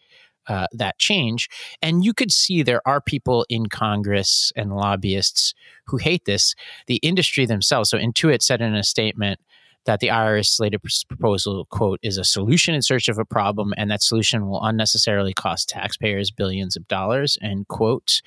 uh, 0.46 0.66
that 0.72 0.98
change. 0.98 1.48
And 1.82 2.04
you 2.04 2.12
could 2.12 2.32
see 2.32 2.62
there 2.62 2.86
are 2.86 3.00
people 3.00 3.46
in 3.48 3.66
Congress 3.66 4.52
and 4.54 4.76
lobbyists 4.76 5.54
who 5.86 5.96
hate 5.96 6.24
this. 6.24 6.54
The 6.86 6.96
industry 6.96 7.46
themselves. 7.46 7.90
So 7.90 7.98
Intuit 7.98 8.42
said 8.42 8.60
in 8.60 8.74
a 8.74 8.84
statement 8.84 9.40
that 9.86 10.00
the 10.00 10.08
IRS 10.08 10.60
latest 10.60 11.08
proposal, 11.08 11.64
quote, 11.66 11.98
is 12.02 12.18
a 12.18 12.24
solution 12.24 12.74
in 12.74 12.82
search 12.82 13.08
of 13.08 13.18
a 13.18 13.24
problem, 13.24 13.72
and 13.76 13.90
that 13.90 14.02
solution 14.02 14.48
will 14.48 14.62
unnecessarily 14.62 15.32
cost 15.32 15.68
taxpayers 15.68 16.30
billions 16.30 16.76
of 16.76 16.86
dollars, 16.88 17.38
end 17.40 17.68
quote. 17.68 18.20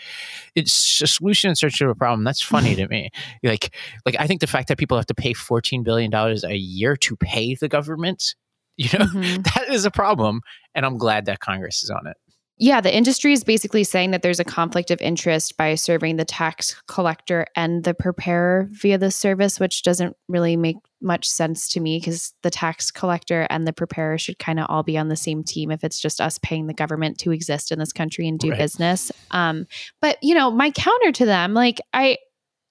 It's 0.56 1.02
a 1.02 1.08
solution 1.08 1.50
in 1.50 1.56
search 1.56 1.80
of 1.82 1.90
a 1.90 1.96
problem. 1.96 2.24
That's 2.24 2.42
funny 2.42 2.76
to 2.76 2.88
me. 2.88 3.10
Like, 3.44 3.74
like 4.06 4.16
I 4.20 4.28
think 4.28 4.42
the 4.42 4.48
fact 4.48 4.68
that 4.68 4.78
people 4.78 4.98
have 4.98 5.06
to 5.08 5.16
pay 5.16 5.34
$14 5.34 5.84
billion 5.84 6.14
a 6.14 6.54
year 6.56 6.96
to 6.98 7.16
pay 7.16 7.56
the 7.56 7.68
government, 7.70 8.36
you 8.78 8.90
know, 8.98 9.06
Mhm. 9.06 9.44
that 9.56 9.70
is 9.70 9.86
a 9.86 9.92
problem. 9.92 10.42
And 10.76 10.86
I'm 10.86 10.98
glad 10.98 11.26
that 11.26 11.40
Congress 11.40 11.84
is 11.84 11.90
on 11.90 12.08
it. 12.08 12.18
Yeah, 12.62 12.82
the 12.82 12.94
industry 12.96 13.32
is 13.32 13.46
basically 13.46 13.86
saying 13.86 14.12
that 14.12 14.22
there's 14.22 14.40
a 14.42 14.44
conflict 14.44 14.92
of 14.92 15.02
interest 15.02 15.56
by 15.56 15.76
serving 15.76 16.18
the 16.18 16.26
tax 16.26 16.76
collector 16.88 17.46
and 17.56 17.86
the 17.86 17.94
preparer 17.94 18.68
via 18.72 18.98
this 18.98 19.16
service, 19.16 19.62
which 19.62 19.82
doesn't 19.82 20.18
really 20.28 20.58
make 20.58 20.76
much 21.02 21.26
sense 21.30 21.70
to 21.70 21.80
me 21.80 21.98
because 21.98 22.34
the 22.42 22.50
tax 22.50 22.92
collector 22.92 23.48
and 23.50 23.66
the 23.66 23.72
preparer 23.72 24.18
should 24.18 24.38
kind 24.40 24.60
of 24.60 24.66
all 24.68 24.84
be 24.84 24.98
on 24.98 25.08
the 25.08 25.16
same 25.16 25.42
team 25.42 25.72
if 25.72 25.86
it's 25.86 26.02
just 26.02 26.20
us 26.20 26.38
paying 26.44 26.68
the 26.68 26.74
government 26.74 27.18
to 27.18 27.32
exist 27.32 27.72
in 27.72 27.80
this 27.80 27.94
country 27.94 28.28
and 28.28 28.38
do 28.40 28.50
Right. 28.50 28.60
business. 28.60 29.10
Um, 29.32 29.66
but 30.02 30.18
you 30.22 30.36
know, 30.36 30.52
my 30.52 30.72
counter 30.72 31.14
to 31.14 31.26
them, 31.26 31.54
like 31.54 31.80
I 31.94 32.18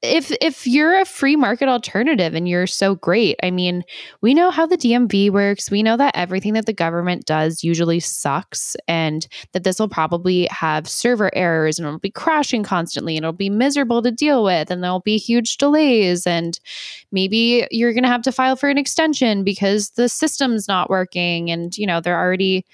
if 0.01 0.31
if 0.41 0.65
you're 0.65 1.01
a 1.01 1.05
free 1.05 1.35
market 1.35 1.69
alternative 1.69 2.35
and 2.35 2.49
you're 2.49 2.69
so 2.69 2.95
great, 2.95 3.37
I 3.43 3.51
mean, 3.51 3.83
we 4.21 4.33
know 4.33 4.51
how 4.51 4.65
the 4.65 4.77
DMV 4.77 5.31
works. 5.31 5.73
We 5.73 5.83
know 5.83 5.97
that 5.97 6.17
everything 6.17 6.53
that 6.53 6.67
the 6.67 6.73
government 6.73 7.27
does 7.27 7.65
usually 7.65 7.99
sucks 7.99 8.77
and 8.87 9.27
that 9.53 9.65
this 9.65 9.81
will 9.81 9.89
probably 9.89 10.47
have 10.53 10.89
server 10.89 11.35
errors 11.35 11.79
and 11.79 11.87
it'll 11.87 11.99
be 11.99 12.11
crashing 12.11 12.63
constantly 12.63 13.17
and 13.17 13.25
it'll 13.25 13.33
be 13.33 13.51
miserable 13.51 14.01
to 14.03 14.13
deal 14.13 14.45
with 14.45 14.71
and 14.71 14.85
there'll 14.85 15.01
be 15.01 15.19
huge 15.19 15.57
delays 15.57 16.27
and 16.27 16.61
maybe 17.11 17.67
you're 17.73 17.93
going 17.93 18.05
to 18.05 18.09
have 18.09 18.23
to 18.23 18.33
file 18.33 18.55
for 18.55 18.69
an 18.69 18.79
extension 18.79 19.43
because 19.43 19.91
the 19.91 20.09
system's 20.09 20.69
not 20.69 20.89
working 20.89 21.51
and 21.51 21.77
you 21.77 21.87
know 21.87 22.01
they're 22.01 22.19
already 22.19 22.65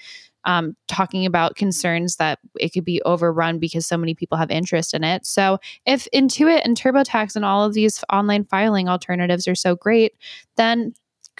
um, 0.45 0.75
talking 0.87 1.25
about 1.25 1.55
concerns 1.55 2.15
that 2.17 2.39
it 2.59 2.69
could 2.69 2.85
be 2.85 3.01
overrun 3.03 3.59
because 3.59 3.85
so 3.85 3.97
many 3.97 4.13
people 4.15 4.37
have 4.37 4.51
interest 4.51 4.93
in 4.93 5.03
it. 5.03 5.25
So 5.25 5.59
if 5.85 6.07
Intuit 6.13 6.61
and 6.63 6.77
TurboTax 6.77 7.35
and 7.35 7.43
all 7.45 7.63
of 7.63 7.73
these 7.73 8.03
online 8.11 8.45
filing 8.45 8.87
alternatives 8.87 9.47
are 9.47 9.55
so 9.55 9.75
great, 9.75 10.13
then 10.55 10.93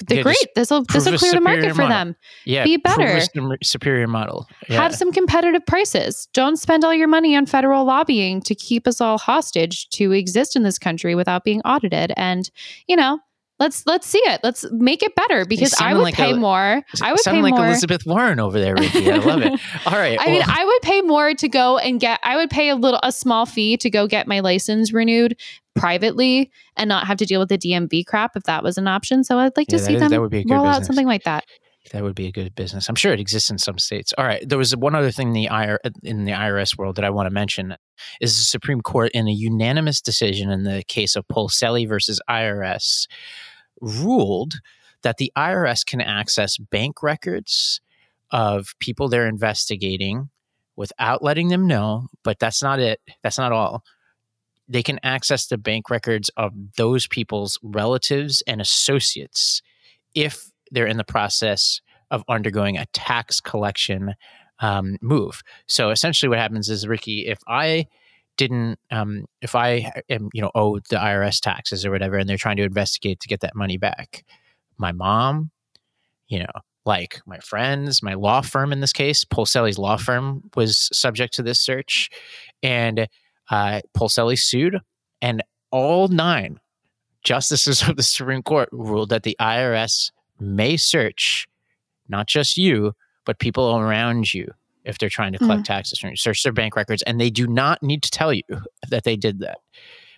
they're 0.08 0.18
Yeah, 0.18 0.24
great. 0.24 0.48
This 0.56 0.70
will 0.72 0.84
this 0.84 1.06
will 1.10 1.18
clear 1.18 1.32
the 1.32 1.40
market 1.40 1.70
for 1.70 1.84
model. 1.84 1.88
them. 1.90 2.16
Yeah. 2.44 2.66
Be 2.66 2.76
better. 2.76 3.22
superior 3.64 4.08
model. 4.10 4.46
Yeah. 4.68 4.82
Have 4.82 4.94
some 4.94 5.14
competitive 5.14 5.66
prices. 5.66 6.28
Don't 6.34 6.58
spend 6.58 6.84
all 6.84 6.94
your 6.94 7.08
money 7.08 7.34
on 7.34 7.46
federal 7.46 7.86
lobbying 7.86 8.42
to 8.42 8.54
keep 8.56 8.88
us 8.90 9.00
all 9.00 9.18
hostage 9.18 9.88
to 9.92 10.12
exist 10.12 10.58
in 10.58 10.64
this 10.64 10.78
country 10.78 11.16
without 11.16 11.46
being 11.46 11.62
audited. 11.62 12.12
And, 12.18 12.52
you 12.88 12.98
know, 12.98 13.20
Let's 13.58 13.86
let's 13.86 14.06
see 14.06 14.20
it. 14.20 14.42
Let's 14.44 14.66
make 14.72 15.02
it 15.02 15.16
better 15.16 15.46
because 15.46 15.74
I 15.80 15.94
would 15.94 16.04
like 16.04 16.16
pay 16.16 16.32
a- 16.32 16.36
more. 16.36 16.82
I 17.02 17.12
would 17.12 17.22
Sound 17.22 17.38
pay 17.38 17.42
like 17.42 17.54
more. 17.54 17.66
Elizabeth 17.68 18.06
Warren 18.06 18.40
over 18.40 18.60
there, 18.60 18.76
Ricky. 18.76 19.10
I 19.10 19.16
love 19.18 19.42
it. 19.42 19.54
All 19.86 19.94
right. 19.94 20.18
I 20.20 20.26
mean, 20.30 20.44
I 20.46 20.66
would 20.66 20.82
pay 20.82 21.02
more 21.02 21.34
to 21.34 21.48
go 21.48 21.78
and 21.78 21.98
get. 22.00 22.20
I 22.24 22.36
would 22.36 22.50
pay 22.50 22.68
a 22.70 22.76
little, 22.76 23.00
a 23.02 23.14
small 23.14 23.46
fee 23.46 23.78
to 23.78 23.90
go 23.90 24.08
get 24.08 24.28
my 24.28 24.42
license 24.42 24.92
renewed 24.92 25.38
privately 25.76 26.52
and 26.78 26.88
not 26.90 27.08
have 27.08 27.18
to 27.18 27.26
deal 27.26 27.40
with 27.40 27.50
the 27.50 27.58
DMV 27.58 28.06
crap 28.06 28.36
if 28.36 28.44
that 28.44 28.64
was 28.64 28.78
an 28.78 28.88
option. 28.88 29.24
So 29.24 29.38
I'd 29.40 29.56
like 29.56 29.68
to 29.70 29.78
Yeah, 29.78 29.84
see 29.84 29.94
is- 29.96 30.00
them 30.02 30.10
that 30.10 30.22
would 30.22 30.32
be 30.32 30.40
a 30.40 30.44
good 30.44 30.54
roll 30.54 30.66
out 30.66 30.86
something 30.86 31.08
like 31.08 31.24
that. 31.24 31.46
That 31.92 32.04
would 32.04 32.16
be 32.16 32.28
a 32.28 32.32
good 32.32 32.56
business. 32.56 32.90
I'm 32.90 32.96
sure 32.96 33.14
it 33.14 33.20
exists 33.20 33.50
in 33.50 33.58
some 33.58 33.78
states. 33.78 34.14
All 34.18 34.26
right. 34.26 34.48
There 34.48 34.58
was 34.58 34.76
one 34.76 34.96
other 34.96 35.12
thing 35.12 35.30
in 35.30 35.34
the, 35.34 35.46
IR, 35.46 35.80
uh, 35.84 35.90
in 36.04 36.26
the 36.26 36.32
IRS 36.32 36.78
world 36.78 36.96
that 36.96 37.06
I 37.06 37.10
want 37.10 37.28
to 37.28 37.32
mention 37.32 37.76
is 38.20 38.38
the 38.38 38.44
Supreme 38.44 38.82
Court 38.82 39.12
in 39.14 39.28
a 39.28 39.32
unanimous 39.32 40.02
decision 40.02 40.50
in 40.50 40.64
the 40.64 40.84
case 40.88 41.16
of 41.16 41.28
Polselli 41.28 41.88
versus 41.88 42.22
IRS 42.30 43.08
ruled 43.82 44.56
that 45.04 45.18
the 45.18 45.32
IRS 45.38 45.86
can 45.86 46.02
access 46.02 46.58
bank 46.58 47.04
records 47.04 47.82
of 48.32 48.74
people 48.80 49.08
they're 49.08 49.28
investigating 49.28 50.30
without 50.76 51.24
letting 51.24 51.50
them 51.50 51.68
know, 51.68 52.08
but 52.24 52.40
that's 52.40 52.62
not 52.62 52.80
it. 52.80 53.00
That's 53.24 53.38
not 53.38 53.52
all. 53.52 53.84
They 54.68 54.84
can 54.84 55.00
access 55.04 55.48
the 55.48 55.58
bank 55.58 55.90
records 55.90 56.30
of 56.36 56.52
those 56.76 57.08
people's 57.08 57.60
relatives 57.62 58.42
and 58.48 58.60
associates 58.60 59.62
if 60.16 60.50
they're 60.72 60.86
in 60.86 60.98
the 60.98 61.04
process 61.04 61.82
of 62.12 62.24
undergoing 62.30 62.78
a 62.78 62.86
tax 62.88 63.42
collection 63.42 64.16
um, 64.60 64.98
move. 65.02 65.42
So 65.68 65.90
essentially, 65.90 66.30
what 66.30 66.40
happens 66.40 66.70
is, 66.70 66.88
Ricky, 66.88 67.28
if 67.28 67.40
I 67.48 67.88
didn't, 68.38 68.80
um, 68.92 69.26
if 69.42 69.56
I 69.56 69.92
am, 70.10 70.30
you 70.34 70.42
know, 70.42 70.52
owe 70.56 70.80
the 70.80 70.98
IRS 70.98 71.40
taxes 71.40 71.86
or 71.86 71.92
whatever, 71.92 72.18
and 72.18 72.28
they're 72.28 72.38
trying 72.38 72.58
to 72.58 72.64
investigate 72.64 73.20
to 73.22 73.28
get 73.28 73.42
that 73.42 73.56
money 73.56 73.78
back, 73.78 74.26
my 74.78 74.92
mom, 74.92 75.52
you 76.28 76.40
know, 76.40 76.62
like 76.86 77.22
my 77.26 77.40
friends, 77.40 78.04
my 78.04 78.14
law 78.14 78.42
firm 78.42 78.72
in 78.72 78.80
this 78.80 78.94
case, 78.94 79.26
Polselli's 79.26 79.78
law 79.78 79.98
firm 79.98 80.44
was 80.56 80.90
subject 80.94 81.34
to 81.36 81.44
this 81.44 81.60
search, 81.60 82.10
and 82.62 83.08
uh, 83.50 83.82
Polselli 83.96 84.38
sued, 84.38 84.80
and 85.22 85.44
all 85.72 86.08
nine 86.08 86.60
justices 87.24 87.82
of 87.88 87.98
the 87.98 88.04
Supreme 88.04 88.44
Court 88.44 88.70
ruled 88.72 89.10
that 89.10 89.24
the 89.24 89.36
IRS 89.40 90.12
may 90.40 90.78
search 90.78 91.48
not 92.08 92.28
just 92.28 92.58
you, 92.58 92.94
but 93.26 93.40
people 93.40 93.78
around 93.78 94.34
you 94.34 94.52
if 94.84 95.00
they're 95.00 95.10
trying 95.10 95.34
to 95.34 95.40
collect 95.40 95.66
taxes 95.66 96.00
from 96.00 96.12
you, 96.12 96.16
search 96.16 96.44
their 96.44 96.54
bank 96.54 96.76
records, 96.76 97.02
and 97.04 97.20
they 97.20 97.32
do 97.32 97.48
not 97.48 97.82
need 97.82 98.04
to 98.04 98.12
tell 98.12 98.32
you 98.32 98.44
that 98.90 99.04
they 99.04 99.16
did 99.16 99.40
that, 99.40 99.58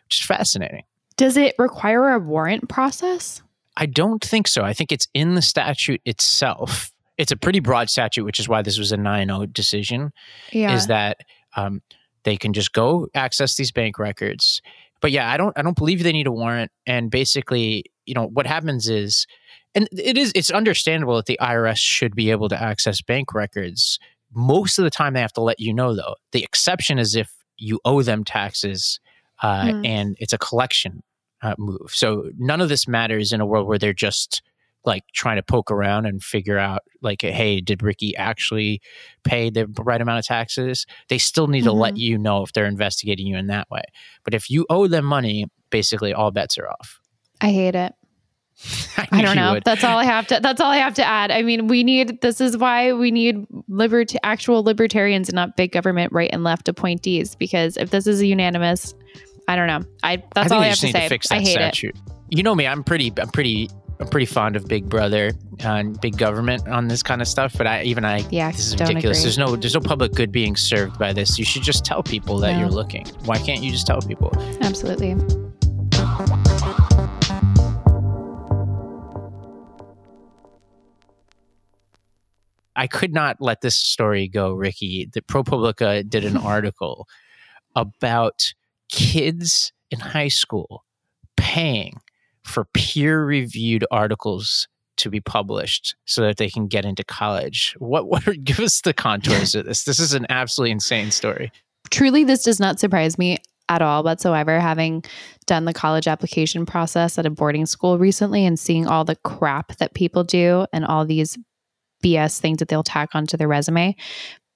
which 0.05 0.19
is 0.19 0.25
fascinating. 0.25 0.83
Does 1.15 1.37
it 1.37 1.55
require 1.57 2.09
a 2.09 2.19
warrant 2.19 2.69
process? 2.69 3.41
I 3.75 3.85
don't 3.85 4.23
think 4.23 4.47
so. 4.47 4.63
I 4.63 4.73
think 4.73 4.91
it's 4.91 5.07
in 5.13 5.35
the 5.35 5.41
statute 5.41 6.01
itself. 6.05 6.91
It's 7.17 7.31
a 7.31 7.37
pretty 7.37 7.59
broad 7.59 7.89
statute, 7.89 8.25
which 8.25 8.39
is 8.39 8.47
why 8.47 8.61
this 8.61 8.77
was 8.77 8.91
a 8.91 8.97
9 8.97 9.27
0 9.27 9.45
decision. 9.47 10.11
Yeah. 10.51 10.75
Is 10.75 10.87
that 10.87 11.17
um, 11.55 11.81
they 12.23 12.37
can 12.37 12.53
just 12.53 12.73
go 12.73 13.07
access 13.15 13.55
these 13.55 13.71
bank 13.71 13.97
records. 13.97 14.61
But 15.01 15.11
yeah, 15.11 15.31
I 15.31 15.37
don't 15.37 15.57
I 15.57 15.61
don't 15.61 15.77
believe 15.77 16.03
they 16.03 16.11
need 16.11 16.27
a 16.27 16.31
warrant. 16.31 16.71
And 16.85 17.09
basically, 17.09 17.85
you 18.05 18.13
know, 18.13 18.27
what 18.27 18.45
happens 18.45 18.89
is 18.89 19.25
and 19.77 19.87
it 19.91 20.17
is 20.17 20.31
it's 20.35 20.51
understandable 20.51 21.15
that 21.15 21.27
the 21.27 21.37
IRS 21.41 21.77
should 21.77 22.15
be 22.15 22.31
able 22.31 22.49
to 22.49 22.61
access 22.61 23.01
bank 23.01 23.33
records. 23.33 23.99
Most 24.33 24.77
of 24.79 24.83
the 24.83 24.89
time 24.89 25.13
they 25.13 25.21
have 25.21 25.33
to 25.33 25.41
let 25.41 25.59
you 25.59 25.73
know 25.73 25.95
though. 25.95 26.15
The 26.31 26.43
exception 26.43 26.99
is 26.99 27.15
if 27.15 27.31
you 27.57 27.79
owe 27.85 28.01
them 28.01 28.23
taxes 28.23 28.99
uh, 29.41 29.71
Hmm. 29.71 29.85
and 29.85 30.17
it's 30.19 30.33
a 30.33 30.37
collection 30.37 31.03
uh, 31.43 31.53
move. 31.59 31.91
So 31.93 32.31
none 32.37 32.59
of 32.59 32.69
this 32.69 32.87
matters 32.87 33.31
in 33.31 33.39
a 33.39 33.45
world 33.45 33.67
where 33.67 33.77
they're 33.77 33.93
just 33.93 34.41
like 34.85 35.03
trying 35.13 35.35
to 35.35 35.43
poke 35.43 35.69
around 35.69 36.05
and 36.05 36.23
figure 36.23 36.57
out 36.57 36.81
like 37.01 37.21
hey 37.21 37.59
did 37.61 37.83
ricky 37.83 38.15
actually 38.15 38.79
pay 39.23 39.49
the 39.49 39.67
right 39.83 39.99
amount 40.01 40.17
of 40.19 40.25
taxes 40.25 40.85
they 41.09 41.17
still 41.17 41.47
need 41.47 41.63
to 41.65 41.73
let 41.73 41.95
Mhm. 41.95 41.99
you 41.99 42.17
know 42.17 42.43
if 42.43 42.53
they're 42.53 42.65
investigating 42.67 43.27
you 43.27 43.35
in 43.37 43.47
that 43.47 43.69
way 43.69 43.81
but 44.23 44.33
if 44.33 44.49
you 44.49 44.65
owe 44.69 44.87
them 44.87 45.03
money 45.03 45.45
basically 45.71 46.13
all 46.13 46.31
bets 46.31 46.57
are 46.57 46.69
off 46.69 46.99
I 47.41 47.51
hate 47.51 47.75
it. 47.75 47.93
I, 48.97 49.07
I 49.11 49.21
don't 49.21 49.35
know. 49.35 49.53
would. 49.53 49.63
That's 49.63 49.83
all 49.83 49.97
I 49.99 50.03
have 50.05 50.27
to. 50.27 50.39
That's 50.41 50.59
all 50.59 50.71
I 50.71 50.77
have 50.77 50.95
to 50.95 51.05
add. 51.05 51.29
I 51.31 51.43
mean, 51.43 51.67
we 51.67 51.83
need. 51.83 52.21
This 52.21 52.41
is 52.41 52.57
why 52.57 52.93
we 52.93 53.11
need 53.11 53.45
libert 53.67 54.13
actual 54.23 54.63
libertarians 54.63 55.29
and 55.29 55.35
not 55.35 55.55
big 55.55 55.71
government 55.71 56.11
right 56.11 56.29
and 56.33 56.43
left 56.43 56.67
appointees. 56.67 57.35
Because 57.35 57.77
if 57.77 57.91
this 57.91 58.07
is 58.07 58.21
a 58.21 58.25
unanimous, 58.25 58.95
I 59.47 59.55
don't 59.55 59.67
know. 59.67 59.81
I 60.03 60.23
that's 60.33 60.51
I 60.51 60.55
all 60.55 60.61
I 60.61 60.67
have 60.67 60.79
to 60.79 60.91
say. 60.91 61.03
to 61.03 61.09
fix 61.09 61.31
I 61.31 61.39
hate 61.39 61.57
it. 61.59 61.95
You 62.29 62.43
know 62.43 62.55
me, 62.55 62.67
I'm 62.67 62.83
pretty, 62.83 63.13
I'm 63.21 63.29
pretty, 63.29 63.69
I'm 64.01 64.07
pretty 64.09 64.25
fond 64.25 64.57
of 64.57 64.67
Big 64.67 64.89
Brother 64.89 65.31
and 65.59 65.97
big 66.01 66.17
government 66.17 66.67
on 66.67 66.89
this 66.89 67.01
kind 67.01 67.21
of 67.21 67.27
stuff. 67.29 67.53
But 67.57 67.67
I, 67.67 67.83
even 67.83 68.03
I, 68.03 68.17
Yeah, 68.31 68.51
this 68.51 68.67
is 68.67 68.73
ridiculous. 68.73 69.19
agree. 69.19 69.23
There's 69.23 69.37
no, 69.37 69.55
there's 69.55 69.75
no 69.75 69.79
public 69.79 70.11
good 70.11 70.31
being 70.31 70.57
served 70.57 70.99
by 70.99 71.13
this. 71.13 71.39
You 71.39 71.45
should 71.45 71.63
just 71.63 71.85
tell 71.85 72.03
people 72.03 72.37
that 72.39 72.53
No. 72.53 72.59
you're 72.59 72.69
looking. 72.69 73.05
Why 73.23 73.37
can't 73.37 73.63
you 73.63 73.71
just 73.71 73.87
tell 73.87 74.01
people? 74.01 74.33
Absolutely. 74.61 75.15
I 82.77 82.87
could 82.87 83.13
not 83.13 83.37
let 83.41 83.61
this 83.61 83.75
story 83.75 84.27
go, 84.27 84.53
Ricky. 84.53 85.09
The 85.11 85.21
ProPublica 85.21 86.07
did 86.07 86.23
an 86.23 86.37
article 86.53 87.07
about 87.75 88.53
kids 88.89 89.73
in 89.91 89.99
high 89.99 90.27
school 90.27 90.85
paying 91.35 91.99
for 92.43 92.65
peer-reviewed 92.73 93.85
articles 93.91 94.67
to 94.97 95.09
be 95.09 95.19
published 95.19 95.95
so 96.05 96.21
that 96.21 96.37
they 96.37 96.49
can 96.49 96.67
get 96.67 96.85
into 96.85 97.03
college. 97.03 97.75
What 97.79 98.07
what 98.07 98.27
are, 98.27 98.33
give 98.33 98.59
us 98.59 98.81
the 98.81 98.93
contours 98.93 99.55
of 99.55 99.65
this? 99.65 99.83
This 99.83 99.99
is 99.99 100.13
an 100.13 100.25
absolutely 100.29 100.71
insane 100.71 101.11
story. 101.11 101.51
Truly, 101.91 102.23
this 102.23 102.43
does 102.43 102.59
not 102.59 102.79
surprise 102.79 103.17
me 103.17 103.37
at 103.69 103.81
all 103.81 104.03
whatsoever. 104.03 104.59
Having 104.59 105.03
done 105.45 105.65
the 105.65 105.73
college 105.73 106.07
application 106.07 106.65
process 106.65 107.17
at 107.17 107.25
a 107.25 107.29
boarding 107.29 107.65
school 107.65 107.97
recently 107.97 108.45
and 108.45 108.59
seeing 108.59 108.87
all 108.87 109.05
the 109.05 109.15
crap 109.17 109.77
that 109.77 109.93
people 109.93 110.23
do 110.23 110.65
and 110.73 110.85
all 110.85 111.05
these 111.05 111.37
BS 112.07 112.39
things 112.39 112.59
that 112.59 112.67
they'll 112.67 112.83
tack 112.83 113.09
onto 113.13 113.37
their 113.37 113.47
resume. 113.47 113.95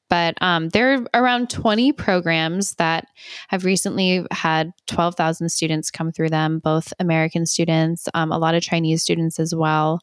But 0.09 0.35
um, 0.41 0.67
there 0.69 0.93
are 0.93 1.05
around 1.13 1.49
20 1.49 1.93
programs 1.93 2.75
that 2.75 3.07
have 3.47 3.63
recently 3.63 4.25
had 4.29 4.73
12,000 4.87 5.47
students 5.47 5.89
come 5.89 6.11
through 6.11 6.29
them, 6.29 6.59
both 6.59 6.91
American 6.99 7.45
students, 7.45 8.09
um, 8.13 8.29
a 8.29 8.37
lot 8.37 8.53
of 8.53 8.61
Chinese 8.61 9.01
students 9.01 9.39
as 9.39 9.55
well. 9.55 10.01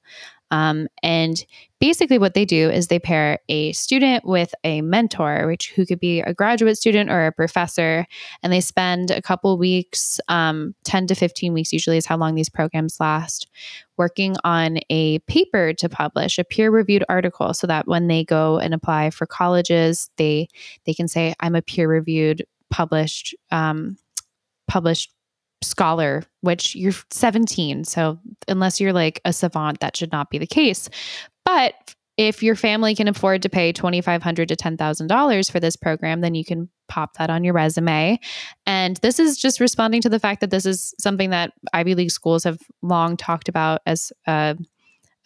Um, 0.50 0.88
and 1.02 1.44
basically, 1.80 2.18
what 2.18 2.34
they 2.34 2.44
do 2.44 2.70
is 2.70 2.86
they 2.86 2.98
pair 2.98 3.38
a 3.48 3.72
student 3.72 4.24
with 4.24 4.54
a 4.64 4.80
mentor, 4.80 5.46
which 5.46 5.70
who 5.72 5.84
could 5.84 6.00
be 6.00 6.20
a 6.20 6.32
graduate 6.32 6.78
student 6.78 7.10
or 7.10 7.26
a 7.26 7.32
professor, 7.32 8.06
and 8.42 8.52
they 8.52 8.60
spend 8.60 9.10
a 9.10 9.22
couple 9.22 9.58
weeks, 9.58 10.20
um, 10.28 10.74
10 10.84 11.06
to 11.08 11.14
15 11.14 11.52
weeks 11.52 11.72
usually 11.72 11.96
is 11.96 12.06
how 12.06 12.16
long 12.16 12.34
these 12.34 12.48
programs 12.48 12.98
last, 13.00 13.46
working 13.96 14.36
on 14.44 14.78
a 14.90 15.18
paper 15.20 15.72
to 15.74 15.88
publish, 15.88 16.38
a 16.38 16.44
peer-reviewed 16.44 17.04
article, 17.08 17.52
so 17.52 17.66
that 17.66 17.86
when 17.86 18.06
they 18.08 18.24
go 18.24 18.58
and 18.58 18.72
apply 18.72 19.10
for 19.10 19.26
colleges, 19.26 20.10
they 20.16 20.48
they 20.86 20.94
can 20.94 21.08
say, 21.08 21.34
"I'm 21.40 21.54
a 21.54 21.62
peer-reviewed, 21.62 22.44
published, 22.70 23.34
um, 23.50 23.98
published." 24.66 25.12
Scholar 25.62 26.22
which 26.40 26.76
you're 26.76 26.92
17 27.10 27.84
so 27.84 28.18
unless 28.46 28.80
you're 28.80 28.92
like 28.92 29.20
a 29.24 29.32
savant 29.32 29.80
that 29.80 29.96
should 29.96 30.12
not 30.12 30.30
be 30.30 30.38
the 30.38 30.46
case. 30.46 30.88
But 31.44 31.94
if 32.16 32.42
your 32.42 32.56
family 32.56 32.94
can 32.94 33.08
afford 33.08 33.42
to 33.42 33.48
pay 33.48 33.72
2500 33.72 34.48
to 34.48 34.56
$10000 34.56 35.50
for 35.50 35.60
this 35.60 35.76
program 35.76 36.20
then 36.20 36.34
you 36.34 36.44
can 36.44 36.68
pop 36.88 37.16
that 37.18 37.30
on 37.30 37.44
your 37.44 37.54
resume. 37.54 38.18
And 38.66 38.96
this 38.98 39.18
is 39.18 39.36
just 39.36 39.60
responding 39.60 40.00
to 40.02 40.08
the 40.08 40.18
fact 40.18 40.40
that 40.40 40.50
this 40.50 40.66
is 40.66 40.94
something 40.98 41.30
that 41.30 41.52
ivy 41.72 41.94
league 41.94 42.10
schools 42.10 42.44
have 42.44 42.58
long 42.82 43.16
talked 43.16 43.48
about 43.48 43.80
as 43.86 44.12
a, 44.26 44.56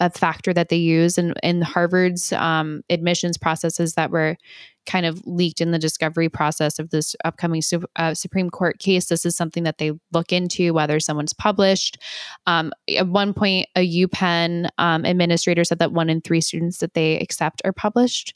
a 0.03 0.11
factor 0.11 0.53
that 0.53 0.69
they 0.69 0.77
use 0.77 1.17
and 1.17 1.33
in 1.45 1.63
harvard's 1.63 2.33
um, 2.33 2.83
admissions 2.91 3.39
processes 3.39 3.95
that 3.95 4.11
were 4.11 4.37
kind 4.85 5.07
of 5.07 5.25
leaked 5.25 5.61
in 5.61 5.71
the 5.71 5.79
discovery 5.79 6.29
process 6.29 6.81
of 6.81 6.91
this 6.91 7.15
upcoming 7.25 7.63
su- 7.63 7.85
uh, 7.95 8.13
Supreme 8.13 8.51
Court 8.51 8.81
case. 8.81 9.07
This 9.07 9.25
is 9.25 9.37
something 9.37 9.63
that 9.63 9.79
they 9.79 9.93
look 10.13 10.33
into 10.33 10.75
whether 10.75 10.99
someone's 10.99 11.33
published. 11.33 11.99
Um, 12.47 12.73
at 12.97 13.07
one 13.07 13.33
point, 13.33 13.69
a 13.77 13.89
UPenn 13.89 14.69
um, 14.79 15.05
administrator 15.05 15.63
said 15.63 15.79
that 15.79 15.93
one 15.93 16.11
in 16.11 16.21
three 16.21 16.41
students 16.41 16.79
that 16.79 16.95
they 16.95 17.21
accept 17.21 17.63
are 17.65 17.73
published. 17.73 18.35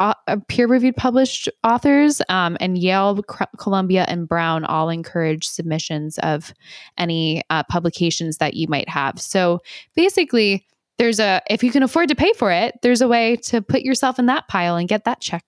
Uh, 0.00 0.14
peer 0.48 0.66
reviewed 0.66 0.96
published 0.96 1.48
authors 1.62 2.20
um, 2.28 2.56
and 2.60 2.78
Yale, 2.78 3.22
Columbia, 3.58 4.06
and 4.08 4.26
Brown 4.26 4.64
all 4.64 4.88
encourage 4.88 5.46
submissions 5.46 6.18
of 6.18 6.52
any 6.98 7.42
uh, 7.50 7.62
publications 7.64 8.38
that 8.38 8.54
you 8.54 8.66
might 8.68 8.88
have. 8.88 9.20
So 9.20 9.60
basically, 9.94 10.66
there's 10.98 11.20
a 11.20 11.42
if 11.50 11.62
you 11.64 11.70
can 11.70 11.82
afford 11.82 12.08
to 12.08 12.14
pay 12.14 12.32
for 12.34 12.50
it, 12.50 12.78
there's 12.82 13.00
a 13.00 13.08
way 13.08 13.36
to 13.36 13.62
put 13.62 13.82
yourself 13.82 14.18
in 14.18 14.26
that 14.26 14.48
pile 14.48 14.76
and 14.76 14.88
get 14.88 15.04
that 15.04 15.20
check 15.20 15.44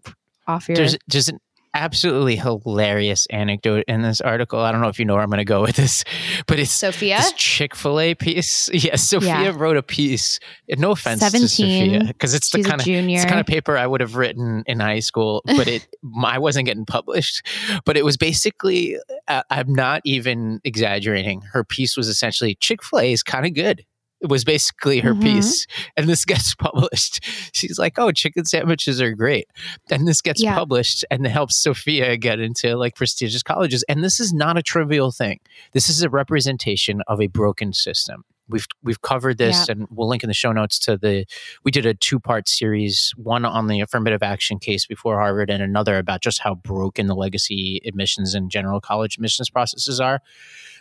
off 0.47 0.69
your 0.69 0.77
There's 0.77 0.97
just 1.09 1.29
an 1.29 1.41
absolutely 1.75 2.37
hilarious 2.37 3.27
anecdote 3.27 3.85
in 3.87 4.01
this 4.01 4.23
article. 4.23 4.61
I 4.61 4.73
don't 4.73 4.81
know 4.81 4.89
if 4.89 4.99
you 4.99 5.05
know 5.05 5.13
where 5.13 5.23
I'm 5.23 5.29
going 5.29 5.39
to 5.39 5.45
go 5.45 5.61
with 5.61 5.77
this, 5.77 6.05
but 6.47 6.59
it's 6.59 6.71
Sophia? 6.71 7.21
Chick 7.37 7.77
Fil 7.77 8.01
A 8.01 8.15
piece. 8.15 8.71
Yes, 8.73 9.03
Sophia 9.03 9.29
Yeah. 9.29 9.53
wrote 9.55 9.77
a 9.77 9.83
piece. 9.83 10.41
No 10.69 10.93
offense 10.93 11.21
to 11.21 11.31
17. 11.31 11.49
Sophia, 11.49 12.05
because 12.07 12.35
it's 12.35 12.51
the 12.51 12.63
kind 12.63 12.81
of 12.81 12.87
it's 12.89 13.25
kind 13.27 13.41
of 13.41 13.47
paper 13.47 13.77
I 13.77 13.87
would 13.87 14.01
have 14.01 14.17
written 14.17 14.63
in 14.67 14.81
high 14.81 15.01
school, 15.01 15.43
but 15.45 15.69
it 15.69 15.87
I 16.25 16.39
wasn't 16.39 16.67
getting 16.67 16.87
published. 16.87 17.47
But 17.85 17.97
it 17.97 18.05
was 18.05 18.17
basically 18.17 18.97
uh, 19.29 19.43
I'm 19.51 19.73
not 19.75 20.01
even 20.05 20.61
exaggerating. 20.65 21.43
Her 21.43 21.63
piece 21.63 21.97
was 21.97 22.09
essentially 22.09 22.55
Chick 22.55 22.83
Fil 22.83 23.01
A 23.01 23.13
is 23.13 23.23
kind 23.23 23.45
of 23.47 23.55
good. 23.55 23.85
It 24.21 24.29
was 24.31 24.45
basically 24.45 25.01
her 25.01 25.15
Mhm. 25.15 25.23
piece, 25.23 25.67
and 25.97 26.09
this 26.09 26.25
gets 26.25 26.55
published. 26.59 27.21
She's 27.53 27.79
like, 27.79 27.99
"Oh, 27.99 28.13
chicken 28.13 28.45
sandwiches 28.47 29.01
are 29.01 29.15
great," 29.15 29.47
and 29.91 30.09
this 30.09 30.23
gets 30.23 30.43
Yeah. 30.43 30.55
published, 30.55 31.05
and 31.11 31.27
it 31.27 31.31
helps 31.31 31.61
Sophia 31.63 32.17
get 32.17 32.41
into 32.41 32.77
like 32.77 32.95
prestigious 32.95 33.43
colleges. 33.43 33.85
And 33.89 34.03
this 34.03 34.19
is 34.19 34.33
not 34.33 34.57
a 34.57 34.63
trivial 34.63 35.13
thing. 35.13 35.41
This 35.73 35.89
is 35.91 36.03
a 36.03 36.09
representation 36.09 37.03
of 37.07 37.21
a 37.21 37.27
broken 37.27 37.73
system. 37.75 38.25
We've 38.49 38.67
we've 38.83 39.03
covered 39.03 39.39
this, 39.39 39.67
Yeah. 39.69 39.73
and 39.73 39.87
we'll 39.91 40.09
link 40.09 40.23
in 40.23 40.29
the 40.29 40.35
show 40.35 40.53
notes 40.53 40.79
to 40.81 40.97
the. 40.97 41.27
We 41.65 41.73
did 41.73 41.85
a 41.85 41.95
two 41.95 42.21
part 42.21 42.49
series, 42.49 43.13
one 43.17 43.45
on 43.45 43.67
the 43.67 43.81
affirmative 43.81 44.23
action 44.23 44.59
case 44.61 44.87
before 44.87 45.19
Harvard, 45.19 45.51
and 45.51 45.61
another 45.63 45.99
about 45.99 46.23
just 46.23 46.39
how 46.39 46.55
broken 46.55 47.07
the 47.09 47.17
legacy 47.17 47.81
admissions 47.85 48.35
and 48.35 48.49
general 48.51 48.81
college 48.81 49.17
admissions 49.17 49.51
processes 49.51 50.01
are. 50.01 50.21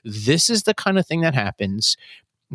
This 0.04 0.48
is 0.52 0.64
the 0.64 0.76
kind 0.76 1.00
of 1.00 1.08
thing 1.08 1.22
that 1.22 1.34
happens 1.34 1.98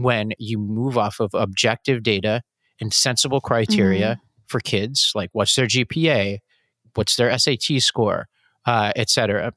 when 0.03 0.33
you 0.39 0.59
move 0.59 0.97
off 0.99 1.21
of 1.21 1.31
objective 1.35 2.03
data 2.03 2.43
and 2.81 2.93
sensible 2.93 3.41
criteria 3.41 4.21
for 4.47 4.61
kids, 4.61 5.13
like 5.15 5.31
what's 5.33 5.55
their 5.55 5.67
GPA, 5.67 6.39
what's 6.95 7.17
their 7.17 7.37
SAT 7.39 7.81
score, 7.81 8.29
uh, 8.67 8.93
et 8.97 9.09
cetera. 9.09 9.53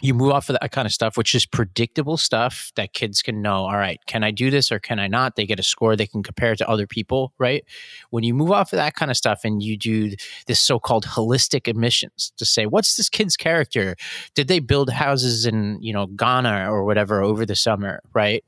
You 0.00 0.14
move 0.14 0.30
off 0.30 0.48
of 0.48 0.56
that 0.60 0.70
kind 0.70 0.86
of 0.86 0.92
stuff, 0.92 1.16
which 1.16 1.34
is 1.34 1.44
predictable 1.44 2.16
stuff 2.16 2.70
that 2.76 2.92
kids 2.92 3.20
can 3.20 3.42
know. 3.42 3.66
All 3.66 3.76
right, 3.76 3.98
can 4.06 4.22
I 4.22 4.30
do 4.30 4.48
this 4.48 4.70
or 4.70 4.78
can 4.78 5.00
I 5.00 5.08
not? 5.08 5.34
They 5.34 5.44
get 5.44 5.58
a 5.58 5.64
score 5.64 5.96
they 5.96 6.06
can 6.06 6.22
compare 6.22 6.54
to 6.54 6.68
other 6.68 6.86
people, 6.86 7.32
right? 7.36 7.64
When 8.10 8.22
you 8.22 8.32
move 8.32 8.52
off 8.52 8.72
of 8.72 8.76
that 8.76 8.94
kind 8.94 9.10
of 9.10 9.16
stuff 9.16 9.40
and 9.42 9.60
you 9.60 9.76
do 9.76 10.12
this 10.46 10.60
so 10.60 10.78
called 10.78 11.04
holistic 11.04 11.66
admissions 11.66 12.32
to 12.36 12.44
say, 12.44 12.64
what's 12.64 12.94
this 12.94 13.08
kid's 13.08 13.36
character? 13.36 13.96
Did 14.34 14.46
they 14.46 14.60
build 14.60 14.88
houses 14.90 15.46
in, 15.46 15.82
you 15.82 15.92
know, 15.92 16.06
Ghana 16.06 16.72
or 16.72 16.84
whatever 16.84 17.20
over 17.20 17.44
the 17.44 17.56
summer, 17.56 18.00
right? 18.14 18.44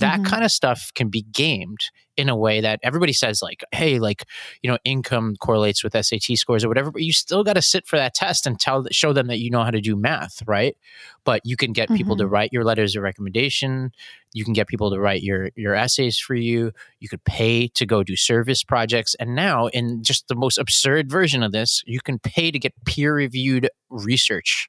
That 0.00 0.20
Mhm. 0.20 0.26
kind 0.26 0.44
of 0.44 0.50
stuff 0.50 0.90
can 0.94 1.08
be 1.08 1.22
gamed 1.22 1.80
in 2.16 2.28
a 2.28 2.36
way 2.36 2.60
that 2.60 2.80
everybody 2.82 3.12
says, 3.14 3.40
like, 3.42 3.64
hey, 3.72 3.98
like, 3.98 4.24
you 4.62 4.70
know, 4.70 4.76
income 4.84 5.36
correlates 5.40 5.82
with 5.82 5.94
SAT 5.94 6.36
scores 6.36 6.64
or 6.64 6.68
whatever, 6.68 6.90
but 6.90 7.02
you 7.02 7.12
still 7.14 7.42
got 7.44 7.54
to 7.54 7.62
sit 7.62 7.86
for 7.86 7.96
that 7.96 8.12
test 8.14 8.46
and 8.46 8.60
tell, 8.60 8.86
show 8.90 9.12
them 9.14 9.28
that 9.28 9.38
you 9.38 9.50
know 9.50 9.64
how 9.64 9.70
to 9.70 9.80
do 9.80 9.96
math, 9.96 10.42
right? 10.46 10.76
But 11.24 11.40
you 11.44 11.56
can 11.56 11.72
get 11.72 11.88
people 11.94 12.16
to 12.16 12.26
write 12.26 12.52
your 12.52 12.64
letters 12.64 12.94
of 12.96 13.02
recommendation. 13.02 13.92
You 14.34 14.44
can 14.44 14.52
get 14.52 14.66
people 14.68 14.90
to 14.90 15.00
write 15.00 15.22
your 15.22 15.50
your 15.56 15.74
essays 15.74 16.18
for 16.18 16.34
you. 16.34 16.72
You 17.00 17.08
could 17.08 17.24
pay 17.24 17.68
to 17.68 17.86
go 17.86 18.02
do 18.02 18.16
service 18.16 18.62
projects, 18.62 19.14
and 19.18 19.34
now 19.34 19.68
in 19.68 20.02
just 20.02 20.28
the 20.28 20.34
most 20.36 20.58
absurd 20.58 21.10
version 21.10 21.42
of 21.42 21.52
this, 21.52 21.82
you 21.86 22.00
can 22.00 22.18
pay 22.18 22.50
to 22.50 22.58
get 22.58 22.74
peer 22.84 23.14
reviewed 23.14 23.68
research 23.88 24.68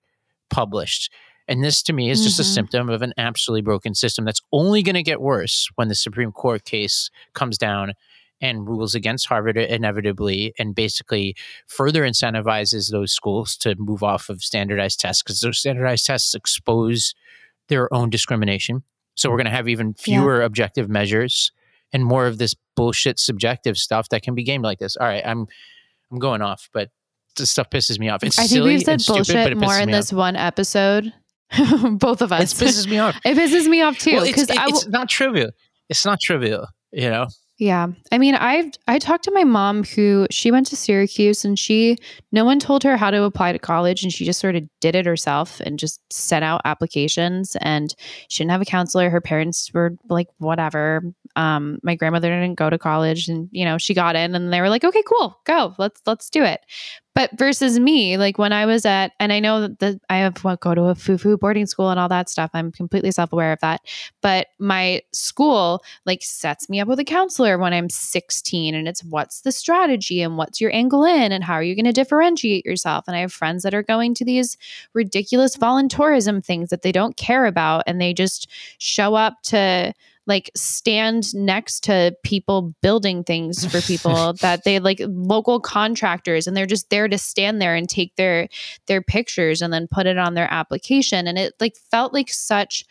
published. 0.50 1.12
And 1.48 1.64
this 1.64 1.82
to 1.84 1.94
me 1.94 2.10
is 2.10 2.24
just 2.24 2.40
a 2.40 2.44
Mhm. 2.44 2.54
symptom 2.54 2.90
of 2.90 3.02
an 3.02 3.14
absolutely 3.18 3.62
broken 3.62 3.94
system 3.96 4.26
that's 4.26 4.42
only 4.52 4.84
going 4.84 4.96
to 4.96 5.04
get 5.04 5.22
worse 5.22 5.70
when 5.76 5.88
the 5.88 5.96
Supreme 5.96 6.32
Court 6.32 6.64
case 6.66 7.10
comes 7.34 7.58
down 7.58 7.94
and 8.40 8.68
rules 8.68 8.96
against 8.96 9.28
Harvard 9.28 9.58
inevitably 9.58 10.54
and 10.58 10.74
basically 10.74 11.36
further 11.68 12.04
incentivizes 12.04 12.92
those 12.92 13.12
schools 13.12 13.56
to 13.58 13.76
move 13.78 14.02
off 14.02 14.30
of 14.30 14.44
standardized 14.44 15.00
tests 15.00 15.22
because 15.22 15.42
those 15.42 15.60
standardized 15.60 16.06
tests 16.06 16.34
expose 16.34 17.14
their 17.68 17.94
own 17.94 18.10
discrimination. 18.10 18.84
So 19.16 19.30
we're 19.30 19.38
going 19.38 19.46
to 19.46 19.52
have 19.52 19.68
even 19.70 19.94
fewer 19.94 20.42
objective 20.42 20.90
measures 20.90 21.52
and 21.94 22.04
more 22.06 22.26
of 22.26 22.38
this 22.38 22.56
bullshit 22.76 23.20
subjective 23.20 23.78
stuff 23.78 24.10
that 24.10 24.24
can 24.24 24.34
be 24.34 24.44
gamed 24.44 24.64
like 24.64 24.80
this. 24.80 24.96
All 24.96 25.06
right, 25.08 25.24
I'm 25.26 25.48
I'm 26.12 26.20
going 26.20 26.42
off, 26.42 26.70
but 26.74 26.90
this 27.38 27.52
stuff 27.52 27.70
pisses 27.70 28.00
me 28.00 28.10
off. 28.10 28.24
It's 28.24 28.38
I 28.40 28.48
think 28.48 28.64
we've 28.66 28.82
said 28.82 29.02
stupid, 29.02 29.18
bullshit 29.18 29.52
it 29.52 29.58
more 29.58 29.78
in 29.78 29.92
this 29.92 30.12
one 30.12 30.36
episode. 30.36 31.14
Both 31.92 32.22
of 32.22 32.32
us. 32.32 32.60
It 32.62 32.66
pisses 32.66 32.88
me 32.90 32.98
off. 33.00 33.16
It 33.26 33.38
pisses 33.38 33.68
me 33.68 33.82
off 33.82 33.98
too 33.98 34.14
Well, 34.14 34.24
it's, 34.24 34.32
because 34.32 34.50
it- 34.50 34.58
I 34.60 34.66
it's 34.68 34.88
not 34.88 35.10
trivial. 35.10 35.52
It's 35.90 36.06
not 36.06 36.20
trivial, 36.22 36.68
you 36.92 37.10
know. 37.10 37.28
yeah. 37.60 37.88
I 38.12 38.18
mean, 38.18 38.36
I've 38.36 38.72
I 38.88 38.98
talked 38.98 39.26
to 39.26 39.32
my 39.32 39.44
mom 39.44 39.84
who 39.84 40.26
she 40.32 40.52
went 40.52 40.68
to 40.68 40.76
Syracuse 40.78 41.44
and 41.44 41.60
she 41.60 41.98
no 42.32 42.46
one 42.46 42.60
told 42.60 42.84
her 42.84 42.96
how 42.98 43.12
to 43.12 43.24
apply 43.24 43.52
to 43.52 43.60
college 43.60 44.04
and 44.04 44.12
she 44.14 44.24
just 44.26 44.40
sort 44.40 44.56
of 44.56 44.64
did 44.80 44.96
it 44.96 45.06
herself 45.06 45.60
and 45.60 45.78
just 45.78 46.00
sent 46.12 46.44
out 46.46 46.62
applications 46.64 47.58
and 47.62 47.94
she 48.30 48.44
didn't 48.44 48.52
have 48.52 48.62
a 48.62 48.66
counselor. 48.66 49.10
Her 49.10 49.22
parents 49.22 49.70
were 49.74 49.92
like 50.10 50.28
whatever. 50.38 51.02
Um, 51.36 51.80
my 51.84 51.96
grandmother 51.96 52.30
didn't 52.30 52.56
go 52.56 52.70
to 52.70 52.78
college 52.78 53.28
and 53.28 53.50
you 53.52 53.66
know 53.66 53.78
she 53.78 53.94
got 53.94 54.16
in 54.16 54.36
and 54.36 54.52
they 54.52 54.62
were 54.62 54.70
like, 54.70 54.84
okay, 54.84 55.04
cool, 55.04 55.40
go, 55.46 55.74
let's 55.78 56.02
let's 56.06 56.30
do 56.30 56.44
it. 56.44 56.62
But 57.14 57.38
versus 57.38 57.78
me, 57.78 58.18
like 58.18 58.38
when 58.38 58.54
I 58.54 58.66
was 58.66 58.86
at, 58.86 59.12
and 59.20 59.34
I 59.34 59.42
know 59.42 59.62
that 59.62 59.80
the, 59.80 60.00
I 60.10 60.18
have 60.18 60.38
what 60.46 60.62
go 60.62 60.74
to 60.74 60.84
a 60.84 60.96
foo-foo 60.96 61.38
boarding 61.38 61.66
school 61.66 61.90
and 61.90 62.00
all 62.00 62.08
that 62.08 62.30
stuff. 62.30 62.50
I'm 62.54 62.72
completely 62.72 63.12
self-aware 63.12 63.52
of 63.52 63.60
that. 63.60 63.82
But 64.22 64.48
my 64.60 65.02
school 65.12 65.84
like 66.06 66.24
sets 66.24 66.70
me 66.70 66.80
up 66.80 66.88
with 66.88 67.00
a 67.00 67.04
counselor 67.04 67.58
when 67.58 67.74
I'm 67.74 67.90
16, 67.90 68.74
and 68.74 68.88
it's 68.88 69.04
what's 69.04 69.42
the 69.42 69.52
strategy 69.52 70.22
and 70.22 70.38
what's 70.38 70.62
your 70.62 70.74
angle 70.74 71.04
in 71.04 71.34
and 71.34 71.44
how 71.44 71.54
are 71.54 71.64
you 71.64 71.76
going 71.76 71.86
to 71.86 71.92
differentiate 71.92 72.66
yourself. 72.66 73.04
And 73.08 73.16
I 73.18 73.20
have 73.20 73.34
friends 73.34 73.64
that 73.64 73.74
are 73.74 73.84
going 73.84 74.14
to 74.16 74.26
these 74.26 74.58
ridiculous 74.94 75.58
volunteerism 75.58 76.44
things 76.44 76.70
that 76.70 76.82
they 76.82 76.94
don't 76.94 77.18
care 77.18 77.46
about, 77.46 77.84
and 77.88 78.00
they 78.00 78.14
just 78.14 78.48
show 78.78 79.16
up 79.16 79.42
to 79.44 79.94
like 80.28 80.52
stand 80.56 81.34
next 81.34 81.82
to 81.86 82.16
people 82.24 82.74
building 82.82 83.24
things 83.24 83.66
for 83.66 83.82
people 83.82 84.34
that 84.42 84.64
they 84.64 84.80
like 84.80 85.02
local 85.08 85.60
contractors 85.60 86.48
and 86.48 86.56
they're 86.56 86.66
just 86.66 86.90
there 86.90 87.08
to 87.08 87.18
stand 87.18 87.62
there 87.62 87.76
and 87.76 87.90
take 87.90 88.16
their 88.16 88.48
their 88.88 89.02
pictures 89.02 89.62
and 89.62 89.74
then 89.74 89.88
put 89.88 90.06
it 90.06 90.18
on 90.18 90.34
their 90.34 90.52
application. 90.52 91.28
And 91.28 91.38
it 91.38 91.54
like 91.60 91.76
felt 91.76 92.14
like 92.14 92.30
such 92.30 92.86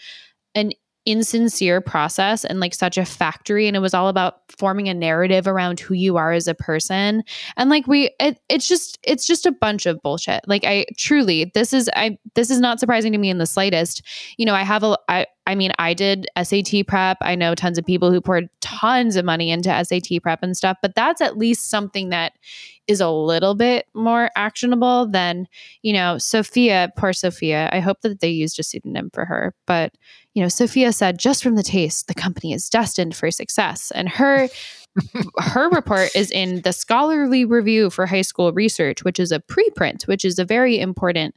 an 0.55 0.73
insincere 1.11 1.81
process 1.81 2.45
and 2.45 2.61
like 2.61 2.75
such 2.75 2.97
a 2.97 3.05
factory 3.05 3.67
and 3.67 3.77
it 3.77 3.81
was 3.81 3.95
all 3.95 4.09
about 4.09 4.41
forming 4.59 4.89
a 4.89 4.95
narrative 4.95 5.47
around 5.47 5.81
who 5.81 5.95
you 5.95 6.17
are 6.17 6.33
as 6.33 6.47
a 6.47 6.55
person. 6.55 7.25
And 7.57 7.71
like 7.71 7.87
we 7.87 8.11
it, 8.21 8.39
it's 8.49 8.69
just 8.69 8.99
it's 9.03 9.27
just 9.27 9.47
a 9.47 9.53
bunch 9.53 9.87
of 9.87 10.01
bullshit. 10.03 10.43
Like 10.47 10.65
i 10.65 10.85
truly 10.97 11.51
this 11.55 11.73
is 11.73 11.91
i 11.97 12.17
this 12.35 12.51
is 12.51 12.61
not 12.61 12.79
surprising 12.79 13.13
to 13.13 13.19
me 13.19 13.31
in 13.31 13.39
the 13.39 13.47
slightest. 13.47 14.03
You 14.37 14.47
know 14.47 14.55
i 14.55 14.63
have 14.63 14.83
a 14.83 14.97
i 15.09 15.27
i 15.47 15.55
mean 15.55 15.73
i 15.79 15.95
did 15.95 16.29
sat 16.43 16.87
prep. 16.87 17.19
I 17.21 17.35
know 17.35 17.55
tons 17.55 17.79
of 17.79 17.85
people 17.85 18.13
who 18.13 18.21
poured 18.21 18.49
tons 18.61 19.17
of 19.17 19.25
money 19.25 19.51
into 19.51 19.85
sat 19.85 20.09
prep 20.23 20.43
and 20.43 20.57
stuff 20.57 20.77
but 20.83 20.95
that's 20.95 21.21
at 21.21 21.39
least 21.39 21.71
something 21.71 22.11
that 22.11 22.35
is 22.87 23.01
a 23.01 23.09
little 23.09 23.55
bit 23.55 23.87
more 23.95 24.31
actionable 24.37 25.07
than 25.07 25.47
you 25.83 25.93
know 25.93 26.19
sophia 26.19 26.93
poor 26.97 27.13
sophia. 27.13 27.69
I 27.73 27.81
hope 27.81 28.03
that 28.03 28.21
they 28.21 28.29
used 28.29 28.59
a 28.59 28.63
pseudonym 28.63 29.11
for 29.13 29.25
her 29.25 29.55
but 29.67 29.95
you 30.35 30.43
know 30.43 30.49
sophia 30.49 30.93
said 30.93 31.19
just 31.19 31.43
from 31.43 31.57
the 31.57 31.63
taste 31.63 32.07
the 32.07 32.15
company 32.15 32.53
is 32.53 32.69
destined 32.69 33.17
for 33.17 33.31
success. 33.31 33.91
And 33.95 34.09
her 34.09 34.49
her 35.39 35.69
report 35.71 36.11
is 36.15 36.31
in 36.43 36.63
the 36.63 36.73
scholarly 36.73 37.45
review 37.45 37.91
for 37.91 38.07
high 38.07 38.23
school 38.23 38.53
research 38.53 39.05
which 39.05 39.21
is 39.21 39.33
a 39.33 39.41
preprint 39.41 40.07
which 40.07 40.25
is 40.25 40.39
a 40.39 40.45
very 40.45 40.79
important 40.79 41.37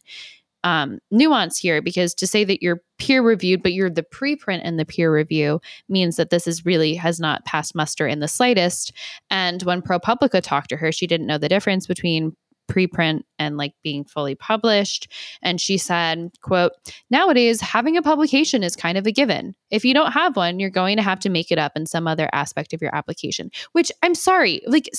um, 0.65 0.99
nuance 1.11 1.57
here 1.57 1.81
because 1.81 2.13
to 2.15 2.25
say 2.25 2.45
that 2.45 2.63
you're 2.63 2.81
peer 2.97 3.21
reviewed 3.21 3.61
but 3.61 3.73
you're 3.73 3.89
the 3.89 4.03
preprint 4.03 4.61
and 4.63 4.79
the 4.79 4.85
peer 4.85 5.13
review 5.13 5.59
means 5.89 6.15
that 6.15 6.29
this 6.29 6.47
is 6.47 6.65
really 6.65 6.95
has 6.95 7.19
not 7.19 7.43
passed 7.45 7.75
muster 7.75 8.07
in 8.07 8.21
the 8.21 8.27
slightest. 8.27 8.93
And 9.29 9.61
when 9.63 9.81
propublica 9.81 10.41
talked 10.41 10.69
to 10.69 10.77
her 10.77 10.91
she 10.91 11.05
didn't 11.05 11.27
know 11.27 11.37
the 11.37 11.49
difference 11.49 11.85
between 11.85 12.35
preprint 12.70 13.24
and 13.39 13.57
like 13.57 13.74
being 13.84 14.03
fully 14.03 14.36
published. 14.36 15.11
And 15.41 15.59
she 15.59 15.78
said 15.78 16.32
quote 16.41 16.72
nowadays 17.09 17.61
having 17.61 17.97
a 17.97 18.01
publication 18.01 18.64
is 18.64 18.76
kind 18.76 18.97
of 18.97 19.05
a 19.05 19.11
given. 19.11 19.55
If 19.72 19.84
you 19.86 19.93
don't 19.93 20.11
have 20.11 20.36
one 20.36 20.59
you're 20.59 20.70
going 20.70 20.97
to 20.97 21.03
have 21.03 21.20
to 21.22 21.30
make 21.30 21.51
it 21.51 21.57
up 21.57 21.74
in 21.76 21.86
some 21.86 22.07
other 22.07 22.30
aspect 22.34 22.74
of 22.74 22.82
your 22.82 22.95
application. 22.95 23.51
Which 23.74 23.91
i'm 24.01 24.16
sorry 24.16 24.61
like 24.68 24.89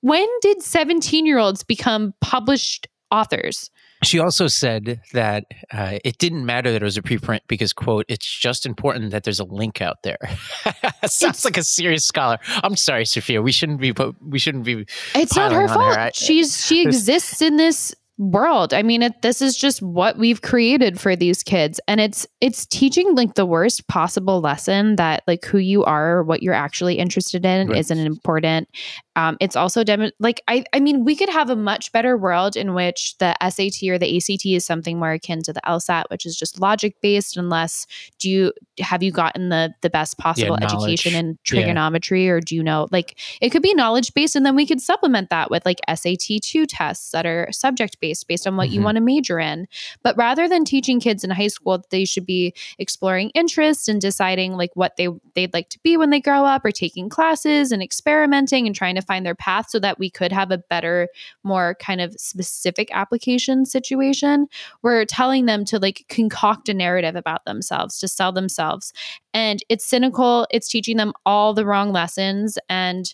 when 0.00 0.28
did 0.40 0.62
17 0.62 1.26
year 1.26 1.38
olds 1.38 1.62
become 1.62 2.14
published 2.20 2.86
authors 3.10 3.70
She 4.02 4.18
also 4.18 4.46
said 4.46 5.00
that 5.12 5.44
uh, 5.72 5.98
it 6.04 6.16
didn't 6.18 6.46
matter 6.46 6.72
that 6.72 6.80
it 6.80 6.84
was 6.84 6.96
a 6.96 7.02
preprint 7.02 7.40
because, 7.48 7.72
quote, 7.72 8.06
it's 8.08 8.26
just 8.26 8.64
important 8.64 9.10
that 9.10 9.24
there's 9.24 9.40
a 9.40 9.44
link 9.44 9.82
out 9.82 10.02
there. 10.02 10.16
Sounds 11.04 11.44
like 11.44 11.58
a 11.58 11.62
serious 11.62 12.04
scholar. 12.04 12.38
I'm 12.62 12.76
sorry, 12.76 13.04
Sophia. 13.04 13.42
We 13.42 13.52
shouldn't 13.52 13.80
be. 13.80 13.92
We 14.26 14.38
shouldn't 14.38 14.64
be. 14.64 14.86
It's 15.14 15.36
not 15.36 15.52
her 15.52 15.62
on 15.62 15.68
her. 15.68 15.74
fault. 15.74 15.98
I- 15.98 16.10
She's 16.14 16.64
she 16.66 16.82
exists 16.86 17.42
in 17.42 17.56
this 17.56 17.94
world. 18.20 18.74
I 18.74 18.82
mean, 18.82 19.02
it, 19.02 19.22
this 19.22 19.40
is 19.40 19.56
just 19.56 19.80
what 19.80 20.18
we've 20.18 20.42
created 20.42 21.00
for 21.00 21.16
these 21.16 21.42
kids, 21.42 21.80
and 21.88 22.00
it's 22.00 22.26
it's 22.42 22.66
teaching 22.66 23.14
like 23.14 23.34
the 23.34 23.46
worst 23.46 23.88
possible 23.88 24.40
lesson 24.42 24.96
that 24.96 25.22
like 25.26 25.44
who 25.46 25.56
you 25.58 25.82
are, 25.84 26.22
what 26.22 26.42
you're 26.42 26.52
actually 26.54 26.98
interested 26.98 27.44
in, 27.46 27.68
Right. 27.68 27.78
isn't 27.78 27.98
important. 27.98 28.68
Um, 29.16 29.36
it's 29.40 29.56
also 29.56 29.82
dem- 29.84 30.10
like 30.20 30.42
I 30.48 30.64
I 30.74 30.80
mean, 30.80 31.04
we 31.04 31.16
could 31.16 31.30
have 31.30 31.48
a 31.48 31.56
much 31.56 31.92
better 31.92 32.16
world 32.16 32.56
in 32.56 32.74
which 32.74 33.16
the 33.18 33.34
SAT 33.40 33.88
or 33.90 33.98
the 33.98 34.16
ACT 34.16 34.44
is 34.46 34.66
something 34.66 34.98
more 34.98 35.12
akin 35.12 35.42
to 35.44 35.52
the 35.54 35.60
LSAT, 35.66 36.04
which 36.10 36.26
is 36.26 36.36
just 36.36 36.60
logic 36.60 37.00
based. 37.00 37.38
Unless 37.38 37.86
do 38.18 38.28
you 38.28 38.52
have 38.80 39.02
you 39.02 39.12
gotten 39.12 39.48
the 39.48 39.72
the 39.80 39.88
best 39.90 40.18
possible 40.18 40.56
education 40.60 41.12
knowledge. 41.14 41.24
in 41.24 41.26
Yeah. 41.30 41.34
trigonometry, 41.44 42.28
or 42.28 42.40
do 42.40 42.54
you 42.54 42.62
know 42.62 42.86
like 42.90 43.18
it 43.40 43.48
could 43.48 43.62
be 43.62 43.72
knowledge 43.72 44.12
based, 44.12 44.36
and 44.36 44.44
then 44.44 44.54
we 44.56 44.66
could 44.66 44.80
supplement 44.82 45.30
that 45.30 45.50
with 45.50 45.64
like 45.64 45.80
SAT 45.88 46.38
two 46.42 46.66
tests 46.66 47.10
that 47.12 47.24
are 47.24 47.48
subject 47.50 47.98
based 47.98 48.09
based 48.24 48.46
on 48.46 48.56
what 48.56 48.70
you 48.70 48.80
Mhm. 48.80 48.84
want 48.84 48.96
to 48.96 49.00
major 49.00 49.38
in. 49.38 49.66
But 50.02 50.16
rather 50.16 50.48
than 50.48 50.64
teaching 50.64 51.00
kids 51.00 51.24
in 51.24 51.30
high 51.30 51.48
school 51.48 51.78
that 51.78 51.90
they 51.90 52.04
should 52.04 52.26
be 52.26 52.54
exploring 52.78 53.30
interests 53.34 53.88
and 53.88 54.00
deciding 54.00 54.56
like 54.56 54.70
what 54.74 54.96
they 54.96 55.08
they'd 55.34 55.52
like 55.54 55.68
to 55.70 55.78
be 55.82 55.96
when 55.96 56.10
they 56.10 56.20
grow 56.20 56.44
up, 56.44 56.64
or 56.64 56.70
taking 56.72 57.08
classes 57.08 57.72
and 57.72 57.82
experimenting 57.82 58.66
and 58.66 58.74
trying 58.74 58.94
to 58.94 59.02
find 59.02 59.24
their 59.24 59.34
path, 59.34 59.66
so 59.70 59.78
that 59.78 59.98
we 59.98 60.10
could 60.10 60.32
have 60.32 60.50
a 60.50 60.58
better, 60.58 61.08
more 61.44 61.76
kind 61.80 62.00
of 62.00 62.14
specific 62.18 62.88
application 62.92 63.64
situation, 63.64 64.46
we're 64.82 65.04
telling 65.04 65.46
them 65.46 65.64
to 65.64 65.78
like 65.78 66.04
concoct 66.08 66.68
a 66.68 66.74
narrative 66.74 67.16
about 67.16 67.44
themselves 67.44 67.98
to 68.00 68.08
sell 68.08 68.32
themselves, 68.32 68.92
and 69.32 69.62
it's 69.68 69.84
cynical. 69.86 70.46
It's 70.50 70.68
teaching 70.68 70.96
them 70.96 71.12
all 71.24 71.54
the 71.54 71.66
wrong 71.66 71.92
lessons, 71.92 72.58
and 72.68 73.12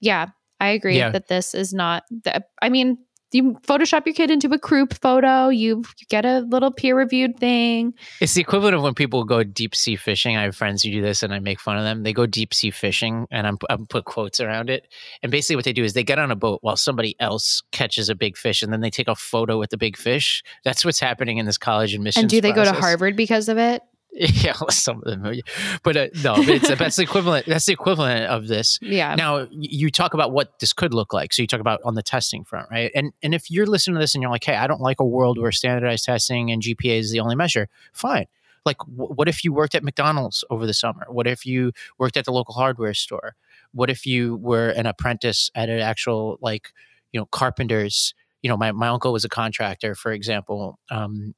yeah, 0.00 0.28
I 0.60 0.68
agree 0.68 0.98
Yeah. 0.98 1.10
that 1.10 1.28
this 1.28 1.54
is 1.54 1.72
not. 1.74 2.04
The, 2.10 2.44
I 2.60 2.68
mean, 2.68 2.98
you 3.32 3.58
Photoshop 3.66 4.06
your 4.06 4.14
kid 4.14 4.30
into 4.30 4.48
a 4.48 4.58
croup 4.58 4.94
photo. 4.94 5.48
You, 5.48 5.82
you 5.98 6.06
get 6.08 6.24
a 6.24 6.40
little 6.40 6.70
peer 6.70 6.96
reviewed 6.96 7.38
thing. 7.38 7.94
It's 8.20 8.34
the 8.34 8.40
equivalent 8.40 8.76
of 8.76 8.82
when 8.82 8.94
people 8.94 9.24
go 9.24 9.42
deep 9.42 9.74
sea 9.74 9.96
fishing. 9.96 10.36
I 10.36 10.42
have 10.42 10.56
friends 10.56 10.82
who 10.82 10.90
do 10.90 11.02
this, 11.02 11.22
and 11.22 11.32
I 11.32 11.38
make 11.38 11.60
fun 11.60 11.78
of 11.78 11.84
them. 11.84 12.02
They 12.02 12.12
go 12.12 12.26
deep 12.26 12.52
sea 12.54 12.70
fishing, 12.70 13.26
and 13.30 13.46
I'm 13.46 13.58
I'm 13.70 13.86
put 13.86 14.04
quotes 14.04 14.40
around 14.40 14.70
it. 14.70 14.88
And 15.22 15.32
basically, 15.32 15.56
what 15.56 15.64
they 15.64 15.72
do 15.72 15.84
is 15.84 15.94
they 15.94 16.04
get 16.04 16.18
on 16.18 16.30
a 16.30 16.36
boat 16.36 16.58
while 16.62 16.76
somebody 16.76 17.16
else 17.20 17.62
catches 17.72 18.08
a 18.08 18.14
big 18.14 18.36
fish, 18.36 18.62
and 18.62 18.72
then 18.72 18.80
they 18.80 18.90
take 18.90 19.08
a 19.08 19.16
photo 19.16 19.58
with 19.58 19.70
the 19.70 19.78
big 19.78 19.96
fish. 19.96 20.42
That's 20.64 20.84
what's 20.84 21.00
happening 21.00 21.38
in 21.38 21.46
this 21.46 21.58
college 21.58 21.94
admissions. 21.94 22.22
and 22.22 22.30
do 22.30 22.40
they 22.40 22.52
go 22.52 22.64
to. 22.64 22.72
Harvard 22.72 23.16
because 23.16 23.48
of 23.48 23.58
it? 23.58 23.82
Yeah, 24.44 24.52
some 24.68 24.98
of 24.98 25.04
them, 25.04 25.40
but 25.82 25.96
uh, 25.96 26.08
no, 26.22 26.36
but 26.36 26.48
it's 26.48 26.68
that's 26.76 26.96
the 26.96 27.02
equivalent. 27.02 27.46
That's 27.46 27.64
the 27.64 27.72
equivalent 27.72 28.26
of 28.26 28.46
this. 28.46 28.78
Yeah. 28.82 29.14
Now 29.14 29.48
you 29.50 29.90
talk 29.90 30.12
about 30.12 30.32
what 30.32 30.58
this 30.58 30.74
could 30.74 30.92
look 30.92 31.14
like. 31.14 31.32
So 31.32 31.40
you 31.40 31.46
talk 31.46 31.60
about 31.60 31.80
on 31.82 31.94
the 31.94 32.02
testing 32.02 32.44
front, 32.44 32.68
right? 32.70 32.90
And 32.94 33.12
and 33.22 33.34
if 33.34 33.50
you're 33.50 33.64
listening 33.64 33.94
to 33.94 34.00
this 34.00 34.14
and 34.14 34.20
you're 34.20 34.30
like, 34.30 34.44
hey, 34.44 34.54
I 34.54 34.66
don't 34.66 34.82
like 34.82 35.00
a 35.00 35.04
world 35.04 35.38
where 35.38 35.50
standardized 35.50 36.04
testing 36.04 36.50
and 36.50 36.60
GPA 36.60 36.98
is 36.98 37.10
the 37.10 37.20
only 37.20 37.34
measure. 37.36 37.68
Fine. 37.94 38.26
Like, 38.66 38.76
wh- 38.82 39.16
what 39.16 39.28
if 39.28 39.44
you 39.44 39.52
worked 39.52 39.74
at 39.74 39.82
McDonald's 39.82 40.44
over 40.50 40.66
the 40.66 40.74
summer? 40.74 41.06
What 41.08 41.26
if 41.26 41.46
you 41.46 41.72
worked 41.98 42.18
at 42.18 42.26
the 42.26 42.32
local 42.32 42.54
hardware 42.54 42.94
store? 42.94 43.34
What 43.72 43.88
if 43.88 44.04
you 44.04 44.36
were 44.36 44.68
an 44.68 44.84
apprentice 44.84 45.50
at 45.54 45.70
an 45.70 45.80
actual 45.80 46.38
like, 46.42 46.68
you 47.12 47.20
know, 47.20 47.26
carpenters? 47.26 48.14
You 48.42 48.50
know, 48.50 48.58
my 48.58 48.72
my 48.72 48.88
uncle 48.88 49.12
was 49.12 49.24
a 49.24 49.30
contractor, 49.30 49.94
for 49.94 50.12
example. 50.12 50.78
Um, 50.90 51.34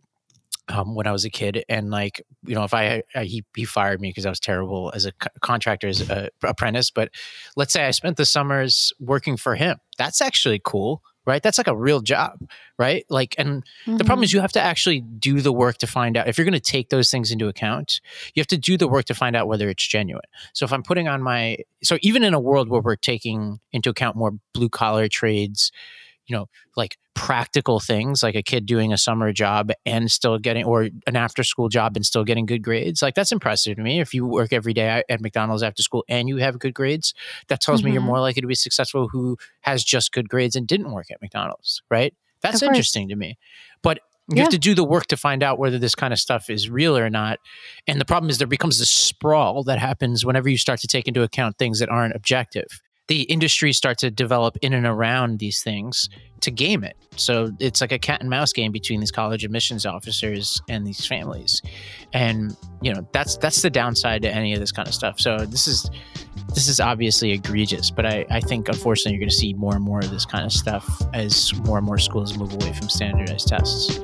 um, 0.68 0.94
when 0.94 1.06
I 1.06 1.12
was 1.12 1.24
a 1.24 1.30
kid, 1.30 1.64
and 1.68 1.90
like 1.90 2.22
you 2.46 2.54
know, 2.54 2.64
if 2.64 2.74
I, 2.74 3.02
I 3.14 3.24
he 3.24 3.44
he 3.54 3.64
fired 3.64 4.00
me 4.00 4.10
because 4.10 4.26
I 4.26 4.30
was 4.30 4.40
terrible 4.40 4.90
as 4.94 5.04
a 5.04 5.12
co- 5.12 5.28
contractor 5.40 5.88
as 5.88 6.08
a 6.08 6.30
apprentice. 6.42 6.90
But 6.90 7.10
let's 7.56 7.72
say 7.72 7.84
I 7.84 7.90
spent 7.90 8.16
the 8.16 8.24
summers 8.24 8.92
working 8.98 9.36
for 9.36 9.54
him. 9.54 9.78
That's 9.98 10.20
actually 10.20 10.60
cool, 10.64 11.02
right? 11.26 11.42
That's 11.42 11.58
like 11.58 11.66
a 11.66 11.76
real 11.76 12.00
job, 12.00 12.48
right? 12.78 13.04
Like, 13.08 13.34
and 13.38 13.62
the 13.86 14.04
problem 14.04 14.24
is 14.24 14.32
you 14.32 14.40
have 14.40 14.52
to 14.52 14.60
actually 14.60 15.00
do 15.00 15.40
the 15.40 15.52
work 15.52 15.78
to 15.78 15.86
find 15.86 16.16
out 16.16 16.28
if 16.28 16.38
you're 16.38 16.44
going 16.44 16.52
to 16.52 16.60
take 16.60 16.90
those 16.90 17.10
things 17.10 17.30
into 17.30 17.48
account. 17.48 18.00
You 18.34 18.40
have 18.40 18.46
to 18.48 18.58
do 18.58 18.76
the 18.76 18.88
work 18.88 19.06
to 19.06 19.14
find 19.14 19.36
out 19.36 19.48
whether 19.48 19.68
it's 19.68 19.86
genuine. 19.86 20.24
So 20.52 20.64
if 20.64 20.72
I'm 20.72 20.82
putting 20.82 21.08
on 21.08 21.22
my 21.22 21.58
so 21.82 21.98
even 22.00 22.22
in 22.22 22.34
a 22.34 22.40
world 22.40 22.68
where 22.68 22.80
we're 22.80 22.96
taking 22.96 23.60
into 23.72 23.90
account 23.90 24.16
more 24.16 24.32
blue 24.52 24.68
collar 24.68 25.08
trades, 25.08 25.72
you 26.26 26.36
know, 26.36 26.48
like 26.76 26.96
practical 27.14 27.78
things 27.80 28.22
like 28.22 28.34
a 28.34 28.42
kid 28.42 28.66
doing 28.66 28.92
a 28.92 28.98
summer 28.98 29.32
job 29.32 29.70
and 29.86 30.10
still 30.10 30.38
getting 30.38 30.64
or 30.64 30.88
an 31.06 31.16
after 31.16 31.44
school 31.44 31.68
job 31.68 31.96
and 31.96 32.04
still 32.04 32.24
getting 32.24 32.44
good 32.44 32.62
grades 32.62 33.02
like 33.02 33.14
that's 33.14 33.30
impressive 33.32 33.76
to 33.76 33.82
me. 33.82 34.00
If 34.00 34.12
you 34.12 34.26
work 34.26 34.52
every 34.52 34.72
day 34.74 35.02
at 35.08 35.20
mcdonald's 35.20 35.62
after 35.62 35.82
school 35.82 36.04
and 36.08 36.28
you 36.28 36.38
have 36.38 36.58
good 36.58 36.74
grades 36.74 37.14
that 37.48 37.60
tells 37.60 37.82
me 37.84 37.92
you're 37.92 38.02
Mhm. 38.02 38.06
more 38.06 38.20
likely 38.20 38.42
to 38.42 38.48
be 38.48 38.54
successful 38.56 39.08
who 39.08 39.36
has 39.60 39.84
just 39.84 40.12
good 40.12 40.28
grades 40.28 40.56
and 40.56 40.66
didn't 40.66 40.90
work 40.92 41.06
at 41.10 41.22
mcdonald's 41.22 41.82
right? 41.90 42.14
That's 42.42 42.62
interesting 42.62 43.08
to 43.08 43.16
me. 43.16 43.38
But 43.82 44.00
you 44.28 44.36
Yeah. 44.36 44.42
have 44.42 44.50
to 44.52 44.58
do 44.58 44.74
the 44.74 44.84
work 44.84 45.06
to 45.08 45.16
find 45.16 45.42
out 45.42 45.58
whether 45.58 45.78
this 45.78 45.94
kind 45.94 46.12
of 46.12 46.18
stuff 46.18 46.50
is 46.50 46.68
real 46.68 46.96
or 46.96 47.08
not. 47.10 47.38
And 47.86 48.00
the 48.00 48.04
problem 48.04 48.28
is 48.30 48.38
there 48.38 48.46
becomes 48.46 48.78
this 48.78 48.90
sprawl 48.90 49.62
that 49.64 49.78
happens 49.78 50.24
whenever 50.26 50.48
you 50.48 50.56
start 50.58 50.80
to 50.80 50.86
take 50.86 51.06
into 51.08 51.22
account 51.22 51.58
things 51.58 51.78
that 51.78 51.88
aren't 51.88 52.14
objective 52.14 52.66
the 53.06 53.22
industry 53.22 53.72
starts 53.72 54.00
to 54.00 54.10
develop 54.10 54.56
in 54.62 54.72
and 54.72 54.86
around 54.86 55.38
these 55.38 55.62
things 55.62 56.08
to 56.40 56.50
game 56.50 56.84
it. 56.84 56.96
So 57.16 57.50
it's 57.60 57.80
like 57.80 57.92
a 57.92 57.98
cat 57.98 58.20
and 58.20 58.30
mouse 58.30 58.52
game 58.52 58.72
between 58.72 59.00
these 59.00 59.10
college 59.10 59.44
admissions 59.44 59.84
officers 59.86 60.60
and 60.68 60.86
these 60.86 61.06
families. 61.06 61.60
And 62.12 62.56
you 62.80 62.92
know, 62.92 63.06
that's 63.12 63.36
that's 63.36 63.62
the 63.62 63.70
downside 63.70 64.22
to 64.22 64.30
any 64.30 64.54
of 64.54 64.60
this 64.60 64.72
kind 64.72 64.88
of 64.88 64.94
stuff. 64.94 65.20
So 65.20 65.44
this 65.46 65.66
is 65.66 65.90
this 66.54 66.68
is 66.68 66.80
obviously 66.80 67.32
egregious, 67.32 67.90
but 67.90 68.06
I, 68.06 68.24
I 68.30 68.40
think 68.40 68.68
unfortunately 68.68 69.12
you're 69.12 69.20
gonna 69.20 69.30
see 69.30 69.54
more 69.54 69.74
and 69.74 69.84
more 69.84 70.00
of 70.00 70.10
this 70.10 70.24
kind 70.24 70.44
of 70.44 70.52
stuff 70.52 71.02
as 71.12 71.54
more 71.60 71.78
and 71.78 71.86
more 71.86 71.98
schools 71.98 72.36
move 72.36 72.52
away 72.52 72.72
from 72.72 72.88
standardized 72.88 73.48
tests. 73.48 73.98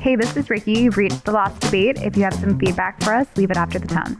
Hey, 0.00 0.14
this 0.14 0.36
is 0.36 0.48
Ricky. 0.48 0.74
You've 0.74 0.96
reached 0.96 1.24
the 1.24 1.32
Lost 1.32 1.60
Debate. 1.60 1.98
If 2.00 2.16
you 2.16 2.22
have 2.22 2.34
some 2.34 2.56
feedback 2.56 3.02
for 3.02 3.12
us, 3.12 3.26
leave 3.36 3.50
it 3.50 3.56
after 3.56 3.80
the 3.80 3.88
tone. 3.88 4.16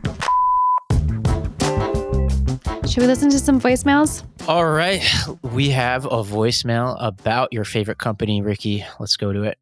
Should 2.88 3.02
we 3.02 3.06
listen 3.06 3.30
to 3.30 3.38
some 3.38 3.60
voicemails? 3.60 4.24
All 4.48 4.66
right. 4.66 5.00
We 5.42 5.70
have 5.70 6.04
a 6.04 6.24
voicemail 6.24 6.96
about 6.98 7.52
your 7.52 7.64
favorite 7.64 7.98
company, 7.98 8.42
Ricky. 8.42 8.84
Let's 8.98 9.16
go 9.16 9.32
to 9.32 9.44
it. 9.44 9.56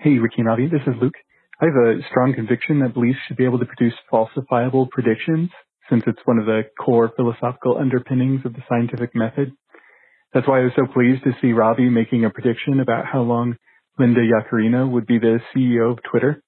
Hey, 0.00 0.18
Ricky 0.18 0.38
and 0.38 0.46
Ravi, 0.46 0.66
this 0.66 0.82
is 0.88 0.94
Luke. 1.00 1.14
I 1.60 1.66
have 1.66 1.74
a 1.74 2.00
strong 2.10 2.34
conviction 2.34 2.80
that 2.80 2.94
beliefs 2.94 3.18
should 3.28 3.36
be 3.36 3.44
able 3.44 3.60
to 3.60 3.66
produce 3.66 3.94
falsifiable 4.12 4.90
predictions, 4.90 5.50
since 5.88 6.02
it's 6.08 6.18
one 6.24 6.38
of 6.38 6.46
the 6.46 6.62
core 6.84 7.12
philosophical 7.14 7.78
underpinnings 7.78 8.40
of 8.44 8.54
the 8.54 8.62
scientific 8.68 9.14
method. 9.14 9.52
That's 10.34 10.48
why 10.48 10.60
I 10.60 10.64
was 10.64 10.72
so 10.74 10.86
pleased 10.92 11.22
to 11.24 11.30
see 11.40 11.52
Ravi 11.52 11.88
making 11.88 12.24
a 12.24 12.30
prediction 12.30 12.80
about 12.80 13.06
how 13.06 13.20
long 13.20 13.54
Linda 13.98 14.20
Yaccarino 14.20 14.90
would 14.90 15.06
be 15.06 15.18
the 15.18 15.40
CEO 15.54 15.92
of 15.92 15.98
Twitter. 16.10 16.42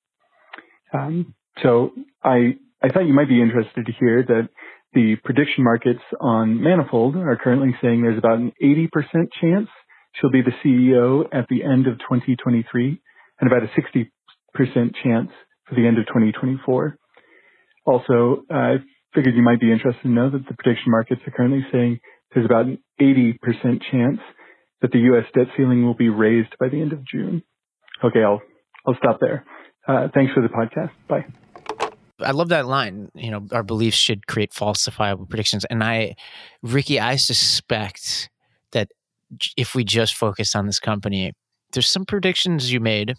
Um, 0.92 1.34
so 1.62 1.92
I 2.22 2.56
I 2.82 2.88
thought 2.88 3.06
you 3.06 3.14
might 3.14 3.28
be 3.28 3.42
interested 3.42 3.86
to 3.86 3.92
hear 3.92 4.22
that 4.22 4.48
the 4.94 5.16
prediction 5.22 5.62
markets 5.62 6.02
on 6.20 6.62
Manifold 6.62 7.16
are 7.16 7.36
currently 7.36 7.76
saying 7.82 8.02
there's 8.02 8.18
about 8.18 8.38
an 8.38 8.52
80% 8.62 8.88
chance 9.40 9.68
she'll 10.14 10.30
be 10.30 10.42
the 10.42 10.52
CEO 10.64 11.26
at 11.32 11.46
the 11.48 11.62
end 11.62 11.86
of 11.86 11.98
2023 11.98 13.00
and 13.40 13.50
about 13.50 13.62
a 13.62 13.70
60% 13.80 14.08
chance 15.02 15.30
for 15.68 15.74
the 15.74 15.86
end 15.86 15.98
of 15.98 16.06
2024. 16.06 16.96
Also, 17.86 18.42
I 18.50 18.76
figured 19.14 19.34
you 19.34 19.42
might 19.42 19.60
be 19.60 19.72
interested 19.72 20.02
to 20.02 20.08
know 20.08 20.30
that 20.30 20.46
the 20.48 20.54
prediction 20.54 20.90
markets 20.90 21.20
are 21.26 21.32
currently 21.32 21.64
saying 21.70 22.00
there's 22.34 22.46
about 22.46 22.66
an 22.66 22.78
80% 23.00 23.36
chance 23.90 24.20
that 24.82 24.92
the 24.92 24.98
U.S. 24.98 25.24
debt 25.34 25.48
ceiling 25.56 25.84
will 25.84 25.94
be 25.94 26.08
raised 26.08 26.54
by 26.58 26.68
the 26.68 26.80
end 26.80 26.92
of 26.92 27.04
June. 27.06 27.42
Okay, 28.02 28.22
I'll 28.22 28.40
I'll 28.86 28.96
stop 28.96 29.18
there. 29.20 29.44
Uh, 29.86 30.08
thanks 30.14 30.32
for 30.32 30.42
the 30.42 30.48
podcast. 30.48 30.90
Bye. 31.08 31.26
I 32.20 32.32
love 32.32 32.48
that 32.50 32.66
line. 32.66 33.10
You 33.14 33.30
know, 33.30 33.46
our 33.52 33.62
beliefs 33.62 33.96
should 33.96 34.26
create 34.26 34.52
falsifiable 34.52 35.28
predictions. 35.28 35.64
And 35.64 35.82
I, 35.82 36.16
Ricky, 36.62 37.00
I 37.00 37.16
suspect 37.16 38.28
that 38.72 38.88
if 39.56 39.74
we 39.74 39.84
just 39.84 40.14
focused 40.14 40.54
on 40.54 40.66
this 40.66 40.78
company, 40.78 41.32
there's 41.72 41.88
some 41.88 42.04
predictions 42.04 42.72
you 42.72 42.80
made 42.80 43.14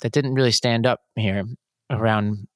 that 0.00 0.12
didn't 0.12 0.34
really 0.34 0.50
stand 0.50 0.84
up 0.84 1.00
here 1.14 1.44
around 1.90 2.48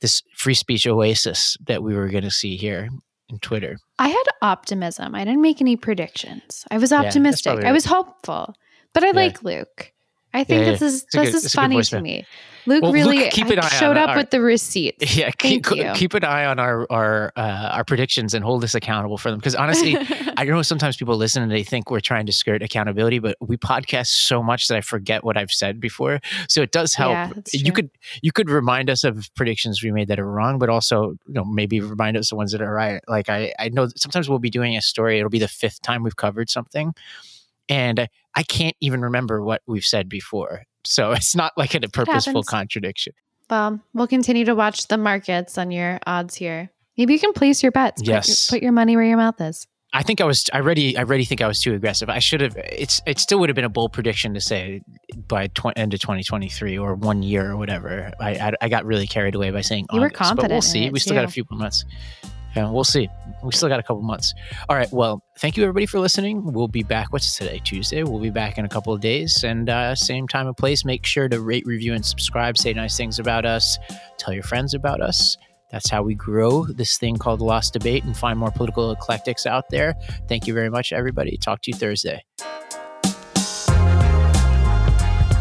this 0.00 0.22
free 0.36 0.54
speech 0.54 0.86
oasis 0.86 1.56
that 1.66 1.82
we 1.82 1.94
were 1.94 2.08
going 2.08 2.24
to 2.24 2.30
see 2.30 2.56
here 2.56 2.88
in 3.28 3.38
Twitter. 3.40 3.78
I 3.98 4.08
had 4.08 4.24
optimism. 4.42 5.14
I 5.14 5.24
didn't 5.24 5.42
make 5.42 5.60
any 5.60 5.76
predictions. 5.76 6.64
I 6.70 6.78
was 6.78 6.92
optimistic. 6.92 7.50
probably 7.52 7.66
I 7.66 7.72
was 7.72 7.84
hopeful. 7.86 8.54
But 8.94 9.04
I 9.04 9.08
Yeah. 9.08 9.12
like 9.12 9.42
Luke. 9.42 9.92
I 10.34 10.44
think 10.44 10.64
Yeah, 10.64 10.72
this 10.72 10.82
is 10.82 11.02
this 11.04 11.10
good- 11.14 11.28
is 11.28 11.44
it's 11.44 11.54
a 11.54 11.56
good 11.56 11.62
funny 11.62 11.82
to 11.82 12.00
me. 12.00 12.26
Luke 12.66 12.82
Well, 12.82 12.92
Luke, 12.92 13.06
really 13.06 13.30
keep 13.30 13.46
an 13.46 13.60
eye 13.60 13.68
showed 13.68 13.96
up 13.96 14.10
our- 14.10 14.16
with 14.18 14.28
the 14.30 14.42
receipts. 14.42 15.16
Yeah, 15.16 15.30
keep, 15.30 15.64
keep 15.94 16.12
an 16.12 16.22
eye 16.22 16.44
on 16.44 16.58
our 16.58 16.86
our 16.90 17.32
uh, 17.34 17.70
our 17.72 17.82
predictions 17.84 18.34
and 18.34 18.44
hold 18.44 18.62
us 18.62 18.74
accountable 18.74 19.16
for 19.16 19.30
them. 19.30 19.38
Because 19.38 19.54
honestly, 19.54 19.96
I 20.36 20.44
know 20.44 20.60
sometimes 20.60 20.98
people 20.98 21.16
listen 21.16 21.42
and 21.42 21.50
they 21.50 21.62
think 21.62 21.90
we're 21.90 22.00
trying 22.00 22.26
to 22.26 22.32
skirt 22.32 22.62
accountability, 22.62 23.20
but 23.20 23.36
we 23.40 23.56
podcast 23.56 24.08
so 24.08 24.42
much 24.42 24.68
that 24.68 24.76
I 24.76 24.80
forget 24.82 25.24
what 25.24 25.38
I've 25.38 25.50
said 25.50 25.80
before. 25.80 26.20
So 26.46 26.60
it 26.60 26.70
does 26.72 26.92
help. 26.92 27.12
Yeah, 27.12 27.30
you 27.54 27.72
could 27.72 27.90
you 28.20 28.32
could 28.32 28.50
remind 28.50 28.90
us 28.90 29.02
of 29.02 29.30
predictions 29.34 29.82
we 29.82 29.90
made 29.90 30.08
that 30.08 30.20
are 30.20 30.30
wrong, 30.30 30.58
but 30.58 30.68
also 30.68 31.12
you 31.26 31.34
know 31.34 31.46
maybe 31.46 31.80
remind 31.80 32.18
us 32.18 32.28
the 32.28 32.36
ones 32.36 32.52
that 32.52 32.60
are 32.60 32.72
right. 32.74 33.00
Like 33.08 33.30
I 33.30 33.54
I 33.58 33.70
know 33.70 33.88
sometimes 33.96 34.28
we'll 34.28 34.40
be 34.40 34.50
doing 34.50 34.76
a 34.76 34.82
story. 34.82 35.16
It'll 35.18 35.30
be 35.30 35.38
the 35.38 35.48
fifth 35.48 35.80
time 35.80 36.02
we've 36.02 36.16
covered 36.16 36.50
something, 36.50 36.94
and 37.68 38.08
I- 38.34 38.42
can't 38.42 38.76
even 38.80 39.02
remember 39.02 39.42
what 39.42 39.62
we've 39.66 39.84
said 39.84 40.08
before. 40.08 40.62
So 40.84 41.12
it's 41.18 41.34
not 41.36 41.52
like 41.56 41.74
a 41.74 41.80
purposeful 41.80 42.42
contradiction. 42.44 43.12
Well, 43.50 43.80
we'll 43.94 44.06
continue 44.06 44.44
to 44.44 44.54
watch 44.54 44.88
the 44.88 44.98
markets 44.98 45.58
on 45.58 45.70
your 45.70 45.98
odds 46.06 46.34
here. 46.34 46.70
Maybe 46.96 47.14
you 47.14 47.18
can 47.18 47.32
place 47.32 47.62
your 47.62 47.72
bets. 47.72 48.02
Put 48.02 48.06
your- 48.08 48.16
Yes. 48.16 48.50
Put 48.50 48.62
your, 48.62 48.72
money 48.72 48.96
where 48.96 49.04
your 49.04 49.16
mouth 49.16 49.40
is. 49.40 49.66
I 49.94 50.02
think 50.02 50.20
I 50.20 50.24
was. 50.24 50.44
I 50.52 50.58
already. 50.58 50.98
I 50.98 51.00
already 51.00 51.24
think 51.24 51.40
I 51.40 51.46
was 51.48 51.62
too 51.62 51.72
aggressive. 51.72 52.10
I 52.10 52.18
should 52.18 52.42
have. 52.42 52.54
It's. 52.58 53.00
It 53.06 53.18
still 53.18 53.38
would 53.40 53.48
have 53.48 53.56
been 53.56 53.64
a 53.64 53.70
bold 53.70 53.94
prediction 53.94 54.34
to 54.34 54.40
say 54.40 54.82
by 55.28 55.46
tw- 55.46 55.72
end 55.76 55.94
of 55.94 56.00
2023 56.00 56.76
or 56.76 56.94
one 56.94 57.22
year 57.22 57.50
or 57.50 57.56
whatever. 57.56 58.12
I. 58.20 58.30
I, 58.34 58.52
I 58.60 58.68
got 58.68 58.84
really 58.84 59.06
carried 59.06 59.34
away 59.34 59.50
by 59.50 59.62
saying 59.62 59.86
You 59.92 60.00
were 60.00 60.06
August, 60.08 60.18
but 60.18 60.24
confident 60.26 60.52
we'll 60.52 60.60
see. 60.60 60.90
we 60.90 60.98
still 60.98 61.14
got 61.14 61.24
a 61.24 61.28
few 61.28 61.44
more 61.50 61.58
months. 61.58 61.86
Yeah, 62.56 62.70
we'll 62.70 62.84
see. 62.84 63.08
We 63.42 63.52
still 63.52 63.68
got 63.68 63.78
a 63.78 63.82
couple 63.82 64.02
months. 64.02 64.34
All 64.68 64.76
right. 64.76 64.90
Well, 64.92 65.22
thank 65.38 65.56
you 65.56 65.62
everybody 65.62 65.86
for 65.86 66.00
listening. 66.00 66.52
We'll 66.52 66.68
be 66.68 66.82
back. 66.82 67.12
What's 67.12 67.36
today? 67.36 67.60
Tuesday. 67.62 68.02
We'll 68.02 68.20
be 68.20 68.30
back 68.30 68.58
in 68.58 68.64
a 68.64 68.68
couple 68.68 68.92
of 68.92 69.00
days 69.00 69.44
and 69.44 69.68
uh, 69.68 69.94
same 69.94 70.26
time 70.26 70.46
and 70.46 70.56
place. 70.56 70.84
Make 70.84 71.06
sure 71.06 71.28
to 71.28 71.40
rate, 71.40 71.64
review, 71.66 71.94
and 71.94 72.04
subscribe. 72.04 72.58
Say 72.58 72.72
nice 72.72 72.96
things 72.96 73.18
about 73.18 73.44
us. 73.44 73.78
Tell 74.16 74.34
your 74.34 74.42
friends 74.42 74.74
about 74.74 75.00
us. 75.00 75.36
That's 75.70 75.90
how 75.90 76.02
we 76.02 76.14
grow 76.14 76.64
this 76.64 76.96
thing 76.96 77.16
called 77.16 77.40
Lost 77.40 77.74
Debate 77.74 78.04
and 78.04 78.16
find 78.16 78.38
more 78.38 78.50
political 78.50 78.90
eclectics 78.90 79.44
out 79.46 79.68
there. 79.68 79.94
Thank 80.26 80.46
you 80.46 80.54
very 80.54 80.70
much, 80.70 80.92
everybody. 80.92 81.36
Talk 81.36 81.60
to 81.62 81.70
you 81.70 81.76
Thursday. 81.76 82.24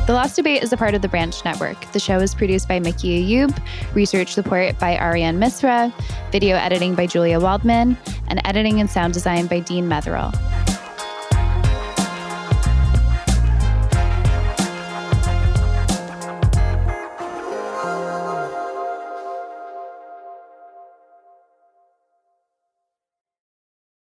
The 0.07 0.13
Lost 0.13 0.37
Debate 0.37 0.63
is 0.63 0.71
a 0.71 0.77
part 0.77 0.95
of 0.95 1.01
the 1.01 1.09
Branch 1.09 1.35
Network. 1.43 1.91
The 1.91 1.99
show 1.99 2.19
is 2.19 2.33
produced 2.33 2.69
by 2.69 2.79
Mickey 2.79 3.21
Ayub, 3.21 3.61
research 3.93 4.33
support 4.33 4.79
by 4.79 4.97
Ariane 4.97 5.37
Misra, 5.37 5.93
video 6.31 6.55
editing 6.55 6.95
by 6.95 7.07
Julia 7.07 7.41
Waldman, 7.41 7.97
and 8.29 8.39
editing 8.45 8.79
and 8.79 8.89
sound 8.89 9.13
design 9.13 9.47
by 9.47 9.59
Dean 9.59 9.85
Metherell. 9.89 10.33